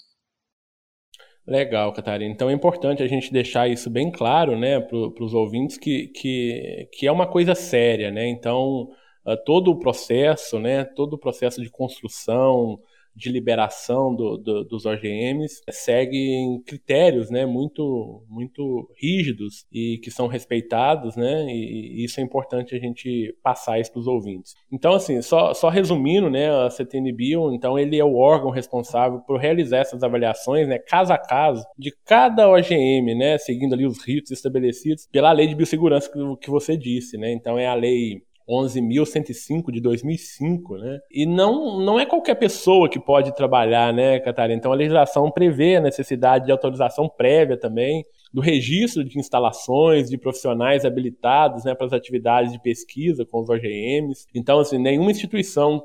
Legal, 1.47 1.93
Catarina. 1.93 2.33
Então 2.33 2.49
é 2.49 2.53
importante 2.53 3.03
a 3.03 3.09
gente 3.09 3.33
deixar 3.33 3.69
isso 3.69 3.91
bem 3.91 4.11
claro, 4.11 4.57
né, 4.57 4.81
para 4.81 5.25
os 5.25 5.35
ouvintes 5.35 5.77
que, 5.77 6.07
que, 6.09 6.89
que 6.93 7.07
é 7.07 7.13
uma 7.13 7.27
coisa 7.27 7.55
séria, 7.55 8.11
né? 8.11 8.29
Então 8.29 8.89
uh, 9.27 9.37
todo 9.45 9.73
o 9.73 9.79
processo, 9.79 10.59
né, 10.61 10.85
todo 10.85 11.15
o 11.15 11.19
processo 11.19 11.61
de 11.61 11.69
construção, 11.69 12.79
de 13.15 13.31
liberação 13.31 14.15
do, 14.15 14.37
do, 14.37 14.65
dos 14.65 14.87
OGMs 14.87 15.63
seguem 15.71 16.63
critérios 16.63 17.31
né, 17.31 17.45
muito, 17.47 18.25
muito 18.29 18.89
rígidos 19.01 19.67
e 19.73 19.99
que 19.99 20.11
são 20.11 20.27
respeitados, 20.27 21.17
né, 21.17 21.47
e, 21.49 22.05
isso 22.05 22.21
é 22.21 22.23
importante 22.23 22.75
a 22.75 22.79
gente 22.79 23.35
passar 23.43 23.79
isso 23.79 23.93
para 23.93 24.01
os 24.01 24.07
ouvintes. 24.07 24.55
Então, 24.71 24.95
assim, 24.95 25.21
só, 25.23 25.53
só 25.55 25.69
resumindo, 25.69 26.31
né, 26.31 26.51
a 26.51 26.71
CTNBio, 26.71 27.53
então, 27.53 27.79
ele 27.79 27.99
é 27.99 28.05
o 28.05 28.17
órgão 28.17 28.51
responsável 28.51 29.21
por 29.21 29.39
realizar 29.39 29.79
essas 29.79 30.03
avaliações, 30.03 30.67
né, 30.67 30.79
caso 30.79 31.13
a 31.13 31.19
caso, 31.19 31.65
de 31.79 31.93
cada 32.05 32.49
OGM, 32.49 33.15
né, 33.15 33.39
seguindo 33.39 33.75
ali 33.75 33.87
os 33.87 34.03
ritos 34.05 34.31
estabelecidos 34.31 35.07
pela 35.11 35.33
lei 35.33 35.47
de 35.47 35.55
biossegurança 35.55 36.11
que, 36.11 36.37
que 36.41 36.51
você 36.51 36.77
disse, 36.77 37.17
né, 37.19 37.33
então 37.33 37.59
é 37.59 37.67
a 37.67 37.75
lei 37.75 38.23
11.105 38.53 39.73
de 39.73 39.81
2005, 39.81 40.77
né? 40.77 40.99
E 41.11 41.25
não, 41.25 41.81
não 41.81 41.99
é 41.99 42.05
qualquer 42.05 42.35
pessoa 42.35 42.89
que 42.89 43.01
pode 43.01 43.35
trabalhar, 43.35 43.93
né, 43.93 44.21
Catarina? 44.21 44.59
Então 44.59 44.73
a 44.73 44.77
legislação 44.77 45.31
prevê 45.31 45.77
a 45.77 45.81
necessidade 45.81 46.47
de 46.47 46.53
autorização 46.53 47.09
prévia 47.09 47.57
também 47.57 48.05
do 48.33 48.41
registro 48.41 49.05
de 49.05 49.19
instalações 49.19 50.09
de 50.09 50.17
profissionais 50.17 50.85
habilitados 50.85 51.65
né, 51.65 51.75
para 51.75 51.87
as 51.87 51.93
atividades 51.93 52.53
de 52.53 52.61
pesquisa 52.61 53.27
com 53.27 53.41
os 53.41 53.49
OGMs. 53.49 54.27
Então, 54.35 54.59
assim, 54.59 54.79
nenhuma 54.79 55.11
instituição 55.11 55.83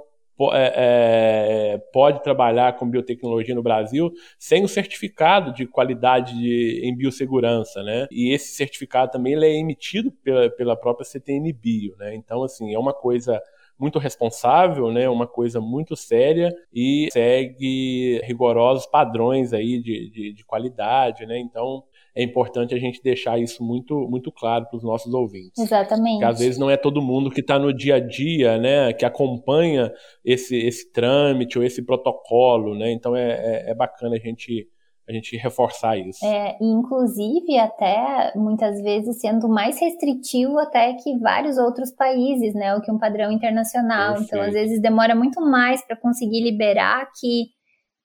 é, 0.53 0.73
é, 0.75 1.77
pode 1.91 2.21
trabalhar 2.21 2.77
com 2.77 2.89
biotecnologia 2.89 3.55
no 3.55 3.63
Brasil 3.63 4.11
sem 4.37 4.63
o 4.63 4.67
certificado 4.67 5.51
de 5.51 5.65
qualidade 5.65 6.37
de, 6.37 6.81
em 6.83 6.95
biossegurança, 6.95 7.81
né? 7.83 8.07
E 8.11 8.33
esse 8.33 8.55
certificado 8.55 9.11
também 9.11 9.33
ele 9.33 9.45
é 9.45 9.57
emitido 9.57 10.11
pela, 10.11 10.49
pela 10.49 10.75
própria 10.75 11.05
CTN 11.05 11.51
Bio, 11.53 11.95
né? 11.97 12.15
Então, 12.15 12.43
assim, 12.43 12.73
é 12.73 12.79
uma 12.79 12.93
coisa 12.93 13.41
muito 13.79 13.99
responsável, 13.99 14.91
né? 14.91 15.07
Uma 15.09 15.27
coisa 15.27 15.61
muito 15.61 15.95
séria 15.95 16.53
e 16.73 17.09
segue 17.11 18.19
rigorosos 18.23 18.85
padrões 18.85 19.53
aí 19.53 19.79
de, 19.81 20.09
de, 20.09 20.33
de 20.33 20.45
qualidade, 20.45 21.25
né? 21.25 21.37
Então, 21.37 21.83
é 22.17 22.23
importante 22.23 22.73
a 22.73 22.79
gente 22.79 23.01
deixar 23.03 23.39
isso 23.39 23.63
muito, 23.63 23.95
muito 24.09 24.31
claro 24.31 24.65
para 24.65 24.75
os 24.75 24.83
nossos 24.83 25.13
ouvintes. 25.13 25.63
Exatamente. 25.63 26.13
Porque 26.13 26.25
às 26.25 26.39
vezes 26.39 26.57
não 26.57 26.67
é 26.67 26.75
todo 26.75 26.99
mundo 26.99 27.29
que 27.29 27.41
está 27.41 27.59
no 27.59 27.71
dia 27.71 27.95
a 27.95 27.99
dia, 27.99 28.57
né, 28.57 28.91
que 28.91 29.05
acompanha 29.05 29.93
esse, 30.25 30.57
esse 30.57 30.91
trâmite 30.91 31.59
ou 31.59 31.63
esse 31.63 31.85
protocolo, 31.85 32.75
né? 32.75 32.91
Então 32.91 33.15
é, 33.15 33.67
é, 33.67 33.71
é 33.71 33.75
bacana 33.75 34.15
a 34.15 34.19
gente 34.19 34.67
a 35.07 35.13
gente 35.13 35.37
reforçar 35.37 35.97
isso. 35.97 36.25
É, 36.25 36.57
inclusive 36.59 37.57
até 37.57 38.33
muitas 38.35 38.81
vezes 38.81 39.21
sendo 39.21 39.47
mais 39.47 39.79
restritivo 39.79 40.59
até 40.59 40.95
que 40.95 41.17
vários 41.17 41.57
outros 41.57 41.91
países, 41.91 42.53
né, 42.53 42.75
o 42.75 42.81
que 42.81 42.91
um 42.91 42.97
padrão 42.97 43.31
internacional. 43.31 44.15
Perfeito. 44.15 44.27
Então 44.27 44.41
às 44.41 44.53
vezes 44.53 44.81
demora 44.81 45.15
muito 45.15 45.39
mais 45.39 45.85
para 45.85 45.95
conseguir 45.95 46.43
liberar 46.43 47.07
que 47.17 47.55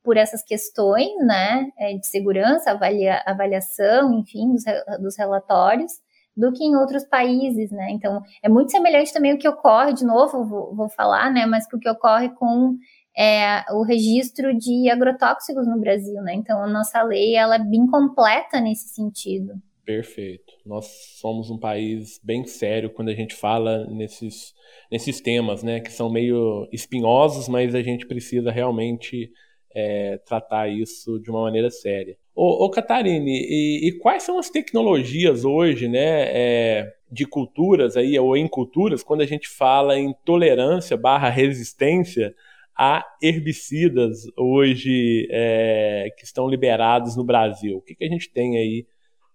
por 0.02 0.16
essas 0.16 0.42
questões, 0.42 1.08
né, 1.24 1.70
é, 1.78 1.94
de 1.94 2.06
segurança, 2.06 2.70
avalia, 2.70 3.22
avaliação, 3.26 4.12
enfim, 4.18 4.52
dos, 4.52 4.64
dos 5.00 5.16
relatórios, 5.16 5.92
do 6.36 6.52
que 6.52 6.64
em 6.64 6.76
outros 6.76 7.04
países, 7.04 7.70
né? 7.70 7.90
Então, 7.90 8.22
é 8.42 8.48
muito 8.48 8.70
semelhante 8.70 9.12
também 9.12 9.34
o 9.34 9.38
que 9.38 9.46
ocorre, 9.46 9.92
de 9.92 10.04
novo, 10.04 10.44
vou, 10.44 10.74
vou 10.74 10.88
falar, 10.88 11.30
né, 11.30 11.46
mas 11.46 11.66
o 11.72 11.78
que 11.78 11.88
ocorre 11.88 12.30
com 12.30 12.76
é, 13.16 13.64
o 13.72 13.82
registro 13.82 14.56
de 14.56 14.88
agrotóxicos 14.90 15.66
no 15.66 15.78
Brasil, 15.78 16.20
né? 16.22 16.34
Então 16.34 16.62
a 16.62 16.66
nossa 16.66 17.02
lei 17.02 17.34
ela 17.34 17.56
é 17.56 17.58
bem 17.58 17.86
completa 17.86 18.60
nesse 18.60 18.88
sentido. 18.88 19.52
Perfeito. 19.84 20.52
Nós 20.64 20.86
somos 21.20 21.50
um 21.50 21.58
país 21.58 22.20
bem 22.22 22.44
sério 22.46 22.90
quando 22.90 23.08
a 23.08 23.14
gente 23.14 23.34
fala 23.34 23.84
nesses, 23.86 24.54
nesses 24.90 25.20
temas, 25.20 25.62
né? 25.62 25.80
Que 25.80 25.92
são 25.92 26.10
meio 26.10 26.68
espinhosos, 26.72 27.48
mas 27.48 27.74
a 27.74 27.82
gente 27.82 28.06
precisa 28.06 28.50
realmente 28.50 29.30
é, 29.74 30.18
tratar 30.26 30.68
isso 30.68 31.18
de 31.20 31.30
uma 31.30 31.42
maneira 31.42 31.70
séria. 31.70 32.16
Ô, 32.34 32.64
ô 32.64 32.70
Catarine, 32.70 33.30
e, 33.30 33.88
e, 33.88 33.92
quais 33.98 34.22
são 34.22 34.38
as 34.38 34.48
tecnologias 34.48 35.44
hoje, 35.44 35.86
né, 35.88 36.24
é, 36.32 36.92
de 37.10 37.26
culturas 37.26 37.96
aí, 37.96 38.18
ou 38.18 38.36
em 38.36 38.48
culturas, 38.48 39.02
quando 39.02 39.20
a 39.20 39.26
gente 39.26 39.48
fala 39.48 39.98
em 39.98 40.14
tolerância 40.24 40.96
barra 40.96 41.28
resistência 41.28 42.34
a 42.76 43.04
herbicidas 43.22 44.22
hoje 44.36 45.28
é, 45.30 46.08
que 46.16 46.24
estão 46.24 46.48
liberados 46.48 47.16
no 47.16 47.24
Brasil? 47.24 47.76
O 47.76 47.82
que, 47.82 47.94
que 47.94 48.04
a 48.04 48.08
gente 48.08 48.30
tem 48.30 48.56
aí 48.56 48.86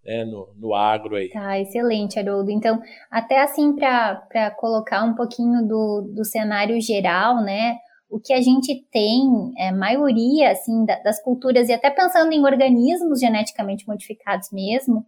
né, 0.04 0.26
no, 0.26 0.50
no 0.58 0.74
agro 0.74 1.16
aí? 1.16 1.30
Tá, 1.30 1.60
excelente, 1.60 2.18
Haroldo. 2.18 2.50
Então, 2.50 2.82
até 3.12 3.42
assim, 3.42 3.76
para 3.76 4.52
colocar 4.58 5.04
um 5.04 5.14
pouquinho 5.14 5.68
do, 5.68 6.02
do 6.16 6.26
cenário 6.26 6.82
geral, 6.82 7.44
né, 7.44 7.78
o 8.10 8.20
que 8.20 8.34
a 8.34 8.42
gente 8.42 8.86
tem, 8.92 9.52
é, 9.58 9.72
maioria 9.72 10.52
assim, 10.52 10.86
das 10.86 11.22
culturas, 11.22 11.70
e 11.70 11.74
até 11.74 11.90
pensando 11.90 12.32
em 12.32 12.46
organismos 12.46 13.20
geneticamente 13.20 13.88
modificados 13.88 14.50
mesmo, 14.52 15.06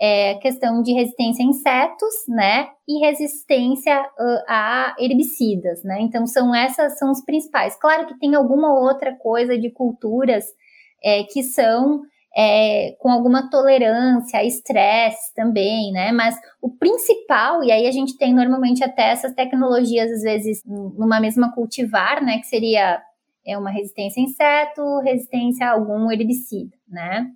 é 0.00 0.34
questão 0.36 0.82
de 0.82 0.92
resistência 0.92 1.44
a 1.44 1.48
insetos, 1.48 2.14
né, 2.28 2.68
e 2.88 2.98
resistência 3.06 4.00
uh, 4.00 4.44
a 4.48 4.96
herbicidas, 4.98 5.82
né, 5.84 6.00
então 6.00 6.26
são 6.26 6.54
essas, 6.54 6.98
são 6.98 7.10
os 7.10 7.24
principais. 7.24 7.76
Claro 7.76 8.06
que 8.06 8.18
tem 8.18 8.34
alguma 8.34 8.72
outra 8.72 9.14
coisa 9.16 9.56
de 9.56 9.70
culturas 9.70 10.44
é, 11.02 11.22
que 11.24 11.42
são 11.42 12.02
é, 12.36 12.96
com 12.98 13.10
alguma 13.10 13.50
tolerância 13.50 14.44
estresse 14.44 15.34
também, 15.34 15.92
né? 15.92 16.12
Mas 16.12 16.34
o 16.60 16.70
principal, 16.70 17.62
e 17.62 17.70
aí 17.70 17.86
a 17.86 17.90
gente 17.90 18.16
tem 18.16 18.34
normalmente 18.34 18.82
até 18.82 19.10
essas 19.10 19.34
tecnologias, 19.34 20.10
às 20.10 20.22
vezes, 20.22 20.62
numa 20.66 21.20
mesma 21.20 21.52
cultivar, 21.52 22.22
né? 22.22 22.38
Que 22.38 22.46
seria 22.46 23.02
é 23.46 23.58
uma 23.58 23.70
resistência 23.70 24.20
a 24.20 24.24
inseto, 24.24 24.98
resistência 25.00 25.66
a 25.66 25.72
algum 25.72 26.10
herbicida, 26.10 26.76
né? 26.88 27.26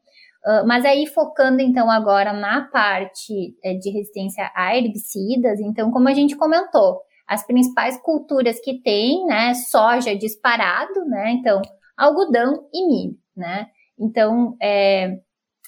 Uh, 0.46 0.66
mas 0.66 0.84
aí 0.84 1.06
focando 1.06 1.60
então 1.60 1.90
agora 1.90 2.32
na 2.32 2.62
parte 2.70 3.56
é, 3.64 3.74
de 3.74 3.90
resistência 3.90 4.48
a 4.54 4.76
herbicidas, 4.76 5.58
então 5.58 5.90
como 5.90 6.08
a 6.08 6.14
gente 6.14 6.36
comentou, 6.36 7.00
as 7.26 7.44
principais 7.44 8.00
culturas 8.00 8.60
que 8.60 8.80
tem, 8.80 9.26
né, 9.26 9.54
soja 9.54 10.14
disparado, 10.14 11.04
né, 11.06 11.32
então 11.32 11.60
algodão 11.96 12.68
e 12.72 12.86
milho, 12.86 13.18
né, 13.36 13.66
então, 13.98 14.56
é, 14.62 15.18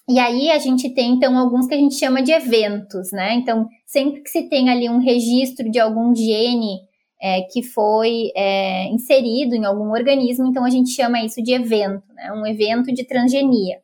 e 0.09 0.19
aí 0.19 0.51
a 0.51 0.59
gente 0.59 0.89
tem, 0.95 1.13
então, 1.13 1.37
alguns 1.37 1.67
que 1.67 1.75
a 1.75 1.79
gente 1.79 1.95
chama 1.95 2.23
de 2.23 2.33
eventos, 2.33 3.13
né? 3.13 3.35
Então, 3.35 3.69
sempre 3.87 4.23
que 4.23 4.31
se 4.31 4.49
tem 4.49 4.71
ali 4.71 4.89
um 4.89 4.99
registro 4.99 5.71
de 5.71 5.79
algum 5.79 6.15
gene 6.15 6.81
é, 7.21 7.43
que 7.43 7.63
foi 7.63 8.31
é, 8.35 8.87
inserido 8.87 9.55
em 9.55 9.67
algum 9.67 9.91
organismo, 9.91 10.47
então 10.47 10.65
a 10.65 10.71
gente 10.71 10.91
chama 10.91 11.23
isso 11.23 11.43
de 11.43 11.53
evento, 11.53 12.05
né? 12.15 12.33
Um 12.33 12.47
evento 12.47 12.93
de 12.93 13.05
transgenia. 13.05 13.81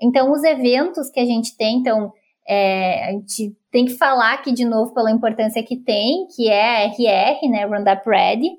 Então, 0.00 0.30
os 0.30 0.44
eventos 0.44 1.08
que 1.08 1.20
a 1.20 1.24
gente 1.24 1.56
tem, 1.56 1.78
então, 1.78 2.12
é, 2.46 3.08
a 3.08 3.12
gente 3.12 3.56
tem 3.70 3.86
que 3.86 3.94
falar 3.94 4.34
aqui 4.34 4.52
de 4.52 4.64
novo 4.64 4.92
pela 4.92 5.10
importância 5.10 5.62
que 5.62 5.76
tem, 5.76 6.26
que 6.36 6.48
é 6.48 6.84
RR, 6.86 7.48
né? 7.48 7.64
Roundup 7.64 8.02
Ready, 8.06 8.50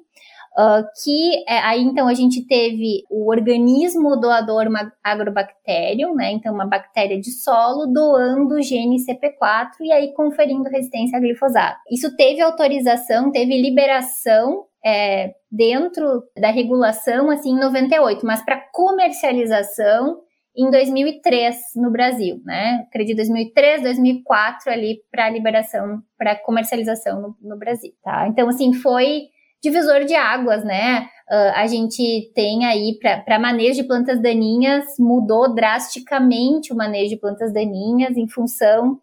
Uh, 0.58 0.82
que 1.04 1.44
é, 1.48 1.60
aí 1.60 1.84
então 1.84 2.08
a 2.08 2.16
gente 2.16 2.44
teve 2.48 3.04
o 3.12 3.30
organismo 3.30 4.20
doador 4.20 4.66
agrobactério, 5.04 6.16
né? 6.16 6.32
Então 6.32 6.52
uma 6.52 6.66
bactéria 6.66 7.20
de 7.20 7.30
solo 7.30 7.86
doando 7.86 8.56
o 8.56 8.62
gene 8.64 8.98
CP4 8.98 9.70
e 9.82 9.92
aí 9.92 10.14
conferindo 10.16 10.68
resistência 10.68 11.16
a 11.16 11.22
glifosato. 11.22 11.78
Isso 11.92 12.16
teve 12.16 12.42
autorização, 12.42 13.32
teve 13.32 13.56
liberação 13.62 14.66
é, 14.84 15.36
dentro 15.52 16.24
da 16.36 16.50
regulação 16.50 17.30
assim 17.30 17.52
em 17.52 17.60
98, 17.60 18.26
mas 18.26 18.44
para 18.44 18.60
comercialização 18.74 20.22
em 20.58 20.72
2003 20.72 21.56
no 21.76 21.92
Brasil, 21.92 22.42
né? 22.44 22.84
Acredito 22.88 23.18
2003, 23.18 23.84
2004 23.84 24.72
ali 24.72 25.02
para 25.12 25.30
liberação, 25.30 26.02
para 26.18 26.36
comercialização 26.36 27.22
no, 27.22 27.36
no 27.48 27.60
Brasil, 27.60 27.94
tá? 28.02 28.28
Então 28.28 28.50
assim 28.50 28.74
foi 28.74 29.28
divisor 29.62 30.06
de 30.06 30.16
águas, 30.16 30.64
né? 30.64 31.08
Uh, 31.30 31.52
a 31.56 31.68
gente 31.68 32.32
tem 32.34 32.66
aí 32.66 32.98
para 33.26 33.40
manejo 33.40 33.82
de 33.82 33.88
plantas 33.88 34.22
daninhas, 34.22 34.86
mudou 34.98 35.54
drasticamente 35.54 36.72
o 36.72 36.76
manejo 36.76 37.10
de 37.10 37.18
plantas 37.18 37.52
daninhas 37.54 38.16
em 38.16 38.28
função 38.28 39.00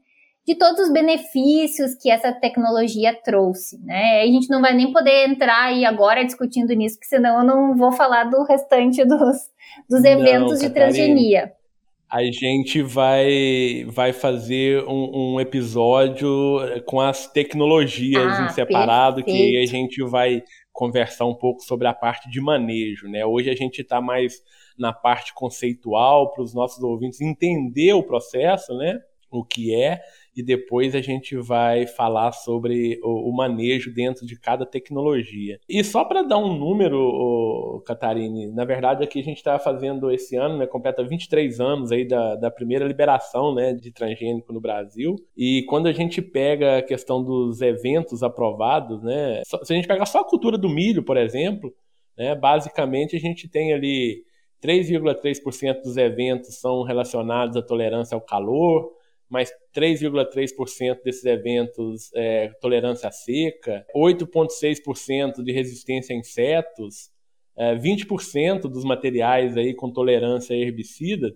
de 0.47 0.55
todos 0.55 0.81
os 0.81 0.93
benefícios 0.93 1.95
que 1.95 2.11
essa 2.11 2.33
tecnologia 2.33 3.19
trouxe, 3.25 3.79
né? 3.85 4.21
A 4.23 4.27
gente 4.27 4.49
não 4.51 4.61
vai 4.61 4.75
nem 4.75 4.93
poder 4.93 5.29
entrar 5.29 5.65
aí 5.65 5.85
agora 5.85 6.25
discutindo 6.25 6.73
nisso, 6.75 6.97
porque 6.97 7.15
senão 7.15 7.39
eu 7.39 7.45
não 7.45 7.77
vou 7.77 7.93
falar 7.93 8.25
do 8.25 8.43
restante 8.45 9.05
dos, 9.05 9.37
dos 9.89 10.05
eventos 10.05 10.61
não, 10.61 10.69
de 10.69 10.75
transgenia 10.75 11.53
a 12.15 12.23
gente 12.31 12.81
vai, 12.81 13.85
vai 13.89 14.13
fazer 14.13 14.85
um, 14.85 15.35
um, 15.35 15.41
episódio 15.41 16.61
com 16.87 17.01
as 17.01 17.27
tecnologias 17.27 18.39
ah, 18.39 18.45
em 18.45 18.49
separado, 18.51 19.17
perfeito. 19.17 19.37
que 19.37 19.59
a 19.59 19.67
gente 19.67 20.01
vai 20.05 20.45
conversar 20.73 21.25
um 21.25 21.35
pouco 21.35 21.63
sobre 21.63 21.89
a 21.89 21.93
parte 21.93 22.31
de 22.31 22.41
manejo. 22.41 23.09
Né? 23.09 23.27
Hoje 23.27 23.51
a 23.51 23.57
gente 23.57 23.83
está 23.83 24.01
mais 24.01 24.41
na 24.79 24.93
parte 24.93 25.35
conceitual 25.35 26.33
para 26.33 26.45
os 26.45 26.55
nossos 26.55 26.85
ouvintes 26.85 27.21
entender 27.21 27.95
o 27.95 28.03
processo, 28.05 28.73
né? 28.79 28.97
o 29.29 29.45
que 29.45 29.75
é, 29.75 30.01
e 30.37 30.43
depois 30.43 30.95
a 30.95 31.01
gente 31.01 31.37
vai 31.37 31.87
falar 31.87 32.33
sobre 32.33 32.99
o, 33.03 33.31
o 33.31 33.37
manejo 33.37 33.93
dentro 33.93 34.27
de 34.27 34.39
cada 34.39 34.67
tecnologia. 34.67 35.59
E 35.69 35.83
só 35.85 36.05
para 36.05 36.23
dar 36.23 36.39
um 36.39 36.57
número, 36.59 37.83
Catarine, 37.87 38.49
na 38.53 38.65
verdade 38.65 39.05
aqui 39.05 39.21
a 39.21 39.23
gente 39.23 39.39
está 39.39 39.59
fazendo 39.59 40.11
esse 40.11 40.37
ano, 40.37 40.59
né, 40.59 40.67
completa 40.67 41.05
23 41.05 41.61
anos 41.61 41.93
aí 41.93 42.07
da, 42.07 42.37
da 42.37 42.51
primeira 42.51 42.87
liberação 42.87 43.55
né, 43.55 43.73
de 43.73 43.93
transgênico 43.93 44.53
no 44.53 44.61
Brasil. 44.61 45.17
E 45.37 45.65
quando 45.69 45.87
a 45.87 45.93
gente 45.93 46.21
pega 46.21 46.79
a 46.79 46.83
questão 46.83 47.23
dos 47.23 47.61
eventos 47.61 48.23
aprovados, 48.23 49.03
né, 49.03 49.43
se 49.45 49.73
a 49.73 49.77
gente 49.77 49.89
pegar 49.89 50.07
só 50.07 50.21
a 50.21 50.29
cultura 50.29 50.59
do 50.59 50.69
milho, 50.69 51.03
por 51.03 51.17
exemplo, 51.17 51.73
né, 52.17 52.35
basicamente 52.35 53.17
a 53.17 53.21
gente 53.21 53.49
tem 53.49 53.73
ali 53.73 54.25
3,3% 54.65 55.83
dos 55.83 55.97
eventos 55.99 56.59
são 56.59 56.83
relacionados 56.83 57.57
à 57.57 57.63
tolerância 57.63 58.15
ao 58.15 58.21
calor, 58.21 58.91
mas 59.29 59.51
3,3% 59.75 61.03
desses 61.05 61.25
eventos 61.25 62.11
é 62.15 62.49
tolerância 62.61 63.09
à 63.09 63.13
seca, 63.13 63.85
8,6% 63.95 65.43
de 65.43 65.53
resistência 65.53 66.15
a 66.15 66.19
insetos, 66.19 67.11
é, 67.57 67.75
20% 67.75 68.63
dos 68.63 68.85
materiais 68.85 69.57
aí 69.57 69.75
com 69.75 69.91
tolerância 69.91 70.55
a 70.55 70.59
herbicida 70.59 71.35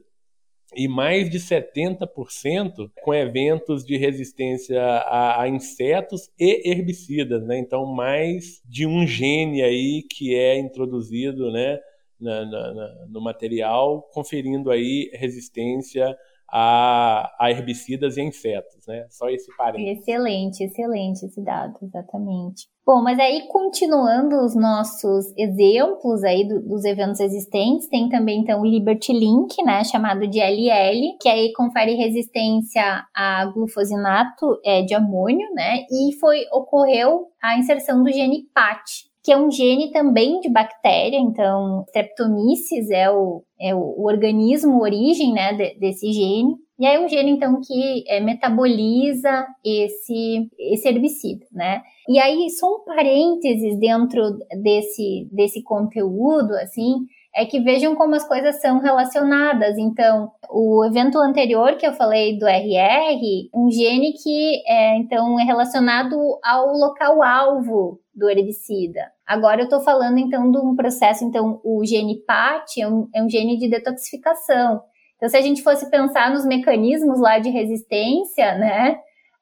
e 0.76 0.86
mais 0.86 1.30
de 1.30 1.39
70% 1.39 2.91
com 3.03 3.14
eventos 3.14 3.84
de 3.84 3.97
resistência 3.97 4.80
a, 4.82 5.43
a, 5.43 5.49
insetos 5.49 6.28
e 6.39 6.70
herbicidas, 6.70 7.47
né? 7.47 7.59
Então 7.59 7.86
mais 7.86 8.61
de 8.64 8.86
um 8.86 9.07
gene 9.07 9.62
aí 9.62 10.03
que 10.03 10.34
é 10.34 10.59
introduzido, 10.59 11.51
né, 11.51 11.78
na, 12.20 12.45
na, 12.45 13.07
no 13.09 13.20
material, 13.20 14.03
conferindo 14.12 14.70
aí 14.70 15.11
resistência 15.14 16.16
a, 16.51 17.30
a 17.38 17.51
herbicidas 17.51 18.16
e 18.16 18.22
insetos, 18.22 18.86
né? 18.86 19.07
Só 19.11 19.28
esse 19.28 19.55
parênteses. 19.57 19.99
Excelente, 19.99 20.64
excelente 20.64 21.26
esse 21.26 21.42
dado, 21.42 21.78
exatamente. 21.82 22.66
Bom, 22.86 23.03
mas 23.03 23.18
aí 23.18 23.46
continuando 23.49 24.36
os 24.36 24.57
nossos 24.57 25.26
exemplos 25.36 26.24
aí 26.24 26.49
do, 26.49 26.62
dos 26.62 26.86
eventos 26.86 27.20
existentes, 27.20 27.86
tem 27.86 28.09
também 28.09 28.40
então 28.40 28.62
o 28.62 28.66
Liberty 28.66 29.12
Link, 29.12 29.62
né, 29.62 29.84
chamado 29.84 30.26
de 30.26 30.40
LL, 30.40 31.18
que 31.20 31.28
aí 31.28 31.53
confere 31.53 31.94
resistência 31.96 33.05
a 33.14 33.44
glufosinato 33.53 34.59
é, 34.64 34.80
de 34.80 34.94
amônio, 34.94 35.53
né, 35.53 35.84
e 35.90 36.18
foi 36.18 36.46
ocorreu 36.51 37.26
a 37.42 37.59
inserção 37.59 38.03
do 38.03 38.11
gene 38.11 38.44
PAT, 38.55 39.07
que 39.28 39.32
é 39.32 39.36
um 39.36 39.50
gene 39.50 39.92
também 39.92 40.40
de 40.40 40.48
bactéria, 40.48 41.18
então 41.18 41.84
Streptomyces 41.88 42.88
é 42.88 43.10
o, 43.10 43.44
é 43.60 43.74
o, 43.74 43.78
o 43.78 44.06
organismo 44.06 44.80
origem 44.80 45.34
né, 45.34 45.52
de, 45.52 45.78
desse 45.78 46.10
gene. 46.10 46.56
E 46.78 46.86
aí 46.86 46.96
é 46.96 46.98
um 46.98 47.06
gene, 47.06 47.32
então, 47.32 47.60
que 47.60 48.04
é, 48.08 48.20
metaboliza 48.20 49.46
esse, 49.62 50.48
esse 50.58 50.88
herbicida, 50.88 51.44
né? 51.52 51.82
E 52.08 52.18
aí, 52.18 52.48
só 52.48 52.76
um 52.76 52.84
parênteses 52.86 53.78
dentro 53.78 54.38
desse, 54.62 55.28
desse 55.30 55.62
conteúdo, 55.62 56.54
assim, 56.54 56.94
é 57.34 57.44
que 57.44 57.60
vejam 57.60 57.94
como 57.94 58.14
as 58.14 58.26
coisas 58.26 58.60
são 58.60 58.78
relacionadas. 58.78 59.76
Então, 59.78 60.30
o 60.50 60.84
evento 60.84 61.18
anterior 61.18 61.76
que 61.76 61.86
eu 61.86 61.92
falei 61.92 62.38
do 62.38 62.46
RR, 62.46 63.20
um 63.54 63.70
gene 63.70 64.12
que 64.12 64.62
é, 64.66 64.96
então 64.96 65.38
é 65.38 65.44
relacionado 65.44 66.16
ao 66.42 66.72
local 66.72 67.22
alvo 67.22 68.00
do 68.14 68.28
herbicida. 68.28 69.00
Agora 69.26 69.60
eu 69.60 69.64
estou 69.64 69.80
falando 69.80 70.18
então 70.18 70.50
de 70.50 70.58
um 70.58 70.74
processo, 70.74 71.24
então 71.24 71.60
o 71.62 71.84
gene 71.84 72.22
PAT 72.26 72.80
é 72.80 72.88
um, 72.88 73.08
é 73.14 73.22
um 73.22 73.28
gene 73.28 73.56
de 73.56 73.68
detoxificação. 73.68 74.80
Então, 75.16 75.28
se 75.28 75.36
a 75.36 75.40
gente 75.40 75.62
fosse 75.62 75.90
pensar 75.90 76.30
nos 76.30 76.46
mecanismos 76.46 77.20
lá 77.20 77.38
de 77.38 77.50
resistência, 77.50 78.56
né, 78.56 78.96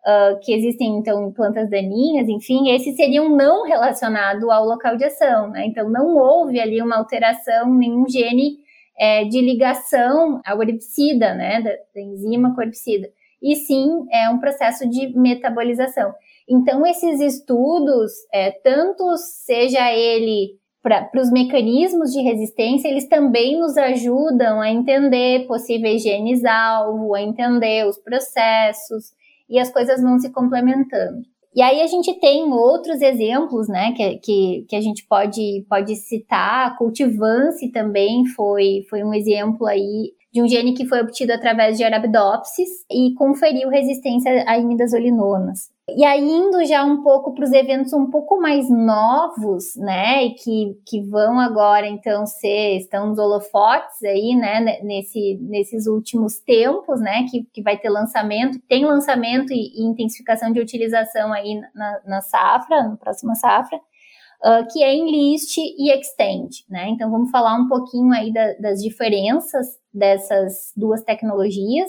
uh, 0.06 0.38
que 0.40 0.54
existem, 0.54 0.96
então, 0.96 1.32
plantas 1.32 1.68
daninhas, 1.68 2.28
enfim, 2.28 2.70
esses 2.70 2.94
seriam 2.94 3.28
não 3.28 3.64
relacionados 3.64 4.48
ao 4.48 4.64
local 4.64 4.96
de 4.96 5.04
ação, 5.04 5.50
né? 5.50 5.66
Então, 5.66 5.90
não 5.90 6.16
houve 6.16 6.60
ali 6.60 6.80
uma 6.80 6.96
alteração, 6.96 7.74
nenhum 7.74 8.08
gene 8.08 8.58
é, 8.98 9.24
de 9.24 9.40
ligação 9.40 10.40
ao 10.46 10.62
herbicida, 10.62 11.34
né, 11.34 11.60
da, 11.60 11.70
da 11.94 12.00
enzima 12.00 12.54
com 12.54 12.62
herbicida. 12.62 13.08
E 13.42 13.54
sim, 13.56 14.06
é 14.10 14.30
um 14.30 14.38
processo 14.38 14.88
de 14.88 15.08
metabolização. 15.18 16.14
Então, 16.48 16.86
esses 16.86 17.20
estudos, 17.20 18.12
é, 18.32 18.50
tanto 18.50 19.16
seja 19.16 19.92
ele 19.92 20.56
para 20.82 21.10
os 21.16 21.32
mecanismos 21.32 22.12
de 22.12 22.20
resistência, 22.22 22.88
eles 22.88 23.08
também 23.08 23.58
nos 23.58 23.76
ajudam 23.76 24.60
a 24.60 24.70
entender 24.70 25.44
possíveis 25.48 26.00
genes-alvo, 26.00 27.12
a 27.12 27.20
entender 27.20 27.84
os 27.86 27.98
processos 27.98 29.15
e 29.48 29.58
as 29.58 29.70
coisas 29.72 30.00
vão 30.00 30.18
se 30.18 30.30
complementando. 30.30 31.22
E 31.54 31.62
aí 31.62 31.80
a 31.80 31.86
gente 31.86 32.12
tem 32.20 32.52
outros 32.52 33.00
exemplos, 33.00 33.66
né, 33.66 33.92
que, 33.92 34.18
que, 34.18 34.66
que 34.68 34.76
a 34.76 34.80
gente 34.80 35.06
pode, 35.08 35.64
pode 35.68 35.96
citar. 35.96 36.66
A 36.66 36.76
cultivance 36.76 37.72
também 37.72 38.26
foi, 38.26 38.84
foi 38.90 39.02
um 39.02 39.14
exemplo 39.14 39.66
aí 39.66 40.12
de 40.30 40.42
um 40.42 40.46
gene 40.46 40.74
que 40.74 40.86
foi 40.86 41.00
obtido 41.00 41.32
através 41.32 41.78
de 41.78 41.84
Arabidopsis 41.84 42.68
e 42.90 43.14
conferiu 43.14 43.70
resistência 43.70 44.44
a 44.46 44.58
imidazolinonas. 44.58 45.70
E 45.88 46.04
aí, 46.04 46.20
indo 46.20 46.64
já 46.64 46.84
um 46.84 47.00
pouco 47.00 47.32
para 47.32 47.44
os 47.44 47.52
eventos 47.52 47.92
um 47.92 48.10
pouco 48.10 48.40
mais 48.40 48.68
novos, 48.68 49.76
né, 49.76 50.24
e 50.24 50.34
que, 50.34 50.80
que 50.84 51.00
vão 51.02 51.38
agora, 51.38 51.86
então, 51.86 52.26
ser, 52.26 52.78
estão 52.78 53.06
nos 53.06 53.18
holofotes 53.18 54.02
aí, 54.02 54.34
né, 54.34 54.80
nesse, 54.82 55.38
nesses 55.42 55.86
últimos 55.86 56.40
tempos, 56.40 57.00
né, 57.00 57.24
que, 57.30 57.44
que 57.52 57.62
vai 57.62 57.78
ter 57.78 57.88
lançamento, 57.88 58.58
tem 58.68 58.84
lançamento 58.84 59.52
e, 59.52 59.80
e 59.80 59.84
intensificação 59.84 60.52
de 60.52 60.58
utilização 60.58 61.32
aí 61.32 61.60
na, 61.72 62.00
na 62.04 62.20
safra, 62.20 62.82
na 62.82 62.96
próxima 62.96 63.36
safra, 63.36 63.78
uh, 63.78 64.66
que 64.72 64.82
é 64.82 64.92
Enlist 64.92 65.56
e 65.56 65.92
Extend, 65.92 66.64
né, 66.68 66.88
então 66.88 67.08
vamos 67.12 67.30
falar 67.30 67.54
um 67.54 67.68
pouquinho 67.68 68.12
aí 68.12 68.32
da, 68.32 68.54
das 68.54 68.82
diferenças 68.82 69.78
dessas 69.94 70.72
duas 70.76 71.04
tecnologias. 71.04 71.88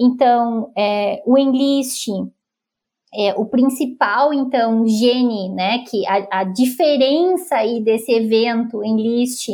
Então, 0.00 0.72
é, 0.78 1.22
o 1.26 1.36
Enlist 1.36 2.08
é, 3.14 3.32
o 3.34 3.46
principal, 3.46 4.34
então, 4.34 4.86
gene, 4.86 5.48
né, 5.50 5.78
que 5.88 6.06
a, 6.06 6.40
a 6.40 6.44
diferença 6.44 7.56
aí 7.56 7.82
desse 7.82 8.12
evento 8.12 8.84
em 8.84 8.96
list 8.96 9.48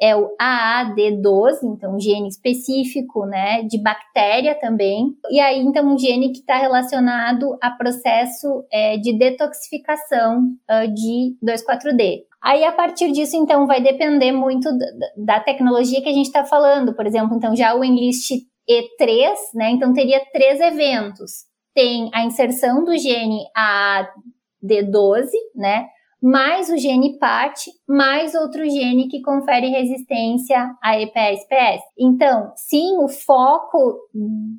é 0.00 0.16
o 0.16 0.30
AAD12, 0.36 1.58
então, 1.62 1.94
um 1.94 2.00
gene 2.00 2.26
específico, 2.26 3.24
né, 3.24 3.62
de 3.62 3.80
bactéria 3.80 4.52
também. 4.54 5.14
E 5.30 5.38
aí, 5.38 5.60
então, 5.60 5.86
um 5.86 5.96
gene 5.96 6.32
que 6.32 6.40
está 6.40 6.58
relacionado 6.58 7.56
a 7.62 7.70
processo 7.70 8.64
é, 8.72 8.96
de 8.96 9.16
detoxificação 9.16 10.40
uh, 10.68 10.92
de 10.92 11.36
2,4-D. 11.40 12.24
Aí, 12.42 12.64
a 12.64 12.72
partir 12.72 13.12
disso, 13.12 13.36
então, 13.36 13.64
vai 13.68 13.80
depender 13.80 14.32
muito 14.32 14.76
da, 14.76 15.36
da 15.36 15.40
tecnologia 15.40 16.02
que 16.02 16.08
a 16.08 16.12
gente 16.12 16.26
está 16.26 16.44
falando. 16.44 16.96
Por 16.96 17.06
exemplo, 17.06 17.36
então, 17.36 17.54
já 17.54 17.72
o 17.72 17.84
Enlist 17.84 18.32
E3, 18.68 19.34
né, 19.54 19.70
então, 19.70 19.92
teria 19.92 20.20
três 20.32 20.60
eventos 20.60 21.51
tem 21.74 22.10
a 22.12 22.24
inserção 22.24 22.84
do 22.84 22.96
gene 22.96 23.44
AD12, 23.56 25.28
né? 25.54 25.86
Mais 26.22 26.70
o 26.70 26.76
gene 26.76 27.18
PAT, 27.18 27.64
mais 27.88 28.32
outro 28.34 28.64
gene 28.70 29.08
que 29.08 29.20
confere 29.22 29.70
resistência 29.70 30.72
a 30.80 31.00
EPS-PS. 31.00 31.82
Então, 31.98 32.52
sim, 32.54 32.96
o 32.98 33.08
foco 33.08 33.98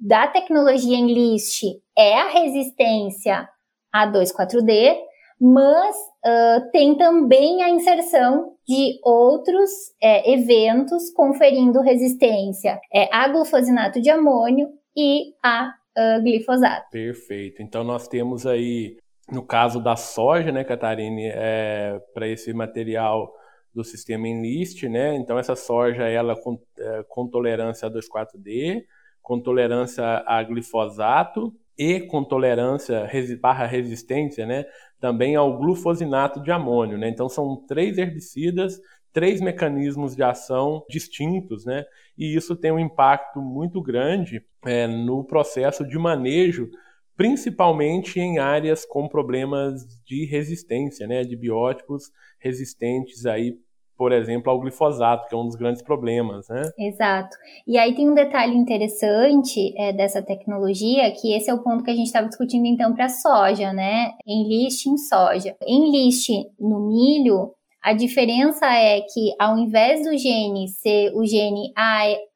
da 0.01 0.27
tecnologia 0.27 0.97
em 0.97 1.13
list 1.13 1.63
é 1.97 2.19
a 2.19 2.27
resistência 2.27 3.47
a 3.93 4.11
2,4-D, 4.11 4.97
mas 5.39 5.95
uh, 5.95 6.71
tem 6.71 6.95
também 6.95 7.63
a 7.63 7.69
inserção 7.69 8.53
de 8.67 8.99
outros 9.03 9.69
é, 10.01 10.31
eventos 10.31 11.09
conferindo 11.11 11.81
resistência 11.81 12.79
é, 12.93 13.09
a 13.13 13.27
glufosinato 13.27 14.01
de 14.01 14.09
amônio 14.09 14.69
e 14.95 15.33
a 15.43 15.73
uh, 15.97 16.21
glifosato. 16.21 16.89
Perfeito. 16.91 17.61
Então 17.61 17.83
nós 17.83 18.07
temos 18.07 18.45
aí, 18.45 18.97
no 19.31 19.43
caso 19.45 19.81
da 19.81 19.95
soja, 19.95 20.51
né, 20.51 20.63
Catarine, 20.63 21.27
é, 21.27 21.99
para 22.13 22.27
esse 22.27 22.53
material 22.53 23.33
do 23.73 23.83
sistema 23.83 24.27
Enlist, 24.27 24.83
né? 24.87 25.15
Então 25.15 25.37
essa 25.39 25.55
soja 25.55 26.03
ela 26.03 26.35
com, 26.35 26.59
é, 26.77 27.03
com 27.09 27.27
tolerância 27.27 27.87
a 27.87 27.91
2,4-D, 27.91 28.85
com 29.21 29.39
tolerância 29.39 30.23
a 30.27 30.43
glifosato 30.43 31.53
e 31.77 32.01
com 32.01 32.23
tolerância 32.23 33.09
barra 33.41 33.65
resistência, 33.65 34.45
né? 34.45 34.65
Também 34.99 35.35
ao 35.35 35.57
glufosinato 35.57 36.41
de 36.41 36.51
amônio, 36.51 36.97
né? 36.97 37.09
Então 37.09 37.27
são 37.27 37.65
três 37.65 37.97
herbicidas 37.97 38.79
três 39.13 39.39
mecanismos 39.39 40.15
de 40.15 40.23
ação 40.23 40.83
distintos, 40.89 41.65
né? 41.65 41.85
E 42.17 42.35
isso 42.35 42.55
tem 42.55 42.71
um 42.71 42.79
impacto 42.79 43.39
muito 43.39 43.81
grande 43.81 44.43
é, 44.65 44.87
no 44.87 45.23
processo 45.23 45.87
de 45.87 45.97
manejo, 45.97 46.69
principalmente 47.15 48.19
em 48.19 48.39
áreas 48.39 48.85
com 48.85 49.07
problemas 49.07 49.85
de 50.03 50.25
resistência, 50.25 51.07
né? 51.07 51.23
De 51.23 51.35
biótipos 51.35 52.11
resistentes 52.39 53.25
aí 53.25 53.57
por 53.95 54.11
exemplo, 54.11 54.51
ao 54.51 54.59
glifosato, 54.59 55.27
que 55.27 55.35
é 55.35 55.37
um 55.37 55.45
dos 55.45 55.55
grandes 55.55 55.81
problemas, 55.81 56.47
né? 56.49 56.63
Exato. 56.77 57.37
E 57.65 57.77
aí 57.77 57.95
tem 57.95 58.09
um 58.09 58.13
detalhe 58.13 58.55
interessante 58.55 59.73
é, 59.77 59.93
dessa 59.93 60.21
tecnologia, 60.21 61.11
que 61.11 61.33
esse 61.33 61.49
é 61.49 61.53
o 61.53 61.63
ponto 61.63 61.83
que 61.83 61.91
a 61.91 61.95
gente 61.95 62.07
estava 62.07 62.27
discutindo 62.27 62.65
então 62.65 62.93
para 62.93 63.07
soja, 63.07 63.71
né? 63.71 64.11
Em 64.25 64.47
list 64.47 64.87
em 64.87 64.97
soja. 64.97 65.55
Em 65.65 65.91
list 65.91 66.29
no 66.59 66.87
milho, 66.87 67.51
a 67.83 67.93
diferença 67.93 68.65
é 68.65 69.01
que 69.01 69.35
ao 69.37 69.57
invés 69.57 70.05
do 70.05 70.17
gene 70.17 70.69
ser 70.69 71.11
o 71.13 71.25
gene 71.25 71.73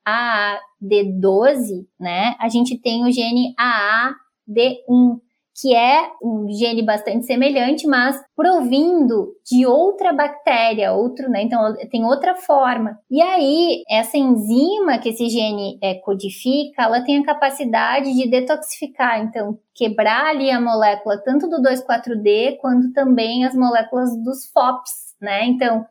AAD12, 0.06 1.86
né, 2.00 2.36
a 2.40 2.50
gente 2.50 2.78
tem 2.78 3.06
o 3.06 3.12
gene 3.12 3.56
AAD1, 3.58 5.22
que 5.60 5.74
é 5.74 6.12
um 6.22 6.48
gene 6.50 6.84
bastante 6.84 7.26
semelhante, 7.26 7.88
mas 7.88 8.16
provindo 8.36 9.34
de 9.44 9.66
outra 9.66 10.14
bactéria, 10.14 10.94
outro, 10.94 11.30
né? 11.30 11.42
Então 11.42 11.74
tem 11.90 12.06
outra 12.06 12.36
forma. 12.36 13.00
E 13.10 13.20
aí 13.22 13.82
essa 13.90 14.18
enzima 14.18 15.00
que 15.00 15.10
esse 15.10 15.28
gene 15.30 15.80
é, 15.82 15.96
codifica, 15.96 16.84
ela 16.84 17.02
tem 17.02 17.18
a 17.18 17.26
capacidade 17.26 18.14
de 18.14 18.30
detoxificar, 18.30 19.20
então 19.22 19.58
quebrar 19.74 20.28
ali 20.28 20.52
a 20.52 20.62
molécula 20.62 21.18
tanto 21.24 21.48
do 21.48 21.58
2,4-D 21.62 22.58
quanto 22.62 22.94
também 22.94 23.44
as 23.44 23.56
moléculas 23.56 24.10
dos 24.24 24.46
FOPs, 24.52 25.07
né? 25.22 25.46
Então, 25.46 25.86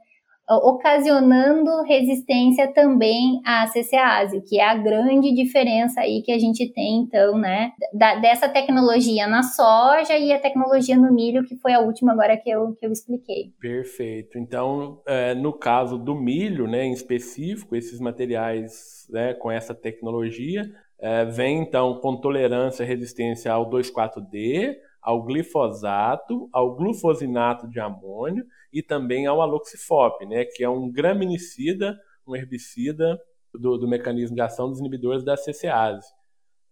ocasionando 0.49 1.83
resistência 1.83 2.73
também 2.73 3.41
à 3.45 3.67
CCase, 3.67 4.41
que 4.43 4.61
é 4.61 4.65
a 4.65 4.77
grande 4.77 5.35
diferença 5.35 6.01
aí 6.01 6.23
que 6.23 6.31
a 6.31 6.39
gente 6.39 6.73
tem, 6.73 7.01
então, 7.01 7.37
né, 7.37 7.73
da, 7.93 8.15
dessa 8.17 8.49
tecnologia 8.49 9.27
na 9.27 9.43
soja 9.43 10.17
e 10.17 10.33
a 10.33 10.39
tecnologia 10.39 10.97
no 10.97 11.13
milho, 11.13 11.45
que 11.45 11.57
foi 11.57 11.73
a 11.73 11.81
última 11.81 12.13
agora 12.13 12.37
que 12.37 12.49
eu, 12.49 12.77
que 12.77 12.87
eu 12.87 12.93
expliquei. 12.93 13.53
Perfeito. 13.61 14.39
Então, 14.39 15.03
é, 15.07 15.35
no 15.35 15.53
caso 15.53 15.99
do 15.99 16.15
milho, 16.15 16.69
né, 16.69 16.85
em 16.85 16.93
específico, 16.93 17.75
esses 17.75 17.99
materiais 17.99 19.09
né, 19.11 19.35
com 19.35 19.51
essa 19.51 19.75
tecnologia, 19.75 20.63
é, 21.01 21.25
vem 21.25 21.61
então 21.61 21.99
com 22.01 22.17
tolerância 22.17 22.85
e 22.85 22.87
resistência 22.87 23.53
ao 23.53 23.69
2,4-D, 23.69 24.79
ao 25.03 25.25
glifosato, 25.25 26.49
ao 26.53 26.77
glufosinato 26.77 27.69
de 27.69 27.81
amônio 27.81 28.45
e 28.77 28.83
também 28.83 29.27
ao 29.27 29.41
aloxifop, 29.41 30.27
né, 30.27 30.45
que 30.45 30.63
é 30.63 30.69
um 30.69 30.93
graminicida, 30.93 31.99
um 32.27 32.37
herbicida 32.37 33.19
do, 33.55 33.79
do 33.79 33.89
mecanismo 33.89 34.37
de 34.37 34.43
ação 34.43 34.69
dos 34.69 34.81
inibidores 34.81 35.25
da 35.25 35.35
CCase. 35.35 36.07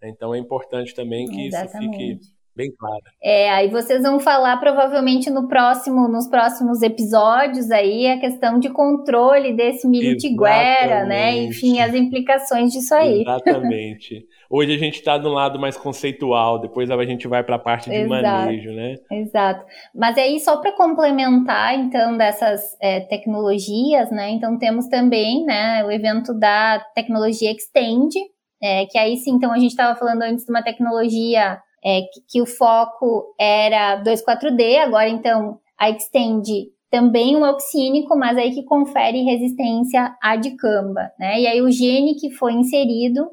Então 0.02 0.34
é 0.34 0.38
importante 0.38 0.94
também 0.94 1.26
que 1.26 1.46
Exatamente. 1.46 1.96
isso 1.96 2.20
fique 2.20 2.33
bem 2.56 2.70
clara. 2.78 3.02
É, 3.22 3.50
aí 3.50 3.68
vocês 3.68 4.02
vão 4.02 4.20
falar 4.20 4.56
provavelmente 4.58 5.28
no 5.30 5.48
próximo, 5.48 6.08
nos 6.08 6.28
próximos 6.28 6.82
episódios 6.82 7.70
aí 7.70 8.06
a 8.06 8.18
questão 8.18 8.58
de 8.58 8.70
controle 8.70 9.52
desse 9.52 9.88
milho 9.88 10.16
tiguera, 10.16 11.04
né? 11.04 11.36
Enfim, 11.36 11.80
as 11.80 11.94
implicações 11.94 12.72
disso 12.72 12.94
aí. 12.94 13.22
Exatamente. 13.22 14.26
Hoje 14.48 14.74
a 14.74 14.78
gente 14.78 14.94
está 14.96 15.18
no 15.18 15.30
lado 15.30 15.58
mais 15.58 15.76
conceitual, 15.76 16.60
depois 16.60 16.90
a 16.90 17.04
gente 17.04 17.26
vai 17.26 17.42
para 17.42 17.56
a 17.56 17.58
parte 17.58 17.90
de 17.90 17.96
Exato. 17.96 18.22
manejo, 18.22 18.70
né? 18.72 18.94
Exato. 19.10 19.64
Mas 19.94 20.16
aí 20.16 20.38
só 20.38 20.58
para 20.60 20.72
complementar 20.72 21.74
então 21.74 22.16
dessas 22.16 22.76
é, 22.80 23.00
tecnologias, 23.00 24.10
né? 24.10 24.30
Então 24.30 24.56
temos 24.58 24.86
também, 24.86 25.44
né, 25.44 25.84
o 25.84 25.90
evento 25.90 26.32
da 26.32 26.78
tecnologia 26.94 27.50
Extend, 27.50 28.14
é, 28.62 28.86
que 28.86 28.96
aí 28.96 29.16
sim, 29.16 29.32
então 29.32 29.52
a 29.52 29.58
gente 29.58 29.70
estava 29.70 29.98
falando 29.98 30.22
antes 30.22 30.44
de 30.44 30.50
uma 30.50 30.62
tecnologia 30.62 31.58
é, 31.84 32.02
que, 32.02 32.20
que, 32.28 32.42
o 32.42 32.46
foco 32.46 33.34
era 33.38 34.02
2,4-D, 34.02 34.78
agora 34.78 35.08
então 35.08 35.58
a 35.78 35.90
Extend 35.90 36.72
também 36.90 37.36
um 37.36 37.42
oxínico, 37.42 38.16
mas 38.16 38.38
aí 38.38 38.54
que 38.54 38.62
confere 38.62 39.24
resistência 39.24 40.14
à 40.22 40.36
dicamba, 40.36 41.10
né? 41.18 41.40
E 41.40 41.46
aí 41.46 41.60
o 41.60 41.70
gene 41.70 42.14
que 42.14 42.30
foi 42.30 42.52
inserido 42.52 43.28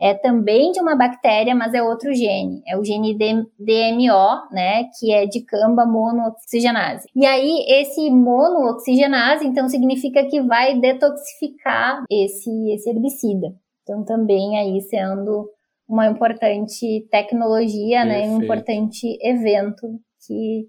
é 0.00 0.14
também 0.14 0.72
de 0.72 0.80
uma 0.80 0.96
bactéria, 0.96 1.54
mas 1.54 1.72
é 1.74 1.82
outro 1.82 2.12
gene, 2.12 2.60
é 2.66 2.76
o 2.76 2.84
gene 2.84 3.16
DMO, 3.16 4.50
né, 4.50 4.84
que 4.98 5.12
é 5.12 5.26
dicamba 5.26 5.86
monooxigenase. 5.86 7.06
E 7.14 7.24
aí 7.24 7.64
esse 7.68 8.10
monooxigenase, 8.10 9.46
então 9.46 9.68
significa 9.68 10.24
que 10.24 10.40
vai 10.40 10.80
detoxificar 10.80 12.02
esse 12.10 12.50
esse 12.72 12.90
herbicida. 12.90 13.54
Então 13.82 14.04
também 14.04 14.58
aí 14.58 14.80
sendo 14.80 15.48
uma 15.92 16.06
importante 16.06 17.06
tecnologia, 17.10 18.02
Perfeito. 18.02 18.26
né, 18.26 18.34
um 18.34 18.42
importante 18.42 19.18
evento 19.20 20.00
que, 20.26 20.66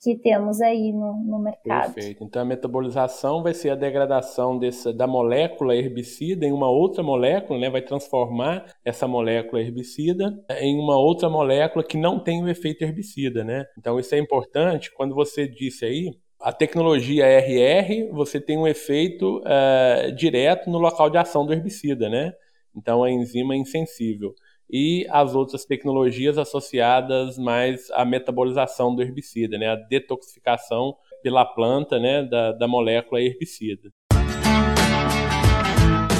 que 0.00 0.16
temos 0.22 0.60
aí 0.60 0.92
no, 0.92 1.24
no 1.24 1.40
mercado. 1.40 1.92
Perfeito. 1.92 2.22
Então 2.22 2.40
a 2.40 2.44
metabolização 2.44 3.42
vai 3.42 3.52
ser 3.52 3.70
a 3.70 3.74
degradação 3.74 4.56
dessa, 4.56 4.92
da 4.92 5.08
molécula 5.08 5.74
herbicida 5.74 6.46
em 6.46 6.52
uma 6.52 6.70
outra 6.70 7.02
molécula, 7.02 7.58
né, 7.58 7.68
vai 7.68 7.82
transformar 7.82 8.64
essa 8.84 9.08
molécula 9.08 9.60
herbicida 9.60 10.32
em 10.60 10.78
uma 10.78 10.96
outra 10.96 11.28
molécula 11.28 11.84
que 11.84 11.98
não 11.98 12.22
tem 12.22 12.40
o 12.40 12.48
efeito 12.48 12.82
herbicida, 12.82 13.42
né? 13.42 13.64
Então 13.76 13.98
isso 13.98 14.14
é 14.14 14.18
importante 14.18 14.92
quando 14.94 15.16
você 15.16 15.48
disse 15.48 15.84
aí 15.84 16.12
a 16.40 16.52
tecnologia 16.52 17.26
RR, 17.26 18.08
você 18.12 18.40
tem 18.40 18.56
um 18.56 18.68
efeito 18.68 19.38
uh, 19.40 20.12
direto 20.12 20.70
no 20.70 20.78
local 20.78 21.10
de 21.10 21.18
ação 21.18 21.44
do 21.44 21.52
herbicida, 21.52 22.08
né? 22.08 22.32
Então 22.74 23.02
a 23.02 23.10
enzima 23.10 23.54
é 23.54 23.58
insensível. 23.58 24.32
E 24.72 25.04
as 25.10 25.34
outras 25.34 25.64
tecnologias 25.64 26.38
associadas 26.38 27.36
mais 27.36 27.90
à 27.90 28.04
metabolização 28.04 28.94
do 28.94 29.02
herbicida, 29.02 29.58
né? 29.58 29.68
a 29.68 29.74
detoxificação 29.74 30.94
pela 31.22 31.44
planta 31.44 31.98
né? 31.98 32.22
da, 32.22 32.52
da 32.52 32.68
molécula 32.68 33.20
herbicida. 33.20 33.90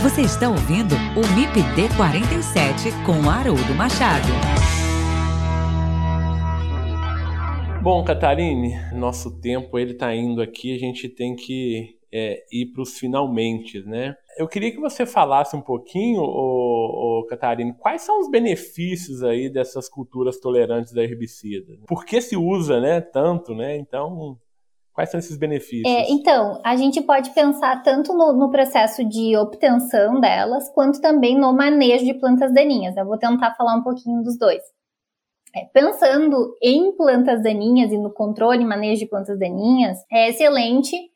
Você 0.02 0.22
está 0.22 0.48
ouvindo 0.48 0.94
o 1.14 1.20
MIPD 1.36 1.94
47 1.96 2.90
com 3.06 3.30
Haroldo 3.30 3.74
Machado. 3.76 4.26
Bom, 7.82 8.02
Catarine, 8.02 8.74
nosso 8.92 9.40
tempo 9.40 9.78
ele 9.78 9.92
está 9.92 10.14
indo 10.14 10.42
aqui, 10.42 10.74
a 10.74 10.78
gente 10.78 11.08
tem 11.08 11.36
que 11.36 11.99
é, 12.12 12.44
ir 12.50 12.66
para 12.72 12.82
os 12.82 12.98
finalmente, 12.98 13.82
né? 13.82 14.16
Eu 14.36 14.48
queria 14.48 14.70
que 14.70 14.80
você 14.80 15.06
falasse 15.06 15.54
um 15.54 15.60
pouquinho, 15.60 16.22
ô, 16.22 17.20
ô, 17.20 17.26
Catarina, 17.26 17.74
quais 17.78 18.02
são 18.02 18.20
os 18.20 18.28
benefícios 18.28 19.22
aí 19.22 19.48
dessas 19.48 19.88
culturas 19.88 20.40
tolerantes 20.40 20.96
a 20.96 21.02
herbicida? 21.02 21.78
Por 21.86 22.04
que 22.04 22.20
se 22.20 22.36
usa, 22.36 22.80
né, 22.80 23.00
tanto, 23.00 23.54
né? 23.54 23.76
Então, 23.76 24.38
quais 24.92 25.10
são 25.10 25.18
esses 25.20 25.36
benefícios? 25.36 25.86
É, 25.86 26.10
então, 26.10 26.60
a 26.64 26.76
gente 26.76 27.00
pode 27.02 27.30
pensar 27.30 27.82
tanto 27.82 28.12
no, 28.12 28.32
no, 28.32 28.50
processo 28.50 29.04
de 29.04 29.36
obtenção 29.36 30.20
delas, 30.20 30.68
quanto 30.70 31.00
também 31.00 31.38
no 31.38 31.52
manejo 31.52 32.04
de 32.04 32.14
plantas 32.14 32.52
daninhas. 32.52 32.96
Eu 32.96 33.06
vou 33.06 33.18
tentar 33.18 33.54
falar 33.54 33.76
um 33.76 33.82
pouquinho 33.82 34.22
dos 34.22 34.38
dois. 34.38 34.62
É, 35.54 35.64
pensando 35.72 36.56
em 36.62 36.92
plantas 36.96 37.42
daninhas 37.42 37.90
e 37.90 37.98
no 37.98 38.12
controle 38.12 38.62
e 38.62 38.66
manejo 38.66 39.00
de 39.00 39.06
plantas 39.06 39.36
daninhas, 39.36 39.98
é 40.10 40.28
excelente 40.28 41.09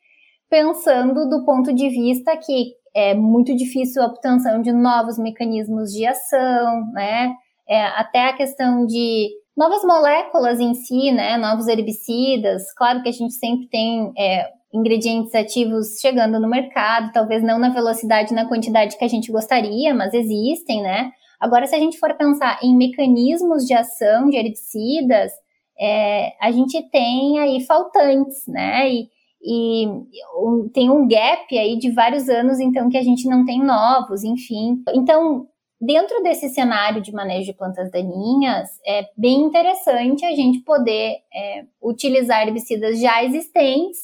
pensando 0.49 1.29
do 1.29 1.43
ponto 1.45 1.73
de 1.73 1.89
vista 1.89 2.35
que 2.37 2.73
é 2.95 3.13
muito 3.13 3.55
difícil 3.55 4.01
a 4.01 4.05
obtenção 4.05 4.61
de 4.61 4.71
novos 4.71 5.17
mecanismos 5.17 5.91
de 5.91 6.05
ação, 6.05 6.91
né? 6.93 7.33
É, 7.67 7.81
até 7.87 8.29
a 8.29 8.33
questão 8.33 8.85
de 8.85 9.29
novas 9.57 9.83
moléculas 9.83 10.59
em 10.59 10.73
si, 10.73 11.11
né? 11.11 11.37
Novos 11.37 11.67
herbicidas. 11.67 12.73
Claro 12.73 13.03
que 13.03 13.09
a 13.09 13.11
gente 13.11 13.33
sempre 13.33 13.67
tem 13.67 14.13
é, 14.17 14.49
ingredientes 14.73 15.33
ativos 15.35 15.99
chegando 15.99 16.39
no 16.39 16.49
mercado, 16.49 17.11
talvez 17.11 17.43
não 17.43 17.59
na 17.59 17.69
velocidade, 17.69 18.33
na 18.33 18.47
quantidade 18.47 18.97
que 18.97 19.05
a 19.05 19.09
gente 19.09 19.31
gostaria, 19.31 19.93
mas 19.93 20.13
existem, 20.13 20.81
né? 20.81 21.11
Agora, 21.39 21.67
se 21.67 21.75
a 21.75 21.79
gente 21.79 21.99
for 21.99 22.13
pensar 22.15 22.59
em 22.63 22.75
mecanismos 22.77 23.65
de 23.65 23.73
ação 23.73 24.29
de 24.29 24.37
herbicidas, 24.37 25.31
é, 25.79 26.33
a 26.41 26.51
gente 26.51 26.81
tem 26.89 27.39
aí 27.39 27.61
faltantes, 27.65 28.47
né? 28.47 28.89
E, 28.89 29.09
e 29.45 29.87
um, 30.35 30.67
tem 30.73 30.89
um 30.89 31.07
gap 31.07 31.57
aí 31.57 31.77
de 31.77 31.91
vários 31.91 32.27
anos, 32.27 32.59
então, 32.59 32.89
que 32.89 32.97
a 32.97 33.03
gente 33.03 33.29
não 33.29 33.45
tem 33.45 33.63
novos, 33.63 34.23
enfim. 34.23 34.81
Então, 34.95 35.47
dentro 35.79 36.23
desse 36.23 36.49
cenário 36.49 37.01
de 37.01 37.11
manejo 37.13 37.45
de 37.45 37.53
plantas 37.53 37.91
daninhas, 37.91 38.67
é 38.85 39.03
bem 39.15 39.41
interessante 39.41 40.25
a 40.25 40.35
gente 40.35 40.63
poder 40.63 41.17
é, 41.33 41.65
utilizar 41.81 42.47
herbicidas 42.47 42.99
já 42.99 43.23
existentes 43.23 43.99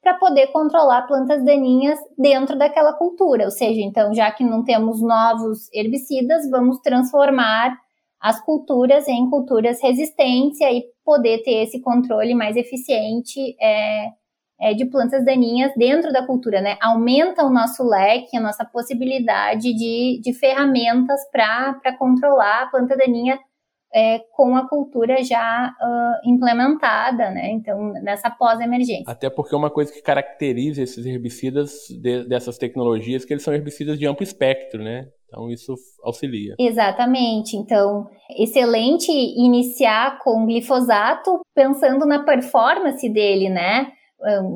para 0.00 0.14
poder 0.14 0.46
controlar 0.52 1.02
plantas 1.08 1.44
daninhas 1.44 1.98
dentro 2.16 2.56
daquela 2.56 2.92
cultura. 2.92 3.44
Ou 3.44 3.50
seja, 3.50 3.80
então, 3.80 4.14
já 4.14 4.30
que 4.30 4.44
não 4.44 4.62
temos 4.62 5.02
novos 5.02 5.68
herbicidas, 5.74 6.48
vamos 6.48 6.78
transformar 6.78 7.76
as 8.20 8.40
culturas 8.44 9.08
em 9.08 9.28
culturas 9.28 9.82
resistentes 9.82 10.60
e 10.60 10.64
aí 10.64 10.84
poder 11.04 11.42
ter 11.42 11.64
esse 11.64 11.80
controle 11.80 12.34
mais 12.34 12.56
eficiente 12.56 13.56
é, 13.60 14.10
é, 14.60 14.74
de 14.74 14.86
plantas 14.86 15.24
daninhas 15.24 15.72
dentro 15.76 16.12
da 16.12 16.26
cultura, 16.26 16.60
né? 16.60 16.76
Aumenta 16.80 17.44
o 17.44 17.50
nosso 17.50 17.82
leque, 17.84 18.36
a 18.36 18.40
nossa 18.40 18.64
possibilidade 18.64 19.74
de, 19.74 20.20
de 20.22 20.32
ferramentas 20.32 21.20
para 21.30 21.96
controlar 21.98 22.62
a 22.62 22.70
planta 22.70 22.96
daninha 22.96 23.38
é, 23.94 24.20
com 24.32 24.56
a 24.56 24.68
cultura 24.68 25.22
já 25.22 25.72
uh, 25.80 26.28
implementada, 26.28 27.30
né? 27.30 27.50
Então, 27.52 27.92
nessa 28.02 28.28
pós-emergência. 28.30 29.04
Até 29.06 29.30
porque 29.30 29.54
uma 29.54 29.70
coisa 29.70 29.92
que 29.92 30.02
caracteriza 30.02 30.82
esses 30.82 31.06
herbicidas 31.06 31.86
de, 31.88 32.28
dessas 32.28 32.58
tecnologias 32.58 33.22
é 33.22 33.26
que 33.26 33.32
eles 33.32 33.42
são 33.42 33.54
herbicidas 33.54 33.98
de 33.98 34.06
amplo 34.06 34.24
espectro, 34.24 34.82
né? 34.82 35.06
Então, 35.26 35.50
isso 35.50 35.74
auxilia. 36.02 36.54
Exatamente. 36.58 37.56
Então, 37.56 38.06
excelente 38.38 39.10
iniciar 39.10 40.18
com 40.22 40.46
glifosato 40.46 41.40
pensando 41.54 42.06
na 42.06 42.24
performance 42.24 43.08
dele, 43.08 43.48
né? 43.48 43.92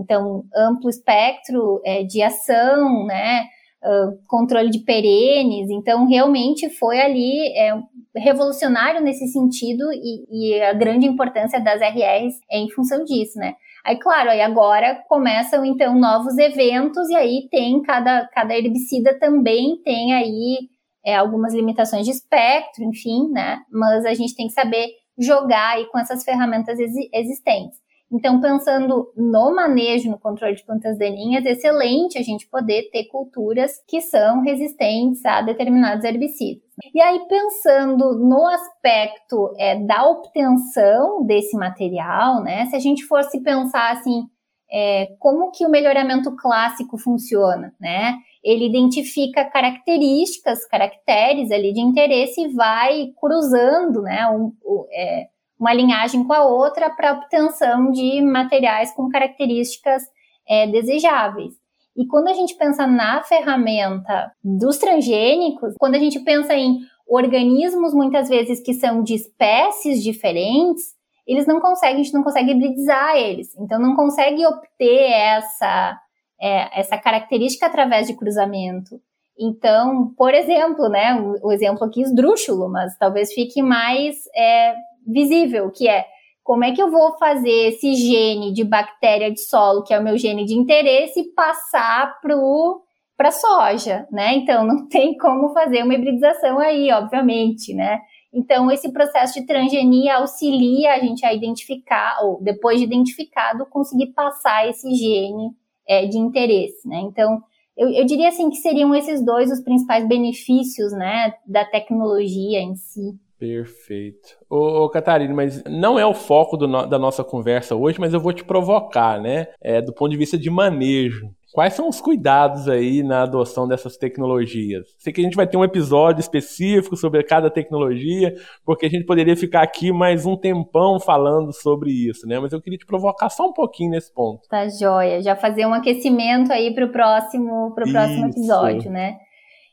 Então 0.00 0.44
amplo 0.56 0.88
espectro 0.88 1.80
é, 1.84 2.02
de 2.02 2.22
ação, 2.22 3.04
né, 3.06 3.44
uh, 3.84 4.18
controle 4.26 4.70
de 4.70 4.80
perenes, 4.80 5.70
então 5.70 6.06
realmente 6.06 6.68
foi 6.70 7.00
ali 7.00 7.48
é, 7.56 7.74
revolucionário 8.16 9.00
nesse 9.00 9.26
sentido 9.28 9.84
e, 9.92 10.26
e, 10.30 10.62
a 10.62 10.72
grande 10.72 11.06
importância 11.06 11.60
das 11.60 11.80
RRs 11.80 12.38
é 12.50 12.58
em 12.58 12.70
função 12.70 13.04
disso, 13.04 13.38
né. 13.38 13.54
Aí, 13.84 13.98
claro, 13.98 14.30
aí 14.30 14.42
agora 14.42 15.02
começam 15.08 15.64
então 15.64 15.98
novos 15.98 16.36
eventos 16.36 17.08
e 17.08 17.16
aí 17.16 17.48
tem 17.50 17.80
cada, 17.82 18.28
cada 18.28 18.54
herbicida 18.54 19.18
também 19.18 19.80
tem 19.82 20.12
aí 20.12 20.58
é, 21.04 21.16
algumas 21.16 21.54
limitações 21.54 22.04
de 22.04 22.12
espectro, 22.12 22.84
enfim, 22.84 23.30
né, 23.30 23.58
mas 23.70 24.04
a 24.04 24.14
gente 24.14 24.34
tem 24.34 24.46
que 24.46 24.52
saber 24.52 24.88
jogar 25.18 25.76
aí 25.76 25.86
com 25.86 25.98
essas 25.98 26.24
ferramentas 26.24 26.78
existentes. 26.78 27.78
Então, 28.12 28.40
pensando 28.40 29.12
no 29.16 29.54
manejo, 29.54 30.10
no 30.10 30.18
controle 30.18 30.56
de 30.56 30.64
plantas 30.64 30.98
daninhas, 30.98 31.46
é 31.46 31.52
excelente 31.52 32.18
a 32.18 32.22
gente 32.22 32.48
poder 32.48 32.90
ter 32.90 33.04
culturas 33.04 33.72
que 33.86 34.00
são 34.00 34.42
resistentes 34.42 35.24
a 35.24 35.40
determinados 35.42 36.04
herbicidas. 36.04 36.62
E 36.92 37.00
aí, 37.00 37.20
pensando 37.28 38.18
no 38.18 38.46
aspecto 38.48 39.54
é, 39.56 39.76
da 39.76 40.08
obtenção 40.08 41.24
desse 41.24 41.56
material, 41.56 42.42
né? 42.42 42.66
Se 42.66 42.74
a 42.74 42.80
gente 42.80 43.04
fosse 43.04 43.40
pensar 43.42 43.92
assim, 43.92 44.24
é, 44.72 45.14
como 45.18 45.50
que 45.52 45.64
o 45.64 45.70
melhoramento 45.70 46.34
clássico 46.36 46.98
funciona, 46.98 47.72
né? 47.80 48.16
Ele 48.42 48.66
identifica 48.66 49.44
características, 49.44 50.66
caracteres 50.66 51.50
ali 51.50 51.72
de 51.72 51.80
interesse 51.80 52.40
e 52.40 52.54
vai 52.54 53.12
cruzando, 53.20 54.02
né? 54.02 54.26
Um, 54.28 54.52
um, 54.64 54.86
é, 54.90 55.28
uma 55.60 55.74
linhagem 55.74 56.24
com 56.24 56.32
a 56.32 56.42
outra 56.42 56.88
para 56.88 57.12
obtenção 57.12 57.90
de 57.90 58.22
materiais 58.22 58.92
com 58.94 59.10
características 59.10 60.02
é, 60.48 60.66
desejáveis. 60.66 61.52
E 61.96 62.06
quando 62.06 62.28
a 62.28 62.32
gente 62.32 62.54
pensa 62.54 62.86
na 62.86 63.22
ferramenta 63.22 64.32
dos 64.42 64.78
transgênicos, 64.78 65.74
quando 65.78 65.96
a 65.96 65.98
gente 65.98 66.18
pensa 66.20 66.54
em 66.54 66.78
organismos, 67.06 67.92
muitas 67.92 68.28
vezes, 68.28 68.62
que 68.62 68.72
são 68.72 69.02
de 69.02 69.14
espécies 69.14 70.02
diferentes, 70.02 70.94
eles 71.26 71.46
não 71.46 71.60
conseguem, 71.60 71.96
a 71.96 72.02
gente 72.02 72.14
não 72.14 72.22
consegue 72.22 72.52
hibridizar 72.52 73.16
eles. 73.16 73.54
Então, 73.58 73.78
não 73.78 73.94
consegue 73.94 74.46
obter 74.46 75.10
essa, 75.10 75.98
é, 76.40 76.80
essa 76.80 76.96
característica 76.96 77.66
através 77.66 78.06
de 78.06 78.16
cruzamento. 78.16 79.00
Então, 79.38 80.14
por 80.16 80.32
exemplo, 80.32 80.88
né, 80.88 81.14
o, 81.14 81.48
o 81.48 81.52
exemplo 81.52 81.84
aqui 81.84 82.02
esdrúxulo, 82.02 82.70
mas 82.70 82.96
talvez 82.96 83.32
fique 83.32 83.60
mais 83.62 84.16
é, 84.34 84.74
visível, 85.06 85.70
que 85.70 85.88
é 85.88 86.06
como 86.42 86.64
é 86.64 86.72
que 86.72 86.82
eu 86.82 86.90
vou 86.90 87.16
fazer 87.18 87.68
esse 87.68 87.94
gene 87.94 88.52
de 88.52 88.64
bactéria 88.64 89.30
de 89.30 89.40
solo, 89.40 89.82
que 89.84 89.94
é 89.94 89.98
o 89.98 90.02
meu 90.02 90.18
gene 90.18 90.44
de 90.44 90.54
interesse, 90.54 91.32
passar 91.34 92.18
para 92.20 93.28
a 93.28 93.32
soja, 93.32 94.06
né? 94.10 94.34
Então, 94.36 94.64
não 94.66 94.88
tem 94.88 95.16
como 95.16 95.52
fazer 95.52 95.84
uma 95.84 95.94
hibridização 95.94 96.58
aí, 96.58 96.90
obviamente, 96.90 97.74
né? 97.74 98.00
Então, 98.32 98.70
esse 98.70 98.92
processo 98.92 99.40
de 99.40 99.46
transgenia 99.46 100.18
auxilia 100.18 100.94
a 100.94 100.98
gente 101.00 101.24
a 101.26 101.32
identificar, 101.32 102.18
ou 102.22 102.42
depois 102.42 102.78
de 102.78 102.86
identificado, 102.86 103.66
conseguir 103.66 104.12
passar 104.12 104.68
esse 104.68 104.92
gene 104.94 105.50
é, 105.86 106.06
de 106.06 106.16
interesse, 106.16 106.88
né? 106.88 107.00
Então, 107.00 107.42
eu, 107.76 107.88
eu, 107.90 108.04
diria 108.04 108.28
assim 108.28 108.50
que 108.50 108.56
seriam 108.56 108.94
esses 108.94 109.24
dois 109.24 109.50
os 109.50 109.60
principais 109.62 110.06
benefícios, 110.06 110.92
né, 110.92 111.34
da 111.46 111.64
tecnologia 111.64 112.60
em 112.60 112.74
si. 112.74 113.18
Perfeito. 113.40 114.36
Ô, 114.50 114.84
ô 114.84 114.90
Catarina, 114.90 115.32
mas 115.32 115.64
não 115.64 115.98
é 115.98 116.04
o 116.04 116.12
foco 116.12 116.58
no, 116.58 116.86
da 116.86 116.98
nossa 116.98 117.24
conversa 117.24 117.74
hoje, 117.74 117.98
mas 117.98 118.12
eu 118.12 118.20
vou 118.20 118.34
te 118.34 118.44
provocar, 118.44 119.18
né? 119.18 119.46
É, 119.62 119.80
do 119.80 119.94
ponto 119.94 120.10
de 120.10 120.18
vista 120.18 120.36
de 120.36 120.50
manejo. 120.50 121.30
Quais 121.52 121.72
são 121.72 121.88
os 121.88 122.02
cuidados 122.02 122.68
aí 122.68 123.02
na 123.02 123.22
adoção 123.22 123.66
dessas 123.66 123.96
tecnologias? 123.96 124.84
Sei 124.98 125.12
que 125.12 125.22
a 125.22 125.24
gente 125.24 125.34
vai 125.34 125.46
ter 125.46 125.56
um 125.56 125.64
episódio 125.64 126.20
específico 126.20 126.96
sobre 126.96 127.22
cada 127.24 127.50
tecnologia, 127.50 128.34
porque 128.64 128.86
a 128.86 128.90
gente 128.90 129.06
poderia 129.06 129.34
ficar 129.34 129.62
aqui 129.62 129.90
mais 129.90 130.26
um 130.26 130.36
tempão 130.36 131.00
falando 131.00 131.50
sobre 131.52 131.90
isso, 131.90 132.26
né? 132.28 132.38
Mas 132.38 132.52
eu 132.52 132.60
queria 132.60 132.78
te 132.78 132.86
provocar 132.86 133.30
só 133.30 133.48
um 133.48 133.52
pouquinho 133.54 133.92
nesse 133.92 134.12
ponto. 134.12 134.46
Tá 134.48 134.68
joia. 134.68 135.22
Já 135.22 135.34
fazer 135.34 135.66
um 135.66 135.72
aquecimento 135.72 136.52
aí 136.52 136.72
para 136.74 136.84
o 136.84 136.92
próximo, 136.92 137.74
pro 137.74 137.90
próximo 137.90 138.26
episódio, 138.26 138.90
né? 138.90 139.16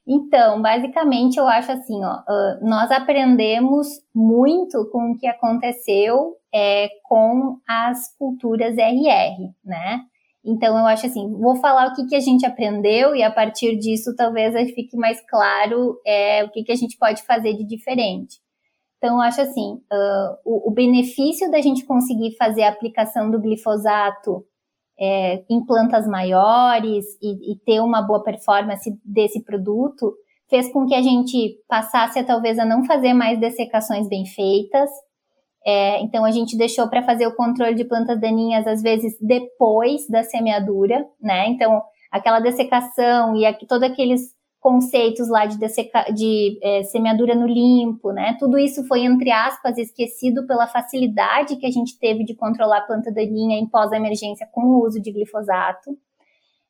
Então, 0.08 0.62
basicamente, 0.62 1.38
eu 1.38 1.46
acho 1.46 1.72
assim, 1.72 2.00
ó, 2.02 2.24
nós 2.62 2.90
aprendemos 2.92 3.88
muito 4.16 4.90
com 4.90 5.12
o 5.12 5.18
que 5.18 5.28
aconteceu 5.28 6.38
é, 6.54 6.88
com 7.04 7.58
as 7.68 8.16
culturas 8.18 8.78
RR, 8.78 9.52
né? 9.66 10.00
Então, 10.46 10.78
eu 10.78 10.86
acho 10.86 11.08
assim, 11.08 11.30
vou 11.34 11.58
falar 11.58 11.88
o 11.88 11.94
que, 11.94 12.06
que 12.06 12.16
a 12.16 12.22
gente 12.22 12.46
aprendeu 12.46 13.14
e 13.14 13.22
a 13.22 13.30
partir 13.30 13.78
disso 13.78 14.16
talvez 14.16 14.54
fique 14.74 14.96
mais 14.96 15.20
claro 15.30 16.00
é, 16.06 16.46
o 16.46 16.50
que, 16.50 16.64
que 16.64 16.72
a 16.72 16.76
gente 16.76 16.98
pode 16.98 17.22
fazer 17.24 17.54
de 17.54 17.66
diferente. 17.66 18.38
Então, 18.98 19.16
eu 19.16 19.22
acho 19.22 19.42
assim, 19.42 19.74
uh, 19.74 20.38
o, 20.46 20.70
o, 20.70 20.74
benefício 20.74 21.52
da 21.52 21.62
gente 21.62 21.86
conseguir 21.86 22.36
fazer 22.38 22.64
a 22.64 22.70
aplicação 22.70 23.30
do 23.30 23.40
glifosato 23.40 24.44
é, 25.00 25.44
em 25.50 25.64
plantas 25.66 26.08
maiores 26.08 27.06
e, 27.22 27.54
e 27.54 27.56
ter 27.66 27.80
uma 27.80 28.02
boa 28.02 28.24
performance 28.24 28.90
desse 29.04 29.44
produto 29.44 30.14
fez 30.50 30.72
com 30.72 30.86
que 30.86 30.96
a 30.96 31.02
gente 31.02 31.58
passasse 31.68 32.24
talvez 32.24 32.58
a 32.58 32.66
não 32.66 32.86
fazer 32.86 33.14
mais 33.14 33.40
dessecações 33.40 34.08
bem 34.08 34.26
feitas, 34.26 34.90
é, 35.66 36.02
então 36.02 36.24
a 36.24 36.32
gente 36.32 36.58
deixou 36.58 36.88
para 36.88 37.04
fazer 37.04 37.28
o 37.28 37.36
controle 37.36 37.76
de 37.76 37.84
plantas 37.84 38.20
daninhas 38.22 38.66
às 38.66 38.82
vezes 38.82 39.18
depois 39.20 40.08
da 40.08 40.24
semeadura, 40.24 41.06
né? 41.22 41.50
Então 41.50 41.82
aquela 42.10 42.40
dessecação 42.40 43.36
e 43.36 43.46
aqui, 43.46 43.68
todos 43.68 43.84
aqueles 43.84 44.37
conceitos 44.68 45.30
lá 45.30 45.46
de, 45.46 45.58
desseca, 45.58 46.12
de 46.12 46.60
é, 46.62 46.84
semeadura 46.84 47.34
no 47.34 47.48
limpo, 47.48 48.12
né? 48.12 48.36
Tudo 48.38 48.60
isso 48.60 48.86
foi 48.86 49.00
entre 49.06 49.32
aspas 49.32 49.78
esquecido 49.78 50.46
pela 50.46 50.68
facilidade 50.68 51.56
que 51.56 51.66
a 51.66 51.72
gente 51.72 51.98
teve 51.98 52.26
de 52.26 52.36
controlar 52.36 52.80
a 52.80 52.82
planta 52.82 53.10
daninha 53.10 53.58
em 53.58 53.66
pós-emergência 53.66 54.46
com 54.52 54.64
o 54.64 54.86
uso 54.86 55.02
de 55.02 55.10
glifosato. 55.10 55.98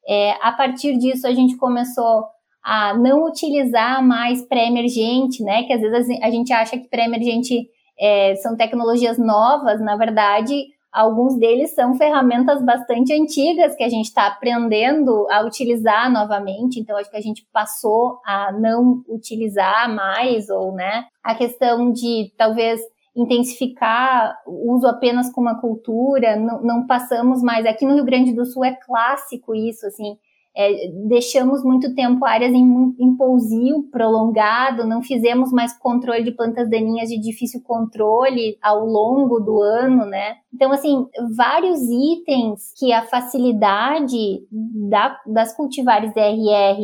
É, 0.07 0.33
a 0.43 0.51
partir 0.51 0.95
disso 0.99 1.25
a 1.25 1.33
gente 1.33 1.57
começou 1.57 2.27
a 2.63 2.95
não 2.95 3.25
utilizar 3.25 4.05
mais 4.05 4.43
pré-emergente, 4.43 5.43
né? 5.43 5.63
Que 5.63 5.73
às 5.73 5.81
vezes 5.81 6.21
a 6.21 6.29
gente 6.29 6.53
acha 6.53 6.77
que 6.77 6.87
pré-emergente 6.87 7.67
é, 7.99 8.35
são 8.35 8.55
tecnologias 8.55 9.17
novas, 9.17 9.81
na 9.81 9.97
verdade, 9.97 10.67
alguns 10.97 11.37
deles 11.37 11.75
são 11.75 11.93
ferramentas 11.93 12.63
bastante 12.65 13.13
antigas 13.13 13.75
que 13.75 13.83
a 13.83 13.89
gente 13.89 14.07
está 14.07 14.25
aprendendo 14.25 15.27
a 15.29 15.45
utilizar 15.45 16.11
novamente, 16.11 16.79
então 16.79 16.97
acho 16.97 17.11
que 17.11 17.17
a 17.17 17.21
gente 17.21 17.47
passou 17.53 18.19
a 18.25 18.51
não 18.51 19.03
utilizar 19.07 19.93
mais, 19.93 20.49
ou 20.49 20.73
né, 20.73 21.05
a 21.23 21.35
questão 21.35 21.91
de 21.91 22.33
talvez 22.35 22.81
intensificar 23.15 24.39
o 24.47 24.73
uso 24.73 24.87
apenas 24.87 25.31
com 25.31 25.39
uma 25.39 25.61
cultura, 25.61 26.35
não, 26.35 26.63
não 26.63 26.87
passamos 26.87 27.43
mais. 27.43 27.67
Aqui 27.67 27.85
no 27.85 27.93
Rio 27.93 28.05
Grande 28.05 28.33
do 28.33 28.45
Sul 28.45 28.65
é 28.65 28.73
clássico 28.73 29.53
isso, 29.53 29.85
assim, 29.85 30.17
é, 30.57 30.91
deixamos 31.07 31.63
muito 31.63 31.93
tempo 31.93 32.25
áreas 32.25 32.51
em, 32.51 32.95
em 32.99 33.15
pousio 33.15 33.83
prolongado, 33.91 34.87
não 34.87 35.03
fizemos 35.03 35.51
mais 35.51 35.77
controle 35.77 36.23
de 36.23 36.31
plantas 36.31 36.67
daninhas 36.67 37.09
de 37.09 37.19
difícil 37.19 37.61
controle 37.63 38.57
ao 38.59 38.83
longo 38.83 39.39
do 39.39 39.61
ano, 39.61 40.03
né? 40.05 40.37
Então, 40.51 40.71
assim, 40.71 41.05
vários 41.35 41.79
itens 41.81 42.73
que 42.75 42.91
a 42.91 43.03
facilidade 43.03 44.47
da, 44.89 45.15
das 45.27 45.55
cultivares 45.55 46.11
DRR, 46.15 46.81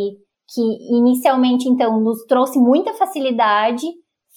que 0.54 0.96
inicialmente, 0.96 1.68
então, 1.68 2.00
nos 2.00 2.24
trouxe 2.26 2.60
muita 2.60 2.94
facilidade, 2.94 3.88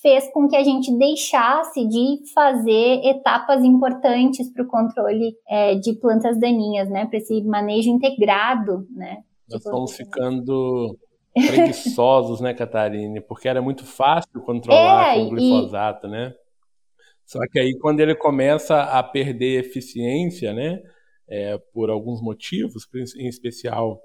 fez 0.02 0.30
com 0.32 0.48
que 0.48 0.56
a 0.56 0.62
gente 0.62 0.96
deixasse 0.96 1.86
de 1.86 2.32
fazer 2.34 3.00
etapas 3.04 3.64
importantes 3.64 4.52
para 4.52 4.64
o 4.64 4.68
controle 4.68 5.34
é, 5.48 5.74
de 5.74 5.94
plantas 5.94 6.38
daninhas, 6.38 6.88
né? 6.88 7.06
Para 7.06 7.18
esse 7.18 7.42
manejo 7.42 7.90
integrado, 7.90 8.86
né? 8.94 9.22
Nós 9.48 9.64
estamos 9.64 9.96
ficando 9.96 10.96
preguiçosos, 11.34 12.40
né, 12.40 12.52
Catarine? 12.52 13.20
Porque 13.20 13.48
era 13.48 13.62
muito 13.62 13.84
fácil 13.84 14.40
controlar 14.42 15.16
é, 15.16 15.20
com 15.20 15.26
o 15.26 15.30
glifosato, 15.30 16.06
e... 16.06 16.10
né? 16.10 16.34
Só 17.24 17.40
que 17.50 17.58
aí 17.58 17.76
quando 17.78 18.00
ele 18.00 18.14
começa 18.14 18.82
a 18.82 19.02
perder 19.02 19.58
eficiência, 19.60 20.52
né, 20.52 20.80
é, 21.28 21.58
por 21.72 21.90
alguns 21.90 22.22
motivos, 22.22 22.86
em 23.18 23.26
especial 23.26 24.00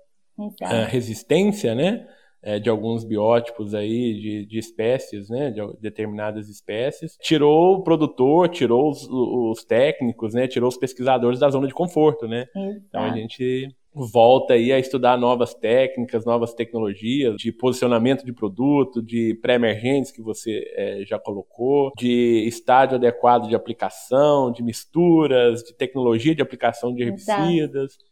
a 0.64 0.86
resistência, 0.86 1.76
né, 1.76 2.08
é, 2.44 2.60
de 2.60 2.70
alguns 2.70 3.04
biótipos 3.04 3.74
aí, 3.74 4.14
de, 4.20 4.46
de, 4.46 4.58
espécies, 4.58 5.30
né, 5.30 5.52
de 5.52 5.62
determinadas 5.80 6.50
espécies, 6.50 7.18
tirou 7.22 7.76
o 7.76 7.84
produtor, 7.84 8.50
tirou 8.50 8.90
os, 8.90 9.08
os 9.10 9.64
técnicos, 9.64 10.34
né, 10.34 10.48
tirou 10.48 10.68
os 10.68 10.78
pesquisadores 10.78 11.40
da 11.40 11.50
zona 11.50 11.68
de 11.68 11.74
conforto, 11.74 12.28
né. 12.28 12.48
Exato. 12.56 12.82
Então 12.88 13.04
a 13.04 13.10
gente 13.16 13.76
volta 13.94 14.54
aí 14.54 14.72
a 14.72 14.80
estudar 14.80 15.18
novas 15.18 15.54
técnicas, 15.54 16.26
novas 16.26 16.54
tecnologias 16.54 17.36
de 17.36 17.52
posicionamento 17.52 18.24
de 18.24 18.32
produto, 18.32 19.02
de 19.02 19.38
pré-emergentes 19.42 20.12
que 20.12 20.22
você 20.22 20.64
é, 20.76 21.04
já 21.06 21.20
colocou, 21.20 21.92
de 21.98 22.46
estágio 22.48 22.96
adequado 22.96 23.50
de 23.50 23.56
aplicação, 23.56 24.52
de 24.52 24.64
misturas, 24.64 25.62
de 25.62 25.76
tecnologia 25.76 26.34
de 26.34 26.42
aplicação 26.42 26.94
de 26.94 27.04
herbicidas, 27.04 27.92
Exato. 27.92 28.06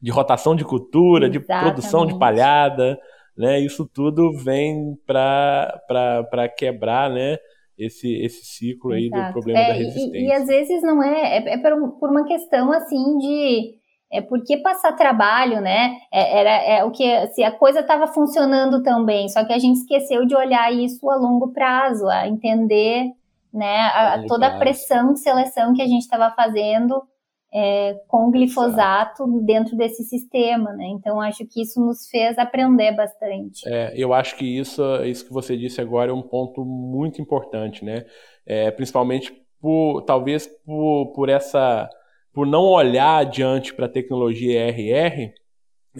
de 0.00 0.10
rotação 0.10 0.56
de 0.56 0.64
cultura, 0.64 1.26
Exatamente. 1.26 1.46
de 1.46 1.70
produção 1.70 2.06
de 2.06 2.18
palhada, 2.18 2.98
né? 3.36 3.60
Isso 3.60 3.88
tudo 3.92 4.32
vem 4.32 4.96
para 5.06 6.48
quebrar, 6.56 7.10
né? 7.10 7.36
Esse, 7.78 8.10
esse 8.22 8.44
ciclo 8.46 8.92
aí 8.92 9.06
Exato. 9.06 9.26
do 9.26 9.32
problema 9.32 9.60
é, 9.60 9.68
da 9.68 9.74
resistência. 9.74 10.18
E, 10.18 10.24
e, 10.24 10.32
às 10.32 10.46
vezes 10.46 10.82
não 10.82 11.02
é, 11.02 11.36
é, 11.36 11.54
é 11.54 11.58
por, 11.58 12.08
uma 12.08 12.24
questão 12.24 12.72
assim 12.72 13.18
de 13.18 13.74
é 14.10 14.22
porque 14.22 14.56
passar 14.58 14.92
trabalho, 14.92 15.60
né? 15.60 15.96
É, 16.10 16.40
era 16.40 16.50
é 16.50 16.84
o 16.84 16.90
que 16.90 17.04
se 17.28 17.42
a 17.42 17.52
coisa 17.52 17.80
estava 17.80 18.06
funcionando 18.06 18.82
tão 18.82 19.04
bem, 19.04 19.28
só 19.28 19.44
que 19.44 19.52
a 19.52 19.58
gente 19.58 19.80
esqueceu 19.80 20.24
de 20.24 20.34
olhar 20.34 20.72
isso 20.72 21.10
a 21.10 21.16
longo 21.16 21.52
prazo, 21.52 22.08
a 22.08 22.26
entender, 22.26 23.10
né? 23.52 23.80
A, 23.94 24.24
toda 24.26 24.46
a 24.46 24.58
pressão 24.58 25.12
de 25.12 25.20
seleção 25.20 25.74
que 25.74 25.82
a 25.82 25.86
gente 25.86 26.02
estava 26.02 26.34
fazendo 26.34 27.02
é, 27.58 27.94
com 28.06 28.30
glifosato 28.30 29.26
dentro 29.40 29.74
desse 29.78 30.04
sistema, 30.04 30.74
né? 30.74 30.88
Então 30.88 31.18
acho 31.18 31.46
que 31.46 31.62
isso 31.62 31.80
nos 31.80 32.06
fez 32.06 32.38
aprender 32.38 32.94
bastante. 32.94 33.66
É, 33.66 33.94
eu 33.96 34.12
acho 34.12 34.36
que 34.36 34.44
isso, 34.44 34.82
isso 35.04 35.24
que 35.24 35.32
você 35.32 35.56
disse 35.56 35.80
agora 35.80 36.10
é 36.10 36.14
um 36.14 36.20
ponto 36.20 36.62
muito 36.66 37.22
importante, 37.22 37.82
né? 37.82 38.04
É, 38.44 38.70
principalmente 38.70 39.32
por 39.58 40.02
talvez 40.02 40.46
por, 40.46 41.12
por 41.14 41.30
essa 41.30 41.88
por 42.30 42.46
não 42.46 42.64
olhar 42.64 43.16
adiante 43.16 43.72
para 43.72 43.86
a 43.86 43.88
tecnologia 43.88 44.68
RR, 44.68 45.32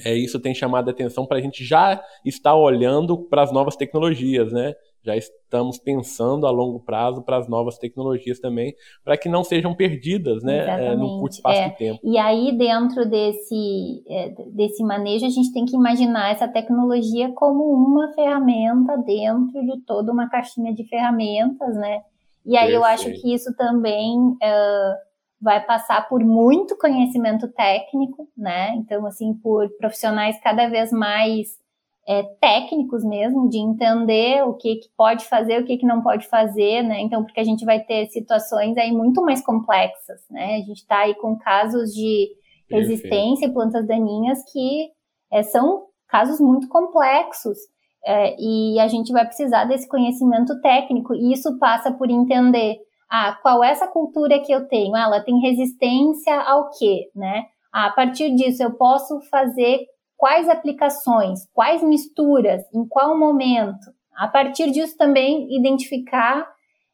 é, 0.05 0.15
isso 0.15 0.39
tem 0.39 0.55
chamado 0.55 0.89
a 0.89 0.93
atenção 0.93 1.25
para 1.25 1.39
a 1.39 1.41
gente 1.41 1.65
já 1.65 2.05
estar 2.23 2.55
olhando 2.55 3.17
para 3.17 3.43
as 3.43 3.51
novas 3.51 3.77
tecnologias, 3.77 4.53
né? 4.53 4.75
Já 5.07 5.17
estamos 5.17 5.79
pensando 5.79 6.47
a 6.47 6.51
longo 6.51 6.81
prazo 6.81 7.23
para 7.23 7.37
as 7.39 7.49
novas 7.49 7.79
tecnologias 7.79 8.41
também, 8.41 8.75
para 9.05 9.17
que 9.17 9.29
não 9.29 9.45
sejam 9.45 9.73
perdidas 9.73 10.43
né, 10.43 10.89
é, 10.89 10.97
no 10.97 11.21
curto 11.21 11.35
espaço 11.35 11.61
é. 11.61 11.69
de 11.69 11.77
tempo. 11.77 12.01
E 12.03 12.19
aí, 12.19 12.51
dentro 12.59 13.09
desse, 13.09 14.03
é, 14.09 14.35
desse 14.53 14.83
manejo, 14.83 15.25
a 15.25 15.31
gente 15.31 15.53
tem 15.53 15.65
que 15.65 15.77
imaginar 15.77 16.33
essa 16.33 16.49
tecnologia 16.49 17.31
como 17.33 17.63
uma 17.73 18.13
ferramenta 18.15 18.99
dentro 18.99 19.65
de 19.65 19.81
toda 19.83 20.13
uma 20.13 20.29
caixinha 20.29 20.75
de 20.75 20.83
ferramentas, 20.89 21.77
né? 21.77 22.03
E 22.45 22.57
aí 22.57 22.73
Perfeito. 22.73 22.77
eu 22.77 22.85
acho 22.85 23.23
que 23.23 23.33
isso 23.33 23.55
também 23.57 24.19
uh, 24.19 25.07
vai 25.41 25.65
passar 25.65 26.09
por 26.09 26.25
muito 26.25 26.77
conhecimento 26.77 27.47
técnico, 27.49 28.29
né? 28.37 28.75
Então, 28.75 29.07
assim, 29.07 29.35
por 29.35 29.69
profissionais 29.79 30.41
cada 30.41 30.69
vez 30.69 30.91
mais 30.91 31.65
é, 32.09 32.23
técnicos 32.41 33.05
mesmo, 33.05 33.49
de 33.49 33.59
entender 33.59 34.43
o 34.47 34.55
que, 34.55 34.77
que 34.77 34.89
pode 34.97 35.25
fazer, 35.25 35.61
o 35.61 35.65
que, 35.65 35.77
que 35.77 35.87
não 35.87 36.03
pode 36.03 36.29
fazer, 36.29 36.83
né? 36.83 37.01
Então, 37.01 37.25
porque 37.25 37.41
a 37.41 37.45
gente 37.45 37.65
vai 37.65 37.81
ter 37.81 38.07
situações 38.07 38.77
aí 38.77 38.93
muito 38.93 39.21
mais 39.23 39.45
complexas, 39.45 40.21
né? 40.31 40.57
A 40.57 40.61
gente 40.61 40.79
está 40.79 41.01
aí 41.01 41.15
com 41.17 41.37
casos 41.37 41.91
de 41.93 42.29
resistência 42.71 43.47
e 43.47 43.53
plantas 43.53 43.87
daninhas 43.87 44.39
que 44.53 44.89
é, 45.33 45.43
são 45.43 45.87
casos 46.09 46.41
muito 46.41 46.69
complexos. 46.69 47.59
É, 48.05 48.37
e 48.39 48.79
a 48.79 48.87
gente 48.87 49.13
vai 49.13 49.27
precisar 49.27 49.65
desse 49.65 49.89
conhecimento 49.89 50.61
técnico, 50.61 51.13
e 51.13 51.33
isso 51.33 51.59
passa 51.59 51.91
por 51.93 52.09
entender 52.09 52.77
ah, 53.11 53.37
qual 53.43 53.65
é 53.65 53.71
essa 53.71 53.89
cultura 53.89 54.41
que 54.41 54.53
eu 54.53 54.69
tenho? 54.69 54.97
ela 54.97 55.21
tem 55.21 55.41
resistência 55.41 56.41
ao 56.43 56.71
quê, 56.71 57.11
né? 57.15 57.45
Ah, 57.73 57.87
a 57.87 57.93
partir 57.93 58.35
disso, 58.35 58.63
eu 58.63 58.75
posso 58.75 59.21
fazer 59.23 59.81
quais 60.17 60.49
aplicações, 60.49 61.47
quais 61.53 61.83
misturas, 61.83 62.63
em 62.75 62.87
qual 62.87 63.19
momento. 63.19 63.95
A 64.17 64.27
partir 64.27 64.71
disso 64.71 64.97
também 64.97 65.55
identificar 65.55 66.49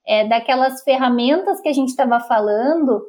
é, 0.07 0.27
daquelas 0.27 0.83
ferramentas 0.83 1.61
que 1.61 1.69
a 1.69 1.73
gente 1.73 1.91
estava 1.91 2.19
falando, 2.21 3.03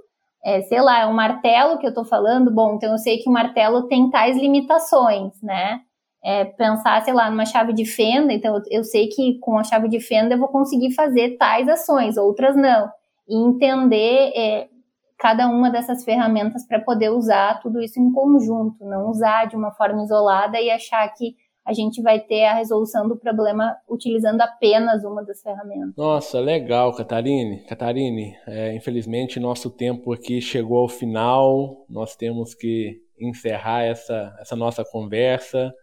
é, 0.44 0.62
sei 0.64 0.82
lá, 0.82 1.02
é 1.02 1.08
um 1.08 1.14
martelo 1.14 1.80
que 1.80 1.86
eu 1.86 1.90
estou 1.90 2.06
falando, 2.06 2.52
bom, 2.52 2.76
então 2.76 2.92
eu 2.92 2.98
sei 2.98 3.18
que 3.18 3.30
o 3.30 3.34
martelo 3.34 3.88
tem 3.88 4.10
tais 4.10 4.38
limitações, 4.38 5.42
né? 5.42 5.80
É, 6.24 6.46
pensar, 6.46 7.02
sei 7.04 7.14
lá, 7.14 7.30
numa 7.30 7.46
chave 7.46 7.74
de 7.74 7.86
fenda, 7.86 8.32
então 8.32 8.62
eu, 8.70 8.84
sei 8.84 9.08
que 9.08 9.40
com 9.40 9.58
a 9.58 9.64
chave 9.64 9.90
de 9.90 10.00
fenda 10.00 10.36
eu 10.36 10.40
vou 10.40 10.48
conseguir 10.48 10.92
fazer 10.92 11.38
tais 11.38 11.68
ações, 11.68 12.16
outras 12.16 12.56
não. 12.56 12.90
E 13.28 13.36
entender 13.36 14.32
é, 14.36 14.68
cada 15.18 15.48
uma 15.48 15.70
dessas 15.70 16.04
ferramentas 16.04 16.66
para 16.68 16.80
poder 16.80 17.10
usar 17.10 17.60
tudo 17.62 17.82
isso 17.82 18.00
em 18.00 18.12
conjunto, 18.12 18.84
não 18.86 19.10
usar 19.10 19.46
de 19.46 19.56
uma 19.56 19.72
forma 19.72 20.04
isolada 20.04 20.60
e 20.60 20.70
achar 20.70 21.08
que 21.14 21.36
a 21.66 21.72
gente 21.72 22.02
vai 22.02 22.20
ter 22.20 22.44
a 22.46 22.56
resolução 22.56 23.08
do 23.08 23.16
problema 23.16 23.76
utilizando 23.88 24.42
apenas 24.42 25.04
uma 25.06 25.24
das 25.24 25.42
ferramentas. 25.42 25.96
Nossa, 25.96 26.40
legal, 26.40 26.94
Catarine. 26.94 27.66
Catarine, 27.66 28.36
é, 28.46 28.76
infelizmente 28.76 29.40
nosso 29.40 29.70
tempo 29.70 30.12
aqui 30.12 30.42
chegou 30.42 30.80
ao 30.80 30.90
final, 30.90 31.86
nós 31.90 32.16
temos 32.16 32.54
que 32.54 33.02
encerrar 33.18 33.84
essa, 33.84 34.36
essa 34.40 34.56
nossa 34.56 34.84
conversa, 34.84 35.74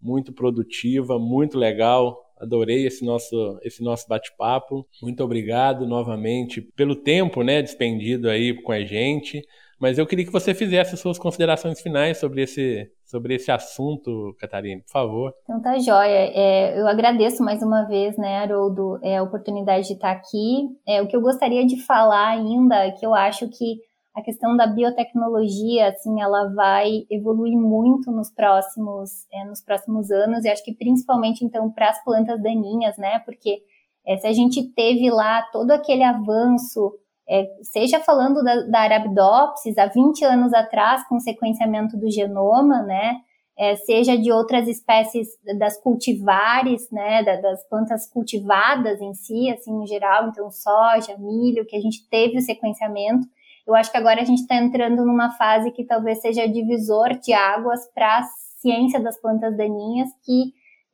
muito 0.00 0.32
produtiva, 0.32 1.18
muito 1.18 1.56
legal. 1.56 2.23
Adorei 2.44 2.86
esse 2.86 3.04
nosso, 3.04 3.58
esse 3.62 3.82
nosso 3.82 4.06
bate-papo. 4.08 4.86
Muito 5.02 5.22
obrigado 5.24 5.86
novamente 5.86 6.60
pelo 6.60 6.94
tempo 6.94 7.42
né, 7.42 7.60
despendido 7.62 8.28
aí 8.28 8.54
com 8.62 8.72
a 8.72 8.80
gente. 8.80 9.42
Mas 9.80 9.98
eu 9.98 10.06
queria 10.06 10.24
que 10.24 10.32
você 10.32 10.54
fizesse 10.54 10.94
as 10.94 11.00
suas 11.00 11.18
considerações 11.18 11.80
finais 11.80 12.18
sobre 12.18 12.42
esse, 12.42 12.90
sobre 13.04 13.34
esse 13.34 13.50
assunto, 13.50 14.34
Catarina, 14.38 14.80
por 14.82 14.90
favor. 14.90 15.34
Então 15.42 15.60
tá 15.60 15.78
joia. 15.78 16.30
É, 16.32 16.80
eu 16.80 16.86
agradeço 16.86 17.42
mais 17.42 17.62
uma 17.62 17.82
vez, 17.84 18.16
né, 18.16 18.38
Haroldo, 18.38 18.98
é, 19.02 19.18
a 19.18 19.22
oportunidade 19.22 19.88
de 19.88 19.94
estar 19.94 20.12
aqui. 20.12 20.68
É, 20.86 21.02
o 21.02 21.06
que 21.06 21.16
eu 21.16 21.20
gostaria 21.20 21.66
de 21.66 21.82
falar 21.82 22.28
ainda, 22.28 22.92
que 22.92 23.04
eu 23.04 23.14
acho 23.14 23.48
que 23.48 23.80
a 24.14 24.22
questão 24.22 24.56
da 24.56 24.66
biotecnologia, 24.66 25.88
assim, 25.88 26.22
ela 26.22 26.52
vai 26.54 27.04
evoluir 27.10 27.58
muito 27.58 28.12
nos 28.12 28.30
próximos, 28.30 29.10
é, 29.32 29.44
nos 29.44 29.60
próximos 29.60 30.10
anos, 30.10 30.44
e 30.44 30.48
acho 30.48 30.64
que 30.64 30.72
principalmente, 30.72 31.44
então, 31.44 31.68
para 31.70 31.90
as 31.90 32.02
plantas 32.04 32.40
daninhas, 32.40 32.96
né, 32.96 33.18
porque 33.20 33.60
é, 34.06 34.16
se 34.16 34.26
a 34.26 34.32
gente 34.32 34.62
teve 34.74 35.10
lá 35.10 35.42
todo 35.50 35.72
aquele 35.72 36.04
avanço, 36.04 36.92
é, 37.28 37.44
seja 37.62 37.98
falando 38.00 38.42
da, 38.44 38.60
da 38.66 38.80
Arabidopsis 38.80 39.76
há 39.78 39.86
20 39.86 40.24
anos 40.24 40.54
atrás, 40.54 41.06
com 41.08 41.18
sequenciamento 41.18 41.96
do 41.96 42.08
genoma, 42.08 42.82
né, 42.82 43.16
é, 43.58 43.74
seja 43.76 44.16
de 44.16 44.30
outras 44.30 44.68
espécies 44.68 45.28
das 45.58 45.80
cultivares, 45.80 46.88
né, 46.92 47.22
das 47.40 47.68
plantas 47.68 48.08
cultivadas 48.08 49.00
em 49.00 49.12
si, 49.14 49.50
assim, 49.50 49.82
em 49.82 49.86
geral, 49.86 50.28
então 50.28 50.48
soja, 50.52 51.16
milho, 51.18 51.66
que 51.66 51.76
a 51.76 51.80
gente 51.80 52.08
teve 52.08 52.38
o 52.38 52.42
sequenciamento, 52.42 53.26
eu 53.66 53.74
acho 53.74 53.90
que 53.90 53.96
agora 53.96 54.20
a 54.20 54.24
gente 54.24 54.42
está 54.42 54.56
entrando 54.56 55.04
numa 55.04 55.30
fase 55.32 55.70
que 55.70 55.84
talvez 55.84 56.20
seja 56.20 56.46
divisor 56.46 57.18
de 57.20 57.32
águas 57.32 57.80
para 57.94 58.18
a 58.18 58.22
ciência 58.60 59.00
das 59.00 59.20
plantas 59.20 59.56
daninhas, 59.56 60.08
que 60.24 60.52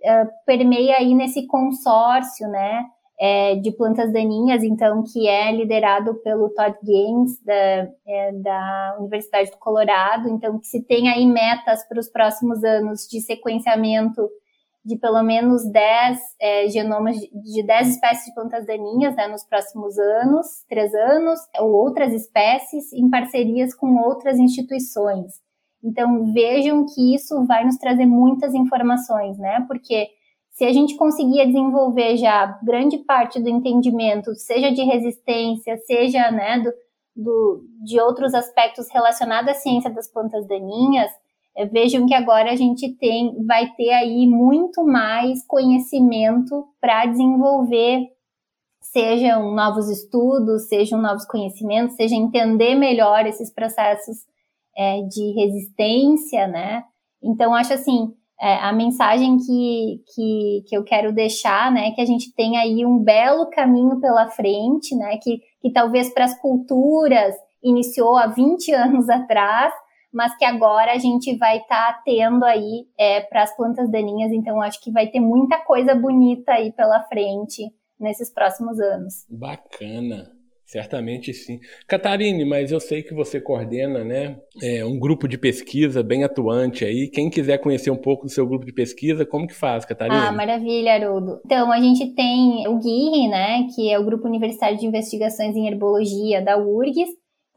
uh, 0.09 0.29
permeia 0.47 0.97
aí 0.97 1.15
nesse 1.15 1.47
consórcio, 1.47 2.49
né, 2.49 2.85
é, 3.21 3.57
de 3.57 3.71
plantas 3.73 4.11
daninhas, 4.13 4.65
então, 4.65 5.05
que 5.05 5.29
é 5.29 5.53
liderado 5.53 6.15
pelo 6.23 6.49
Todd 6.51 6.75
Gaines, 6.83 7.39
da, 7.45 7.55
é, 8.09 8.33
da 8.33 8.97
Universidade 8.99 9.51
do 9.51 9.59
Colorado, 9.59 10.27
então, 10.31 10.59
que 10.59 10.67
se 10.67 10.83
tem 10.83 11.11
aí 11.11 11.27
metas 11.27 11.87
para 11.87 12.01
os 12.01 12.09
próximos 12.09 12.65
anos 12.65 13.07
de 13.07 13.21
sequenciamento 13.21 14.27
de 14.85 14.97
pelo 14.99 15.23
menos 15.23 15.63
10 15.71 16.19
é, 16.41 16.69
genomas 16.69 17.17
de 17.17 17.63
10 17.67 17.89
espécies 17.89 18.27
de 18.27 18.35
plantas 18.35 18.67
daninhas 18.67 19.15
né, 19.15 19.29
nos 19.29 19.45
próximos 19.45 19.99
anos, 19.99 20.47
três 20.69 20.95
anos, 20.95 21.39
ou 21.59 21.71
outras 21.71 22.13
espécies 22.15 22.93
em 22.93 23.11
parcerias 23.11 23.75
com 23.75 23.97
outras 23.99 24.39
instituições. 24.39 25.35
Então 25.85 26.33
vejam 26.33 26.85
que 26.87 27.15
isso 27.15 27.45
vai 27.47 27.65
nos 27.65 27.77
trazer 27.77 28.07
muitas 28.07 28.55
informações, 28.55 29.39
né? 29.39 29.65
Porque 29.67 30.09
se 30.53 30.65
a 30.65 30.73
gente 30.73 30.97
conseguir 30.97 31.47
desenvolver 31.47 32.17
já 32.17 32.59
grande 32.63 32.99
parte 32.99 33.41
do 33.41 33.49
entendimento, 33.49 34.35
seja 34.35 34.71
de 34.71 34.83
resistência, 34.83 35.77
seja 35.87 36.31
né, 36.31 36.59
do, 36.61 36.71
do, 37.17 37.65
de 37.83 37.99
outros 38.01 38.35
aspectos 38.35 38.87
relacionados 38.93 39.51
à 39.51 39.55
ciência 39.55 39.91
das 39.91 40.11
plantas 40.13 40.47
daninhas, 40.47 41.11
vejam 41.67 42.07
que 42.07 42.15
agora 42.15 42.53
a 42.53 42.57
gente 42.57 42.89
tem, 42.97 43.45
vai 43.45 43.71
ter 43.77 43.91
aí 43.91 44.27
muito 44.27 44.85
mais 44.85 45.45
conhecimento 45.47 46.67
para 46.81 47.07
desenvolver, 47.07 48.07
sejam 48.81 49.55
novos 49.55 49.89
estudos, 49.89 50.69
sejam 50.69 51.01
novos 51.01 51.25
conhecimentos, 51.27 51.97
seja 51.97 52.15
entender 52.15 52.75
melhor 52.75 53.27
esses 53.27 53.53
processos 53.53 54.19
é, 54.77 55.03
de 55.03 55.33
resistência, 55.33 56.47
né? 56.47 56.85
Então, 57.23 57.55
acho 57.55 57.75
assim, 57.75 58.15
é, 58.41 58.55
a 58.57 58.73
mensagem 58.73 59.37
que, 59.37 60.03
que, 60.15 60.65
que 60.67 60.77
eu 60.77 60.83
quero 60.83 61.13
deixar, 61.13 61.71
né, 61.71 61.91
que 61.91 62.01
a 62.01 62.07
gente 62.07 62.35
tem 62.35 62.57
aí 62.57 62.87
um 62.87 62.99
belo 62.99 63.51
caminho 63.51 64.01
pela 64.01 64.29
frente, 64.31 64.97
né, 64.97 65.19
que, 65.19 65.41
que 65.61 65.71
talvez 65.71 66.09
para 66.09 66.25
as 66.25 66.41
culturas 66.41 67.35
iniciou 67.63 68.17
há 68.17 68.27
20 68.29 68.73
anos 68.73 69.09
atrás, 69.11 69.75
mas 70.13 70.37
que 70.37 70.45
agora 70.45 70.93
a 70.93 70.99
gente 70.99 71.37
vai 71.37 71.59
estar 71.59 71.95
tá 71.95 72.03
tendo 72.05 72.45
aí 72.45 72.87
é, 72.99 73.21
para 73.21 73.43
as 73.43 73.57
plantas 73.57 73.91
daninhas. 73.91 74.33
Então, 74.33 74.61
acho 74.61 74.83
que 74.83 74.91
vai 74.91 75.09
ter 75.09 75.21
muita 75.21 75.59
coisa 75.59 75.95
bonita 75.95 76.53
aí 76.53 76.73
pela 76.73 77.03
frente 77.05 77.63
nesses 77.99 78.33
próximos 78.33 78.81
anos. 78.81 79.27
Bacana. 79.29 80.41
Certamente 80.71 81.35
sim. 81.35 81.59
Catarine, 81.89 82.45
mas 82.45 82.71
eu 82.71 82.79
sei 82.79 83.03
que 83.03 83.13
você 83.13 83.41
coordena 83.41 84.05
né, 84.05 84.37
é, 84.63 84.85
um 84.85 85.01
grupo 85.01 85.27
de 85.27 85.37
pesquisa 85.37 86.01
bem 86.01 86.23
atuante 86.23 86.85
aí. 86.85 87.11
Quem 87.11 87.29
quiser 87.29 87.59
conhecer 87.59 87.91
um 87.91 87.97
pouco 87.97 88.27
do 88.27 88.31
seu 88.31 88.47
grupo 88.47 88.65
de 88.65 88.73
pesquisa, 88.73 89.27
como 89.27 89.49
que 89.49 89.55
faz, 89.55 89.85
Catarine? 89.85 90.17
Ah, 90.17 90.31
maravilha, 90.31 90.95
Haroldo. 90.95 91.41
Então, 91.45 91.73
a 91.73 91.81
gente 91.81 92.15
tem 92.15 92.69
o 92.69 92.79
GUIRI, 92.79 93.29
né, 93.29 93.67
que 93.75 93.91
é 93.91 93.99
o 93.99 94.05
Grupo 94.05 94.29
Universitário 94.29 94.79
de 94.79 94.87
Investigações 94.87 95.57
em 95.57 95.67
Herbologia 95.67 96.41
da 96.41 96.57
URGS, 96.57 97.11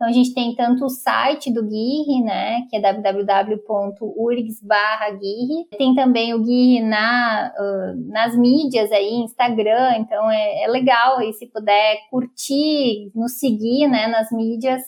então, 0.03 0.09
a 0.09 0.11
gente 0.11 0.33
tem 0.33 0.53
tanto 0.53 0.83
o 0.83 0.89
site 0.89 1.49
do 1.49 1.63
GUIRI, 1.63 2.21
né, 2.23 2.67
que 2.69 2.75
é 2.75 2.81
www.urgs/guirri. 2.81 5.65
Tem 5.77 5.95
também 5.95 6.33
o 6.33 6.39
GUIRI 6.39 6.81
na, 6.81 7.53
uh, 7.57 7.95
nas 8.11 8.35
mídias 8.35 8.91
aí, 8.91 9.13
Instagram, 9.13 9.99
então 9.99 10.29
é, 10.29 10.63
é, 10.63 10.67
legal 10.67 11.19
aí 11.19 11.31
se 11.31 11.47
puder 11.47 11.99
curtir, 12.09 13.13
nos 13.15 13.39
seguir, 13.39 13.87
né, 13.87 14.07
nas 14.07 14.29
mídias, 14.31 14.81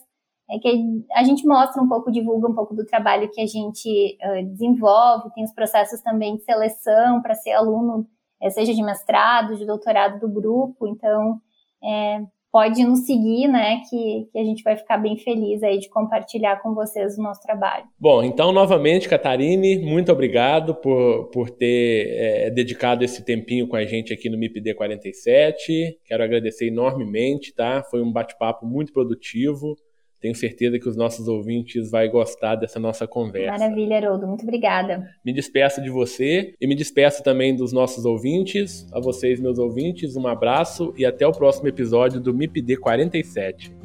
é 0.49 0.59
que 0.59 1.05
a 1.13 1.23
gente 1.23 1.47
mostra 1.47 1.81
um 1.81 1.87
pouco, 1.87 2.11
divulga 2.11 2.49
um 2.49 2.53
pouco 2.53 2.75
do 2.75 2.85
trabalho 2.85 3.31
que 3.31 3.39
a 3.39 3.47
gente 3.47 4.17
uh, 4.21 4.45
desenvolve, 4.47 5.31
tem 5.33 5.45
os 5.45 5.53
processos 5.53 6.01
também 6.01 6.35
de 6.35 6.43
seleção 6.43 7.21
para 7.21 7.35
ser 7.35 7.53
aluno, 7.53 8.05
seja 8.51 8.73
de 8.73 8.83
mestrado, 8.83 9.55
de 9.55 9.65
doutorado 9.65 10.19
do 10.19 10.27
grupo, 10.27 10.85
então 10.87 11.39
é, 11.81 12.21
pode 12.55 12.85
nos 12.85 12.99
seguir, 13.05 13.49
né? 13.49 13.81
Que, 13.89 14.29
que 14.31 14.39
a 14.39 14.43
gente 14.45 14.63
vai 14.63 14.77
ficar 14.77 14.97
bem 14.97 15.17
feliz 15.17 15.61
aí 15.61 15.77
de 15.77 15.89
compartilhar 15.89 16.61
com 16.61 16.73
vocês 16.73 17.17
o 17.17 17.21
nosso 17.21 17.41
trabalho. 17.41 17.83
Bom, 17.99 18.23
então, 18.23 18.53
novamente, 18.53 19.09
Catarine, 19.09 19.79
muito 19.79 20.09
obrigado 20.09 20.73
por, 20.73 21.25
por 21.31 21.49
ter 21.49 22.07
é, 22.17 22.49
dedicado 22.49 23.03
esse 23.03 23.25
tempinho 23.25 23.67
com 23.67 23.75
a 23.75 23.83
gente 23.83 24.13
aqui 24.13 24.29
no 24.29 24.37
MIPD 24.37 24.73
47. 24.73 25.99
Quero 26.05 26.23
agradecer 26.23 26.67
enormemente, 26.67 27.53
tá? 27.53 27.83
Foi 27.91 28.01
um 28.01 28.09
bate-papo 28.09 28.65
muito 28.65 28.93
produtivo. 28.93 29.75
Tenho 30.19 30.35
certeza 30.35 30.79
que 30.79 30.89
os 30.89 30.95
nossos 30.95 31.27
ouvintes 31.27 31.91
vão 31.91 32.09
gostar 32.09 32.55
dessa 32.55 32.79
nossa 32.79 33.05
conversa. 33.05 33.57
Maravilha, 33.57 33.97
Haroldo. 33.97 34.27
Muito 34.27 34.43
obrigada. 34.43 35.07
Me 35.23 35.31
despeço 35.31 35.81
de 35.81 35.89
você 35.89 36.53
e 36.59 36.67
me 36.67 36.75
despeço 36.75 37.21
também 37.23 37.55
dos 37.55 37.71
nossos 37.71 38.05
ouvintes. 38.05 38.87
A 38.91 38.99
vocês, 38.99 39.39
meus 39.39 39.59
ouvintes, 39.59 40.15
um 40.15 40.27
abraço 40.27 40.93
e 40.97 41.05
até 41.05 41.27
o 41.27 41.31
próximo 41.31 41.67
episódio 41.67 42.19
do 42.19 42.33
MIPD 42.33 42.77
47. 42.77 43.84